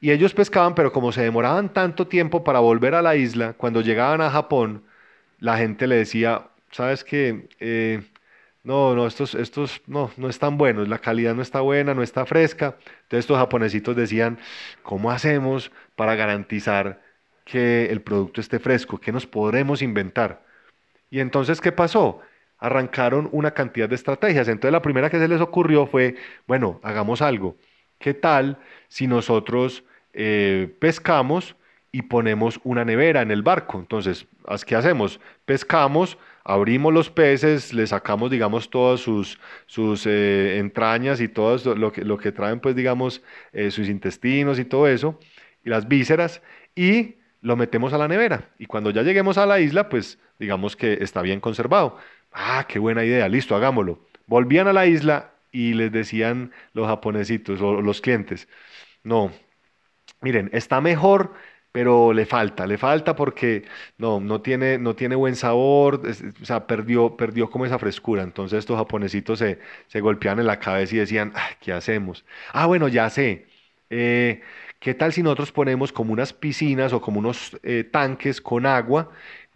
Y 0.00 0.10
ellos 0.12 0.32
pescaban, 0.34 0.74
pero 0.74 0.92
como 0.92 1.12
se 1.12 1.22
demoraban 1.22 1.72
tanto 1.72 2.06
tiempo 2.06 2.44
para 2.44 2.60
volver 2.60 2.94
a 2.94 3.02
la 3.02 3.16
isla, 3.16 3.54
cuando 3.54 3.80
llegaban 3.82 4.20
a 4.20 4.30
Japón, 4.30 4.84
la 5.40 5.58
gente 5.58 5.86
le 5.86 5.96
decía, 5.96 6.48
¿sabes 6.70 7.04
qué? 7.04 7.48
Eh, 7.60 8.02
no, 8.68 8.94
no, 8.94 9.06
estos, 9.06 9.34
estos 9.34 9.80
no, 9.86 10.10
no 10.18 10.28
están 10.28 10.58
buenos, 10.58 10.88
la 10.88 10.98
calidad 10.98 11.34
no 11.34 11.40
está 11.40 11.62
buena, 11.62 11.94
no 11.94 12.02
está 12.02 12.26
fresca. 12.26 12.76
Entonces 13.04 13.20
estos 13.20 13.38
japonesitos 13.38 13.96
decían, 13.96 14.38
¿cómo 14.82 15.10
hacemos 15.10 15.72
para 15.96 16.14
garantizar 16.16 17.00
que 17.46 17.86
el 17.86 18.02
producto 18.02 18.42
esté 18.42 18.58
fresco? 18.58 18.98
¿Qué 19.00 19.10
nos 19.10 19.26
podremos 19.26 19.80
inventar? 19.80 20.42
Y 21.10 21.20
entonces, 21.20 21.62
¿qué 21.62 21.72
pasó? 21.72 22.20
Arrancaron 22.58 23.30
una 23.32 23.52
cantidad 23.52 23.88
de 23.88 23.94
estrategias. 23.94 24.48
Entonces 24.48 24.72
la 24.72 24.82
primera 24.82 25.08
que 25.08 25.18
se 25.18 25.28
les 25.28 25.40
ocurrió 25.40 25.86
fue, 25.86 26.16
bueno, 26.46 26.78
hagamos 26.82 27.22
algo. 27.22 27.56
¿Qué 27.98 28.12
tal 28.12 28.58
si 28.88 29.06
nosotros 29.06 29.82
eh, 30.12 30.76
pescamos 30.78 31.56
y 31.90 32.02
ponemos 32.02 32.60
una 32.64 32.84
nevera 32.84 33.22
en 33.22 33.30
el 33.30 33.42
barco? 33.42 33.78
Entonces, 33.78 34.26
¿qué 34.66 34.76
hacemos? 34.76 35.20
Pescamos, 35.46 36.18
abrimos 36.48 36.94
los 36.94 37.10
peces, 37.10 37.74
le 37.74 37.86
sacamos, 37.86 38.30
digamos, 38.30 38.70
todas 38.70 39.00
sus, 39.00 39.38
sus 39.66 40.06
eh, 40.06 40.58
entrañas 40.58 41.20
y 41.20 41.28
todo 41.28 41.74
lo 41.74 41.92
que, 41.92 42.02
lo 42.04 42.16
que 42.16 42.32
traen, 42.32 42.58
pues, 42.60 42.74
digamos, 42.74 43.22
eh, 43.52 43.70
sus 43.70 43.88
intestinos 43.88 44.58
y 44.58 44.64
todo 44.64 44.88
eso, 44.88 45.18
y 45.62 45.68
las 45.68 45.86
vísceras, 45.88 46.42
y 46.74 47.16
lo 47.42 47.56
metemos 47.56 47.92
a 47.92 47.98
la 47.98 48.08
nevera. 48.08 48.48
Y 48.58 48.64
cuando 48.66 48.90
ya 48.90 49.02
lleguemos 49.02 49.36
a 49.36 49.44
la 49.44 49.60
isla, 49.60 49.90
pues, 49.90 50.18
digamos 50.38 50.74
que 50.74 50.94
está 51.02 51.20
bien 51.20 51.40
conservado. 51.40 51.98
Ah, 52.32 52.66
qué 52.66 52.78
buena 52.78 53.04
idea, 53.04 53.28
listo, 53.28 53.54
hagámoslo. 53.54 54.00
Volvían 54.26 54.68
a 54.68 54.72
la 54.72 54.86
isla 54.86 55.34
y 55.52 55.74
les 55.74 55.92
decían 55.92 56.52
los 56.72 56.86
japonesitos 56.86 57.60
o 57.60 57.82
los 57.82 58.00
clientes, 58.00 58.48
no, 59.02 59.32
miren, 60.20 60.50
está 60.52 60.80
mejor, 60.80 61.34
pero 61.78 62.12
le 62.12 62.26
falta, 62.26 62.66
le 62.66 62.76
falta 62.76 63.14
porque 63.14 63.62
no, 63.98 64.18
no 64.20 64.40
tiene, 64.42 64.78
no 64.78 64.96
tiene 64.96 65.14
buen 65.14 65.36
sabor, 65.36 66.02
o 66.42 66.44
sea, 66.44 66.66
perdió, 66.66 67.16
perdió 67.16 67.48
como 67.50 67.66
esa 67.66 67.78
frescura. 67.78 68.22
Entonces 68.24 68.58
estos 68.58 68.76
japonesitos 68.76 69.38
se, 69.38 69.60
se 69.86 70.00
golpeaban 70.00 70.40
en 70.40 70.46
la 70.48 70.58
cabeza 70.58 70.96
y 70.96 70.98
decían, 70.98 71.32
¿qué 71.60 71.72
hacemos? 71.72 72.24
Ah, 72.52 72.66
bueno, 72.66 72.88
ya 72.88 73.08
sé. 73.10 73.46
Eh, 73.90 74.40
¿Qué 74.80 74.94
tal 74.94 75.12
si 75.12 75.22
nosotros 75.22 75.52
ponemos 75.52 75.92
como 75.92 76.12
unas 76.12 76.32
piscinas 76.32 76.92
o 76.92 77.00
como 77.00 77.20
unos 77.20 77.56
eh, 77.62 77.84
tanques 77.84 78.40
con 78.40 78.66
agua 78.66 79.10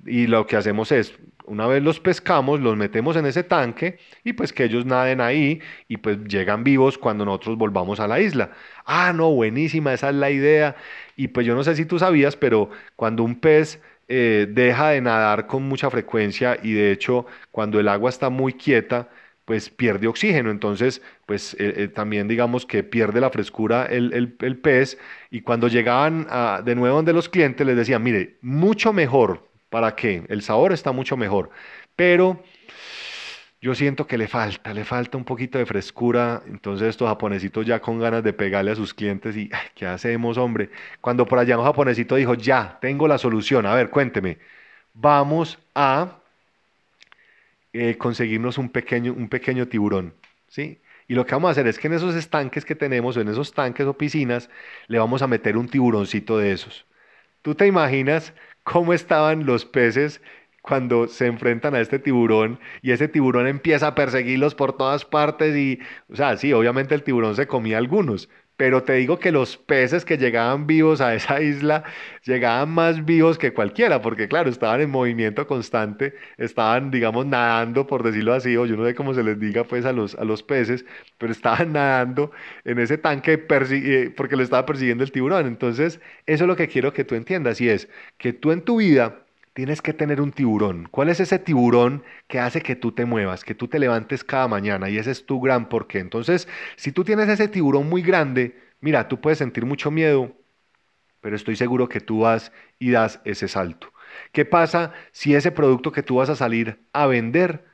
y 0.07 0.27
lo 0.29 0.47
que 0.47 0.57
hacemos 0.57 0.93
es, 0.93 1.15
una 1.45 1.67
vez 1.67 1.83
los 1.83 1.99
pescamos, 2.01 2.61
los 2.61 2.77
metemos 2.77 3.17
en 3.17 3.27
ese 3.27 3.43
tanque 3.43 3.99
y 4.25 4.33
pues 4.35 4.53
que 4.53 4.65
ellos 4.65 4.87
naden 4.87 5.21
ahí 5.21 5.61
y 5.89 5.97
pues 5.99 6.19
llegan 6.25 6.63
vivos 6.65 6.99
cuando 6.99 7.25
nosotros 7.25 7.59
volvamos 7.59 7.99
a 8.01 8.07
la 8.07 8.21
isla. 8.21 8.53
Ah, 8.85 9.13
no, 9.13 9.31
buenísima, 9.33 9.93
esa 9.93 10.11
es 10.11 10.15
la 10.17 10.31
idea. 10.31 10.77
Y 11.17 11.29
pues 11.29 11.47
yo 11.47 11.55
no 11.55 11.65
sé 11.65 11.77
si 11.77 11.85
tú 11.87 11.99
sabías, 11.99 12.37
pero 12.37 12.71
cuando 12.97 13.23
un 13.25 13.39
pez 13.41 13.81
eh, 14.09 14.47
deja 14.51 14.91
de 14.91 15.01
nadar 15.01 15.47
con 15.47 15.63
mucha 15.65 15.91
frecuencia 15.91 16.59
y 16.63 16.73
de 16.73 16.93
hecho 16.93 17.27
cuando 17.51 17.81
el 17.81 17.89
agua 17.89 18.11
está 18.11 18.31
muy 18.31 18.55
quieta, 18.55 19.09
pues 19.45 19.71
pierde 19.71 20.07
oxígeno, 20.07 20.51
entonces 20.51 21.03
pues 21.27 21.55
eh, 21.55 21.75
eh, 21.77 21.89
también 21.89 22.29
digamos 22.29 22.65
que 22.67 22.85
pierde 22.85 23.21
la 23.21 23.31
frescura 23.31 23.87
el, 23.87 24.13
el, 24.41 24.59
pez 24.59 24.99
y 25.31 25.41
cuando 25.43 25.69
llegaban 25.69 26.27
de 26.65 26.75
nuevo 26.75 26.97
donde 26.97 27.13
los 27.13 27.29
clientes 27.29 27.67
les 27.67 27.77
decían, 27.77 28.03
mire, 28.03 28.39
mucho 28.41 28.93
mejor 28.93 29.53
¿Para 29.73 29.97
qué? 29.97 30.23
El 30.29 30.43
sabor 30.43 30.71
está 30.75 30.93
mucho 30.93 31.17
mejor, 31.17 31.49
pero 31.97 32.43
yo 33.63 33.77
siento 33.77 34.09
que 34.09 34.19
le 34.19 34.27
falta, 34.27 34.75
le 34.75 34.85
falta 34.85 35.17
un 35.17 35.25
poquito 35.25 35.57
de 35.57 35.67
frescura. 35.67 36.43
Entonces 36.49 36.89
estos 36.89 37.09
japonesitos 37.09 37.65
ya 37.65 37.81
con 37.81 38.01
ganas 38.01 38.25
de 38.25 38.33
pegarle 38.33 38.73
a 38.73 38.75
sus 38.75 38.93
clientes 38.93 39.37
y, 39.37 39.51
¿qué 39.77 39.87
hacemos, 39.87 40.37
hombre? 40.37 40.71
Cuando 41.01 41.27
por 41.27 41.39
allá 41.39 41.57
un 41.57 41.65
japonesito 41.65 42.17
dijo, 42.17 42.35
ya, 42.35 42.79
tengo 42.81 43.07
la 43.07 43.19
solución. 43.19 43.65
A 43.67 43.75
ver, 43.75 43.91
cuénteme. 43.91 44.39
Vamos 44.95 45.59
a 45.75 46.19
eh, 47.73 47.97
conseguirnos 47.97 48.59
un 48.59 48.69
pequeño, 48.69 49.13
un 49.15 49.29
pequeño 49.29 49.69
tiburón, 49.69 50.15
¿sí? 50.49 50.81
Y 51.07 51.15
lo 51.15 51.25
que 51.25 51.35
vamos 51.35 51.49
a 51.49 51.53
hacer 51.53 51.67
es 51.69 51.79
que 51.79 51.87
en 51.87 51.95
esos 51.95 52.15
estanques 52.17 52.65
que 52.65 52.75
tenemos, 52.75 53.17
en 53.17 53.29
esos 53.29 53.53
tanques 53.53 53.87
o 53.87 53.97
piscinas, 53.97 54.51
le 54.89 54.99
vamos 54.99 55.23
a 55.23 55.29
meter 55.29 55.57
un 55.57 55.69
tiburoncito 55.69 56.37
de 56.39 56.53
esos. 56.53 56.85
¿Tú 57.43 57.55
te 57.55 57.67
imaginas 57.67 58.35
cómo 58.65 58.93
estaban 58.93 59.47
los 59.47 59.65
peces 59.65 60.21
cuando 60.63 61.09
se 61.09 61.27
enfrentan 61.27 61.75
a 61.75 61.81
este 61.81 61.99
tiburón 61.99 62.59
y 62.83 62.93
ese 62.93 63.09
tiburón 63.09 63.47
empieza 63.49 63.89
a 63.89 63.95
perseguirlos 63.95 64.55
por 64.55 64.77
todas 64.77 65.05
partes 65.05 65.57
y, 65.57 65.81
o 66.09 66.17
sea, 66.17 66.37
sí, 66.37 66.53
obviamente 66.53 66.95
el 66.95 67.03
tiburón 67.03 67.37
se 67.37 67.47
comía 67.49 67.79
algunos, 67.79 68.29
pero 68.57 68.85
te 68.85 68.93
digo 68.95 69.19
que 69.19 69.33
los 69.33 69.57
peces 69.57 70.05
que 70.05 70.19
llegaban 70.19 70.67
vivos 70.69 71.01
a 71.01 71.15
esa 71.15 71.41
isla 71.43 71.85
llegaban 72.25 72.71
más 72.71 73.05
vivos 73.05 73.39
que 73.39 73.53
cualquiera, 73.53 74.01
porque 74.03 74.29
claro, 74.29 74.51
estaban 74.51 74.81
en 74.81 74.91
movimiento 74.91 75.47
constante, 75.47 76.15
estaban, 76.39 76.91
digamos, 76.91 77.27
nadando, 77.27 77.87
por 77.87 78.03
decirlo 78.05 78.35
así, 78.35 78.57
o 78.57 78.67
yo 78.67 78.77
no 78.77 78.85
sé 78.87 78.95
cómo 78.95 79.15
se 79.15 79.23
les 79.25 79.39
diga 79.41 79.65
pues 79.65 79.85
a 79.85 79.93
los, 79.93 80.15
a 80.15 80.25
los 80.25 80.43
peces, 80.43 80.85
pero 81.19 81.33
estaban 81.33 81.73
nadando 81.75 82.31
en 82.65 82.79
ese 82.79 82.99
tanque 82.99 83.45
eh, 83.51 84.13
porque 84.17 84.37
lo 84.37 84.43
estaba 84.43 84.67
persiguiendo 84.67 85.05
el 85.05 85.13
tiburón. 85.13 85.47
Entonces, 85.47 86.01
eso 86.27 86.45
es 86.45 86.49
lo 86.49 86.57
que 86.57 86.69
quiero 86.69 86.93
que 86.93 87.05
tú 87.05 87.15
entiendas 87.15 87.61
y 87.61 87.69
es 87.69 87.89
que 88.19 88.33
tú 88.33 88.53
en 88.53 88.63
tu 88.63 88.77
vida 88.79 89.27
tienes 89.55 89.83
que 89.83 89.93
tener 89.93 90.21
un 90.21 90.33
tiburón. 90.33 90.89
¿Cuál 90.91 91.09
es 91.09 91.21
ese 91.21 91.39
tiburón 91.39 92.03
que 92.29 92.41
hace 92.41 92.63
que 92.63 92.77
tú 92.77 92.93
te 92.93 93.05
muevas, 93.05 93.45
que 93.45 93.55
tú 93.55 93.69
te 93.69 93.79
levantes 93.79 94.25
cada 94.25 94.49
mañana? 94.49 94.89
Y 94.91 94.99
ese 94.99 95.11
es 95.11 95.27
tu 95.27 95.41
gran 95.41 95.69
porqué. 95.69 95.99
Entonces, 95.99 96.49
si 96.77 96.93
tú 96.93 97.05
tienes 97.05 97.29
ese 97.29 97.49
tiburón 97.49 97.89
muy 97.89 98.03
grande, 98.03 98.59
mira, 98.81 99.09
tú 99.09 99.21
puedes 99.21 99.39
sentir 99.39 99.67
mucho 99.67 99.91
miedo, 99.91 100.33
pero 101.21 101.37
estoy 101.37 101.57
seguro 101.57 101.89
que 101.89 102.01
tú 102.01 102.21
vas 102.21 102.53
y 102.79 102.91
das 102.91 103.21
ese 103.25 103.49
salto. 103.49 103.93
¿Qué 104.33 104.45
pasa 104.45 104.93
si 105.13 105.35
ese 105.35 105.53
producto 105.53 105.93
que 105.93 106.03
tú 106.03 106.17
vas 106.17 106.29
a 106.31 106.37
salir 106.37 106.81
a 106.93 107.07
vender 107.07 107.65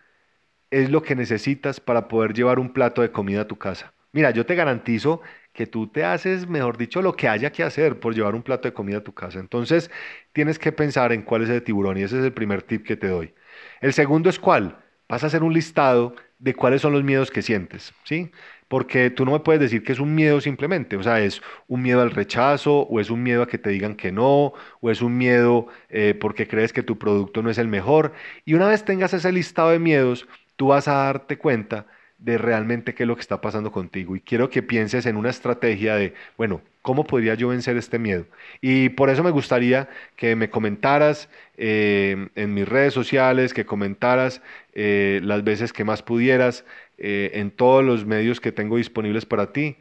es 0.71 0.91
lo 0.91 1.03
que 1.03 1.17
necesitas 1.17 1.81
para 1.81 2.09
poder 2.09 2.35
llevar 2.35 2.59
un 2.59 2.73
plato 2.73 3.03
de 3.03 3.13
comida 3.13 3.43
a 3.43 3.49
tu 3.49 3.57
casa? 3.57 3.95
Mira, 4.13 4.31
yo 4.31 4.47
te 4.47 4.55
garantizo 4.55 5.21
que 5.59 5.67
tú 5.67 5.89
te 5.89 6.05
haces, 6.05 6.47
mejor 6.49 6.79
dicho, 6.79 7.03
lo 7.03 7.15
que 7.17 7.27
haya 7.27 7.51
que 7.51 7.65
hacer 7.65 7.99
por 7.99 8.15
llevar 8.15 8.37
un 8.37 8.45
plato 8.45 8.69
de 8.69 8.73
comida 8.75 8.99
a 8.99 9.01
tu 9.03 9.13
casa. 9.13 9.41
Entonces, 9.41 9.91
tienes 10.33 10.57
que 10.57 10.71
pensar 10.71 11.13
en 11.13 11.23
cuál 11.23 11.43
es 11.43 11.51
el 11.51 11.65
tiburón 11.65 11.99
y 11.99 12.05
ese 12.05 12.21
es 12.21 12.25
el 12.25 12.33
primer 12.33 12.63
tip 12.63 12.87
que 12.87 12.97
te 12.97 13.09
doy. 13.09 13.35
El 13.81 13.93
segundo 13.93 14.31
es 14.31 14.39
cuál. 14.39 14.79
Vas 15.09 15.25
a 15.25 15.27
hacer 15.27 15.43
un 15.43 15.53
listado 15.53 16.15
de 16.39 16.55
cuáles 16.55 16.81
son 16.83 16.93
los 16.93 17.03
miedos 17.03 17.33
que 17.33 17.43
sientes, 17.43 17.93
¿sí? 18.05 18.31
Porque 18.69 19.11
tú 19.11 19.25
no 19.25 19.33
me 19.33 19.41
puedes 19.41 19.61
decir 19.61 19.83
que 19.83 19.91
es 19.91 19.99
un 19.99 20.15
miedo 20.15 20.41
simplemente, 20.41 20.97
o 20.97 21.03
sea, 21.03 21.21
es 21.21 21.43
un 21.67 21.83
miedo 21.83 22.03
al 22.03 22.13
rechazo, 22.13 22.83
o 22.83 23.01
es 23.01 23.11
un 23.11 23.25
miedo 23.25 23.43
a 23.43 23.49
que 23.49 23.59
te 23.59 23.71
digan 23.71 23.97
que 23.97 24.13
no, 24.13 24.53
o 24.81 24.91
es 24.93 25.03
un 25.03 25.17
miedo 25.19 25.67
eh, 25.89 26.15
porque 26.15 26.47
crees 26.47 26.73
que 26.73 26.85
tu 26.85 26.99
producto 26.99 27.43
no 27.43 27.51
es 27.51 27.59
el 27.59 27.67
mejor. 27.67 28.13
Y 28.45 28.55
una 28.55 28.69
vez 28.69 28.85
tengas 28.85 29.13
ese 29.13 29.33
listado 29.33 29.71
de 29.71 29.81
miedos, 29.81 30.29
tú 30.55 30.69
vas 30.69 30.87
a 30.87 30.95
darte 30.95 31.37
cuenta 31.37 31.87
de 32.19 32.37
realmente 32.37 32.95
qué 32.95 33.05
es 33.05 33.07
lo 33.07 33.15
que 33.15 33.23
está 33.23 33.41
pasando 33.41 33.73
contigo. 33.73 34.17
Y 34.17 34.21
quiero 34.21 34.51
que 34.51 34.63
pienses 34.63 35.07
en 35.07 35.17
una 35.17 35.31
estrategia 35.31 35.97
de, 35.97 36.15
bueno, 36.37 36.61
¿cómo 36.83 37.07
podría 37.07 37.35
yo 37.35 37.49
vencer 37.49 37.77
este 37.77 37.99
miedo? 37.99 38.27
Y 38.61 38.91
por 38.91 39.11
eso 39.11 39.23
me 39.23 39.31
gustaría 39.31 39.89
que 40.17 40.37
me 40.37 40.51
comentaras 40.51 41.29
eh, 41.57 42.29
en 42.35 42.55
mis 42.55 42.69
redes 42.69 42.95
sociales, 42.95 43.55
que 43.55 43.67
comentaras 43.67 44.43
eh, 44.75 45.21
las 45.23 45.45
veces 45.45 45.73
que 45.73 45.85
más 45.85 46.03
pudieras, 46.03 46.65
eh, 46.99 47.31
en 47.35 47.51
todos 47.53 47.85
los 47.85 48.05
medios 48.05 48.41
que 48.41 48.53
tengo 48.53 48.77
disponibles 48.77 49.25
para 49.25 49.53
ti, 49.53 49.77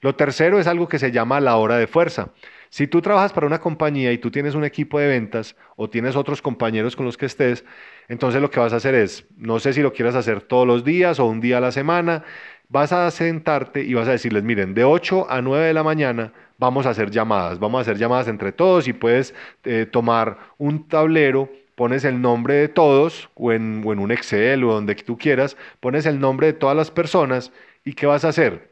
Lo 0.02 0.16
tercero 0.16 0.60
es 0.60 0.68
algo 0.68 0.90
que 0.90 1.00
se 1.00 1.14
llama 1.14 1.40
la 1.40 1.56
hora 1.56 1.78
de 1.78 1.88
fuerza. 1.88 2.34
Si 2.70 2.88
tú 2.88 3.02
trabajas 3.02 3.32
para 3.32 3.48
una 3.48 3.62
compañía 3.62 4.12
y 4.12 4.18
tú 4.18 4.32
tienes 4.32 4.54
un 4.54 4.66
equipo 4.66 5.00
de 5.00 5.08
ventas 5.08 5.56
o 5.78 5.90
tienes 5.90 6.18
otros 6.18 6.42
compañeros 6.42 6.98
con 6.98 7.06
los 7.06 7.16
que 7.16 7.26
estés, 7.26 7.64
entonces 8.08 8.42
lo 8.42 8.52
que 8.52 8.60
vas 8.60 8.74
a 8.74 8.78
hacer 8.78 8.96
es, 8.96 9.26
no 9.38 9.60
sé 9.60 9.74
si 9.74 9.82
lo 9.82 9.94
quieras 9.94 10.16
hacer 10.16 10.42
todos 10.42 10.68
los 10.68 10.84
días 10.84 11.20
o 11.20 11.26
un 11.26 11.42
día 11.42 11.58
a 11.58 11.62
la 11.62 11.72
semana, 11.72 12.24
vas 12.70 12.92
a 12.92 13.10
sentarte 13.12 13.82
y 13.84 13.94
vas 13.94 14.08
a 14.08 14.12
decirles, 14.12 14.44
miren, 14.44 14.74
de 14.74 14.84
8 14.84 15.28
a 15.30 15.42
9 15.42 15.68
de 15.68 15.74
la 15.74 15.84
mañana 15.84 16.34
vamos 16.58 16.86
a 16.86 16.92
hacer 16.92 17.12
llamadas, 17.12 17.60
vamos 17.60 17.80
a 17.80 17.82
hacer 17.82 17.98
llamadas 17.98 18.28
entre 18.28 18.52
todos 18.52 18.88
y 18.88 18.94
puedes 18.94 19.34
eh, 19.64 19.86
tomar 19.92 20.38
un 20.58 20.88
tablero, 20.88 21.50
pones 21.76 22.06
el 22.06 22.22
nombre 22.22 22.56
de 22.56 22.68
todos 22.70 23.30
o 23.36 23.52
en, 23.52 23.84
o 23.86 23.94
en 23.94 24.00
un 24.00 24.12
Excel 24.12 24.64
o 24.64 24.74
donde 24.74 24.96
tú 24.96 25.18
quieras, 25.18 25.58
pones 25.80 26.06
el 26.06 26.20
nombre 26.20 26.48
de 26.48 26.54
todas 26.54 26.76
las 26.76 26.92
personas 26.92 27.52
y 27.84 27.94
¿qué 27.94 28.06
vas 28.06 28.26
a 28.26 28.30
hacer? 28.30 28.72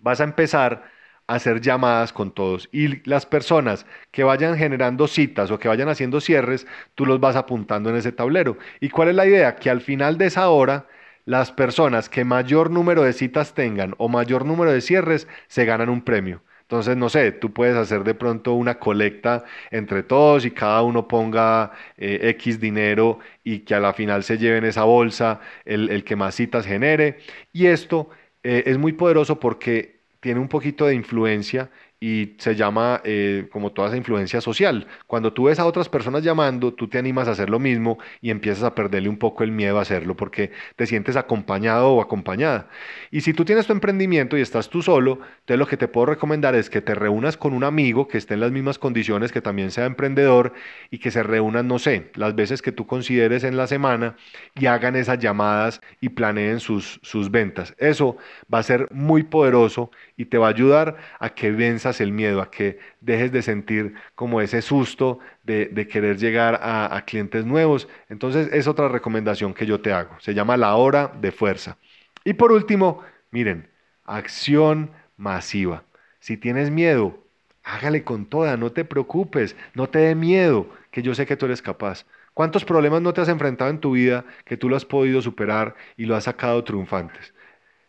Vas 0.00 0.20
a 0.20 0.24
empezar 0.24 0.95
hacer 1.26 1.60
llamadas 1.60 2.12
con 2.12 2.30
todos. 2.32 2.68
Y 2.72 3.08
las 3.08 3.26
personas 3.26 3.86
que 4.10 4.24
vayan 4.24 4.56
generando 4.56 5.06
citas 5.08 5.50
o 5.50 5.58
que 5.58 5.68
vayan 5.68 5.88
haciendo 5.88 6.20
cierres, 6.20 6.66
tú 6.94 7.06
los 7.06 7.20
vas 7.20 7.36
apuntando 7.36 7.90
en 7.90 7.96
ese 7.96 8.12
tablero. 8.12 8.56
¿Y 8.80 8.88
cuál 8.90 9.08
es 9.08 9.14
la 9.16 9.26
idea? 9.26 9.56
Que 9.56 9.70
al 9.70 9.80
final 9.80 10.18
de 10.18 10.26
esa 10.26 10.48
hora 10.50 10.86
las 11.24 11.50
personas 11.52 12.08
que 12.08 12.24
mayor 12.24 12.70
número 12.70 13.02
de 13.02 13.12
citas 13.12 13.54
tengan 13.54 13.94
o 13.98 14.08
mayor 14.08 14.44
número 14.46 14.72
de 14.72 14.80
cierres 14.80 15.28
se 15.48 15.64
ganan 15.64 15.88
un 15.88 16.02
premio. 16.02 16.42
Entonces, 16.62 16.96
no 16.96 17.08
sé, 17.08 17.30
tú 17.30 17.52
puedes 17.52 17.76
hacer 17.76 18.02
de 18.02 18.14
pronto 18.14 18.54
una 18.54 18.78
colecta 18.80 19.44
entre 19.70 20.02
todos 20.02 20.44
y 20.44 20.50
cada 20.50 20.82
uno 20.82 21.06
ponga 21.06 21.70
eh, 21.96 22.20
X 22.30 22.58
dinero 22.60 23.20
y 23.44 23.60
que 23.60 23.74
a 23.74 23.80
la 23.80 23.92
final 23.92 24.24
se 24.24 24.36
lleven 24.38 24.64
esa 24.64 24.82
bolsa 24.84 25.40
el, 25.64 25.90
el 25.90 26.02
que 26.04 26.16
más 26.16 26.34
citas 26.34 26.66
genere. 26.66 27.18
Y 27.52 27.66
esto 27.66 28.10
eh, 28.42 28.64
es 28.66 28.78
muy 28.78 28.92
poderoso 28.92 29.38
porque 29.40 29.95
tiene 30.26 30.40
un 30.40 30.48
poquito 30.48 30.86
de 30.86 30.94
influencia 30.96 31.70
y 32.06 32.36
se 32.38 32.54
llama 32.54 33.00
eh, 33.02 33.48
como 33.50 33.72
toda 33.72 33.88
esa 33.88 33.96
influencia 33.96 34.40
social. 34.40 34.86
Cuando 35.08 35.32
tú 35.32 35.44
ves 35.46 35.58
a 35.58 35.66
otras 35.66 35.88
personas 35.88 36.22
llamando, 36.22 36.72
tú 36.72 36.86
te 36.86 36.98
animas 36.98 37.26
a 37.26 37.32
hacer 37.32 37.50
lo 37.50 37.58
mismo 37.58 37.98
y 38.20 38.30
empiezas 38.30 38.62
a 38.62 38.76
perderle 38.76 39.08
un 39.08 39.16
poco 39.16 39.42
el 39.42 39.50
miedo 39.50 39.76
a 39.80 39.82
hacerlo 39.82 40.16
porque 40.16 40.52
te 40.76 40.86
sientes 40.86 41.16
acompañado 41.16 41.90
o 41.90 42.00
acompañada. 42.00 42.68
Y 43.10 43.22
si 43.22 43.32
tú 43.32 43.44
tienes 43.44 43.66
tu 43.66 43.72
emprendimiento 43.72 44.38
y 44.38 44.40
estás 44.40 44.70
tú 44.70 44.82
solo, 44.82 45.18
entonces 45.40 45.58
lo 45.58 45.66
que 45.66 45.76
te 45.76 45.88
puedo 45.88 46.06
recomendar 46.06 46.54
es 46.54 46.70
que 46.70 46.80
te 46.80 46.94
reúnas 46.94 47.36
con 47.36 47.52
un 47.52 47.64
amigo 47.64 48.06
que 48.06 48.18
esté 48.18 48.34
en 48.34 48.40
las 48.40 48.52
mismas 48.52 48.78
condiciones, 48.78 49.32
que 49.32 49.40
también 49.40 49.72
sea 49.72 49.86
emprendedor 49.86 50.52
y 50.92 50.98
que 50.98 51.10
se 51.10 51.24
reúnan, 51.24 51.66
no 51.66 51.80
sé, 51.80 52.12
las 52.14 52.36
veces 52.36 52.62
que 52.62 52.70
tú 52.70 52.86
consideres 52.86 53.42
en 53.42 53.56
la 53.56 53.66
semana 53.66 54.14
y 54.54 54.66
hagan 54.66 54.94
esas 54.94 55.18
llamadas 55.18 55.80
y 56.00 56.10
planeen 56.10 56.60
sus, 56.60 57.00
sus 57.02 57.32
ventas. 57.32 57.74
Eso 57.78 58.16
va 58.52 58.60
a 58.60 58.62
ser 58.62 58.86
muy 58.92 59.24
poderoso 59.24 59.90
y 60.16 60.26
te 60.26 60.38
va 60.38 60.46
a 60.46 60.50
ayudar 60.50 60.96
a 61.18 61.30
que 61.30 61.50
venzas 61.50 61.95
el 62.00 62.12
miedo, 62.12 62.40
a 62.40 62.50
que 62.50 62.78
dejes 63.00 63.32
de 63.32 63.42
sentir 63.42 63.94
como 64.14 64.40
ese 64.40 64.62
susto 64.62 65.18
de, 65.44 65.88
querer 65.90 66.18
llegar 66.18 66.60
a, 66.62 66.96
a 66.96 67.04
clientes 67.04 67.44
nuevos. 67.44 67.88
Entonces 68.08 68.48
es 68.52 68.66
otra 68.66 68.88
recomendación 68.88 69.54
que 69.54 69.66
yo 69.66 69.80
te 69.80 69.92
hago. 69.92 70.16
Se 70.20 70.34
llama 70.34 70.56
la 70.56 70.74
hora 70.76 71.12
de 71.20 71.32
fuerza. 71.32 71.76
Y 72.24 72.34
por 72.34 72.52
último, 72.52 73.02
miren, 73.30 73.68
acción 74.04 74.90
masiva. 75.16 75.84
Si 76.20 76.36
tienes 76.36 76.70
miedo, 76.70 77.18
hágale 77.62 78.04
con 78.04 78.26
toda, 78.26 78.56
no 78.56 78.72
te 78.72 78.84
preocupes, 78.84 79.56
no 79.74 79.88
te 79.88 79.98
dé 79.98 80.14
miedo, 80.14 80.68
que 80.90 81.02
yo 81.02 81.14
sé 81.14 81.26
que 81.26 81.36
tú 81.36 81.46
eres 81.46 81.60
capaz. 81.60 82.06
¿Cuántos 82.32 82.64
problemas 82.64 83.02
no 83.02 83.12
te 83.12 83.20
has 83.20 83.28
enfrentado 83.28 83.70
en 83.70 83.80
tu 83.80 83.92
vida 83.92 84.24
que 84.44 84.56
tú 84.56 84.68
lo 84.68 84.76
has 84.76 84.84
podido 84.84 85.22
superar 85.22 85.74
y 85.96 86.04
lo 86.04 86.14
has 86.16 86.24
sacado 86.24 86.62
triunfantes? 86.64 87.34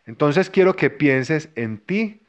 Entonces 0.06 0.50
quiero 0.50 0.74
que 0.74 0.90
pienses 0.90 1.50
en 1.54 1.78
ti 1.78 2.22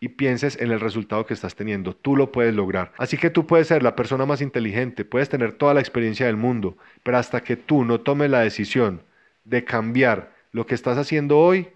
y 0.00 0.08
pienses 0.08 0.60
en 0.60 0.70
el 0.70 0.80
resultado 0.80 1.26
que 1.26 1.34
estás 1.34 1.54
teniendo. 1.54 1.94
Tú 1.94 2.16
lo 2.16 2.32
puedes 2.32 2.54
lograr. 2.54 2.92
Así 2.98 3.16
que 3.16 3.30
tú 3.30 3.46
puedes 3.46 3.68
ser 3.68 3.82
la 3.82 3.96
persona 3.96 4.26
más 4.26 4.40
inteligente, 4.40 5.04
puedes 5.04 5.28
tener 5.28 5.52
toda 5.52 5.74
la 5.74 5.80
experiencia 5.80 6.26
del 6.26 6.36
mundo, 6.36 6.76
pero 7.02 7.18
hasta 7.18 7.42
que 7.42 7.56
tú 7.56 7.84
no 7.84 8.00
tomes 8.00 8.30
la 8.30 8.40
decisión 8.40 9.02
de 9.44 9.64
cambiar 9.64 10.34
lo 10.52 10.66
que 10.66 10.74
estás 10.74 10.98
haciendo 10.98 11.38
hoy, 11.38 11.68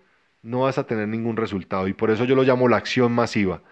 no 0.42 0.60
vas 0.60 0.78
a 0.78 0.86
tener 0.86 1.08
ningún 1.08 1.36
resultado. 1.36 1.88
Y 1.88 1.94
por 1.94 2.10
eso 2.10 2.24
yo 2.24 2.34
lo 2.34 2.42
llamo 2.42 2.68
la 2.68 2.76
acción 2.76 3.12
masiva. 3.12 3.62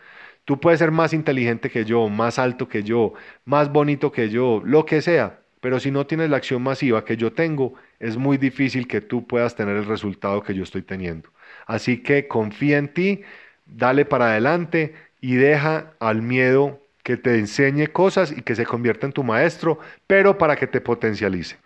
Tú 0.44 0.60
puedes 0.60 0.78
ser 0.78 0.92
más 0.92 1.12
inteligente 1.12 1.70
que 1.70 1.84
yo, 1.84 2.08
más 2.08 2.38
alto 2.38 2.68
que 2.68 2.82
yo, 2.82 3.14
más 3.44 3.72
bonito 3.72 4.12
que 4.12 4.30
yo, 4.30 4.62
lo 4.64 4.86
que 4.86 5.02
sea. 5.02 5.40
Pero 5.60 5.80
si 5.80 5.90
no 5.90 6.06
tienes 6.06 6.30
la 6.30 6.36
acción 6.36 6.62
masiva 6.62 7.04
que 7.04 7.16
yo 7.16 7.32
tengo, 7.32 7.74
es 7.98 8.16
muy 8.16 8.36
difícil 8.36 8.86
que 8.86 9.00
tú 9.00 9.26
puedas 9.26 9.56
tener 9.56 9.76
el 9.76 9.86
resultado 9.86 10.42
que 10.42 10.54
yo 10.54 10.62
estoy 10.62 10.82
teniendo. 10.82 11.30
Así 11.66 12.02
que 12.02 12.28
confía 12.28 12.78
en 12.78 12.92
ti, 12.92 13.22
dale 13.66 14.04
para 14.04 14.30
adelante 14.30 14.94
y 15.20 15.36
deja 15.36 15.92
al 16.00 16.22
miedo 16.22 16.80
que 17.02 17.16
te 17.16 17.38
enseñe 17.38 17.86
cosas 17.86 18.32
y 18.32 18.42
que 18.42 18.56
se 18.56 18.66
convierta 18.66 19.06
en 19.06 19.12
tu 19.12 19.22
maestro, 19.22 19.78
pero 20.06 20.38
para 20.38 20.56
que 20.56 20.66
te 20.66 20.80
potencialice. 20.80 21.56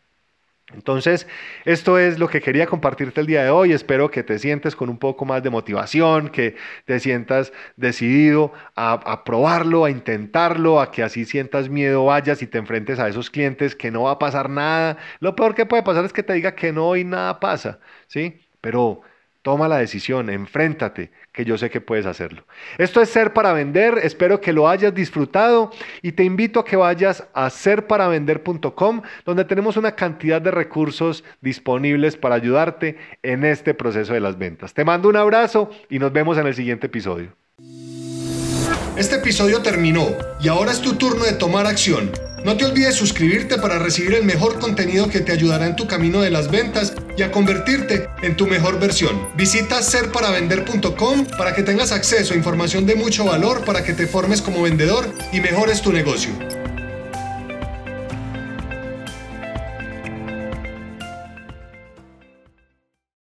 Entonces, 0.75 1.27
esto 1.65 1.99
es 1.99 2.19
lo 2.19 2.29
que 2.29 2.41
quería 2.41 2.67
compartirte 2.67 3.21
el 3.21 3.27
día 3.27 3.43
de 3.43 3.51
hoy. 3.51 3.73
Espero 3.73 4.11
que 4.11 4.23
te 4.23 4.39
sientes 4.39 4.77
con 4.77 4.89
un 4.89 4.99
poco 4.99 5.25
más 5.25 5.43
de 5.43 5.51
motivación, 5.51 6.29
que 6.29 6.57
te 6.85 7.01
sientas 7.01 7.53
decidido 7.77 8.53
a, 8.77 9.25
probarlo, 9.25 9.85
a 9.85 9.91
intentarlo, 9.91 10.81
a 10.81 10.93
que 10.93 11.03
así 11.03 11.25
sientas 11.25 11.69
miedo, 11.69 12.05
vayas 12.05 12.43
y 12.43 12.47
te 12.47 12.59
enfrentes 12.59 12.99
a 12.99 13.09
esos 13.09 13.31
clientes, 13.31 13.75
que 13.75 13.91
no 13.91 14.03
va 14.03 14.13
a 14.13 14.19
pasar 14.19 14.49
nada. 14.49 14.97
Lo 15.19 15.35
peor 15.35 15.55
que 15.55 15.67
puede 15.67 15.83
pasar 15.83 16.05
es 16.05 16.13
que 16.13 16.23
te 16.23 16.35
diga 16.35 16.55
que 16.55 16.73
no 16.73 16.95
y 16.97 17.05
nada 17.05 17.41
pasa, 17.41 17.81
¿sí? 18.07 18.41
Pero 18.61 19.03
Toma 19.43 19.69
la 19.69 19.79
decisión, 19.79 20.29
enfréntate, 20.29 21.11
que 21.33 21.47
yo 21.47 21.57
sé 21.57 21.71
que 21.71 21.81
puedes 21.81 22.05
hacerlo. 22.05 22.45
Esto 22.77 23.01
es 23.01 23.09
Ser 23.09 23.33
para 23.33 23.55
Vender, 23.55 23.99
espero 24.03 24.39
que 24.39 24.53
lo 24.53 24.69
hayas 24.69 24.95
disfrutado 24.95 25.71
y 26.03 26.13
te 26.13 26.25
invito 26.25 26.61
a 26.61 26.65
que 26.65 26.77
vayas 26.77 27.27
a 27.33 27.49
serparavender.com, 27.49 29.01
donde 29.25 29.45
tenemos 29.47 29.79
una 29.79 29.93
cantidad 29.93 30.43
de 30.43 30.51
recursos 30.51 31.25
disponibles 31.41 32.19
para 32.19 32.35
ayudarte 32.35 32.99
en 33.23 33.45
este 33.45 33.73
proceso 33.73 34.13
de 34.13 34.21
las 34.21 34.37
ventas. 34.37 34.75
Te 34.75 34.85
mando 34.85 35.09
un 35.09 35.17
abrazo 35.17 35.71
y 35.89 35.99
nos 35.99 36.13
vemos 36.13 36.37
en 36.37 36.47
el 36.47 36.55
siguiente 36.55 36.89
episodio. 36.89 37.33
Este 38.97 39.17
episodio 39.17 39.63
terminó 39.63 40.09
y 40.43 40.49
ahora 40.49 40.73
es 40.73 40.83
tu 40.83 40.97
turno 40.97 41.25
de 41.25 41.33
tomar 41.33 41.67
acción. 41.67 42.11
No 42.45 42.57
te 42.57 42.65
olvides 42.65 42.95
suscribirte 42.95 43.59
para 43.59 43.79
recibir 43.79 44.15
el 44.15 44.25
mejor 44.25 44.59
contenido 44.59 45.11
que 45.11 45.21
te 45.21 45.33
ayudará 45.33 45.67
en 45.67 45.77
tu 45.77 45.87
camino 45.87 46.23
de 46.23 46.31
las 46.31 46.51
ventas 46.51 46.95
y 47.17 47.23
a 47.23 47.31
convertirte 47.31 48.09
en 48.23 48.35
tu 48.35 48.47
mejor 48.47 48.81
versión. 48.81 49.29
Visita 49.37 49.83
serparavender.com 49.83 51.27
para 51.37 51.55
que 51.55 51.63
tengas 51.63 51.93
acceso 51.93 52.33
a 52.33 52.37
información 52.39 52.87
de 52.87 52.95
mucho 52.95 53.27
valor 53.27 53.65
para 53.67 53.85
que 53.85 53.93
te 53.93 54.07
formes 54.07 54.41
como 54.41 54.63
vendedor 54.63 55.13
y 55.33 55.41
mejores 55.41 55.83
tu 55.83 55.93
negocio. 55.93 56.60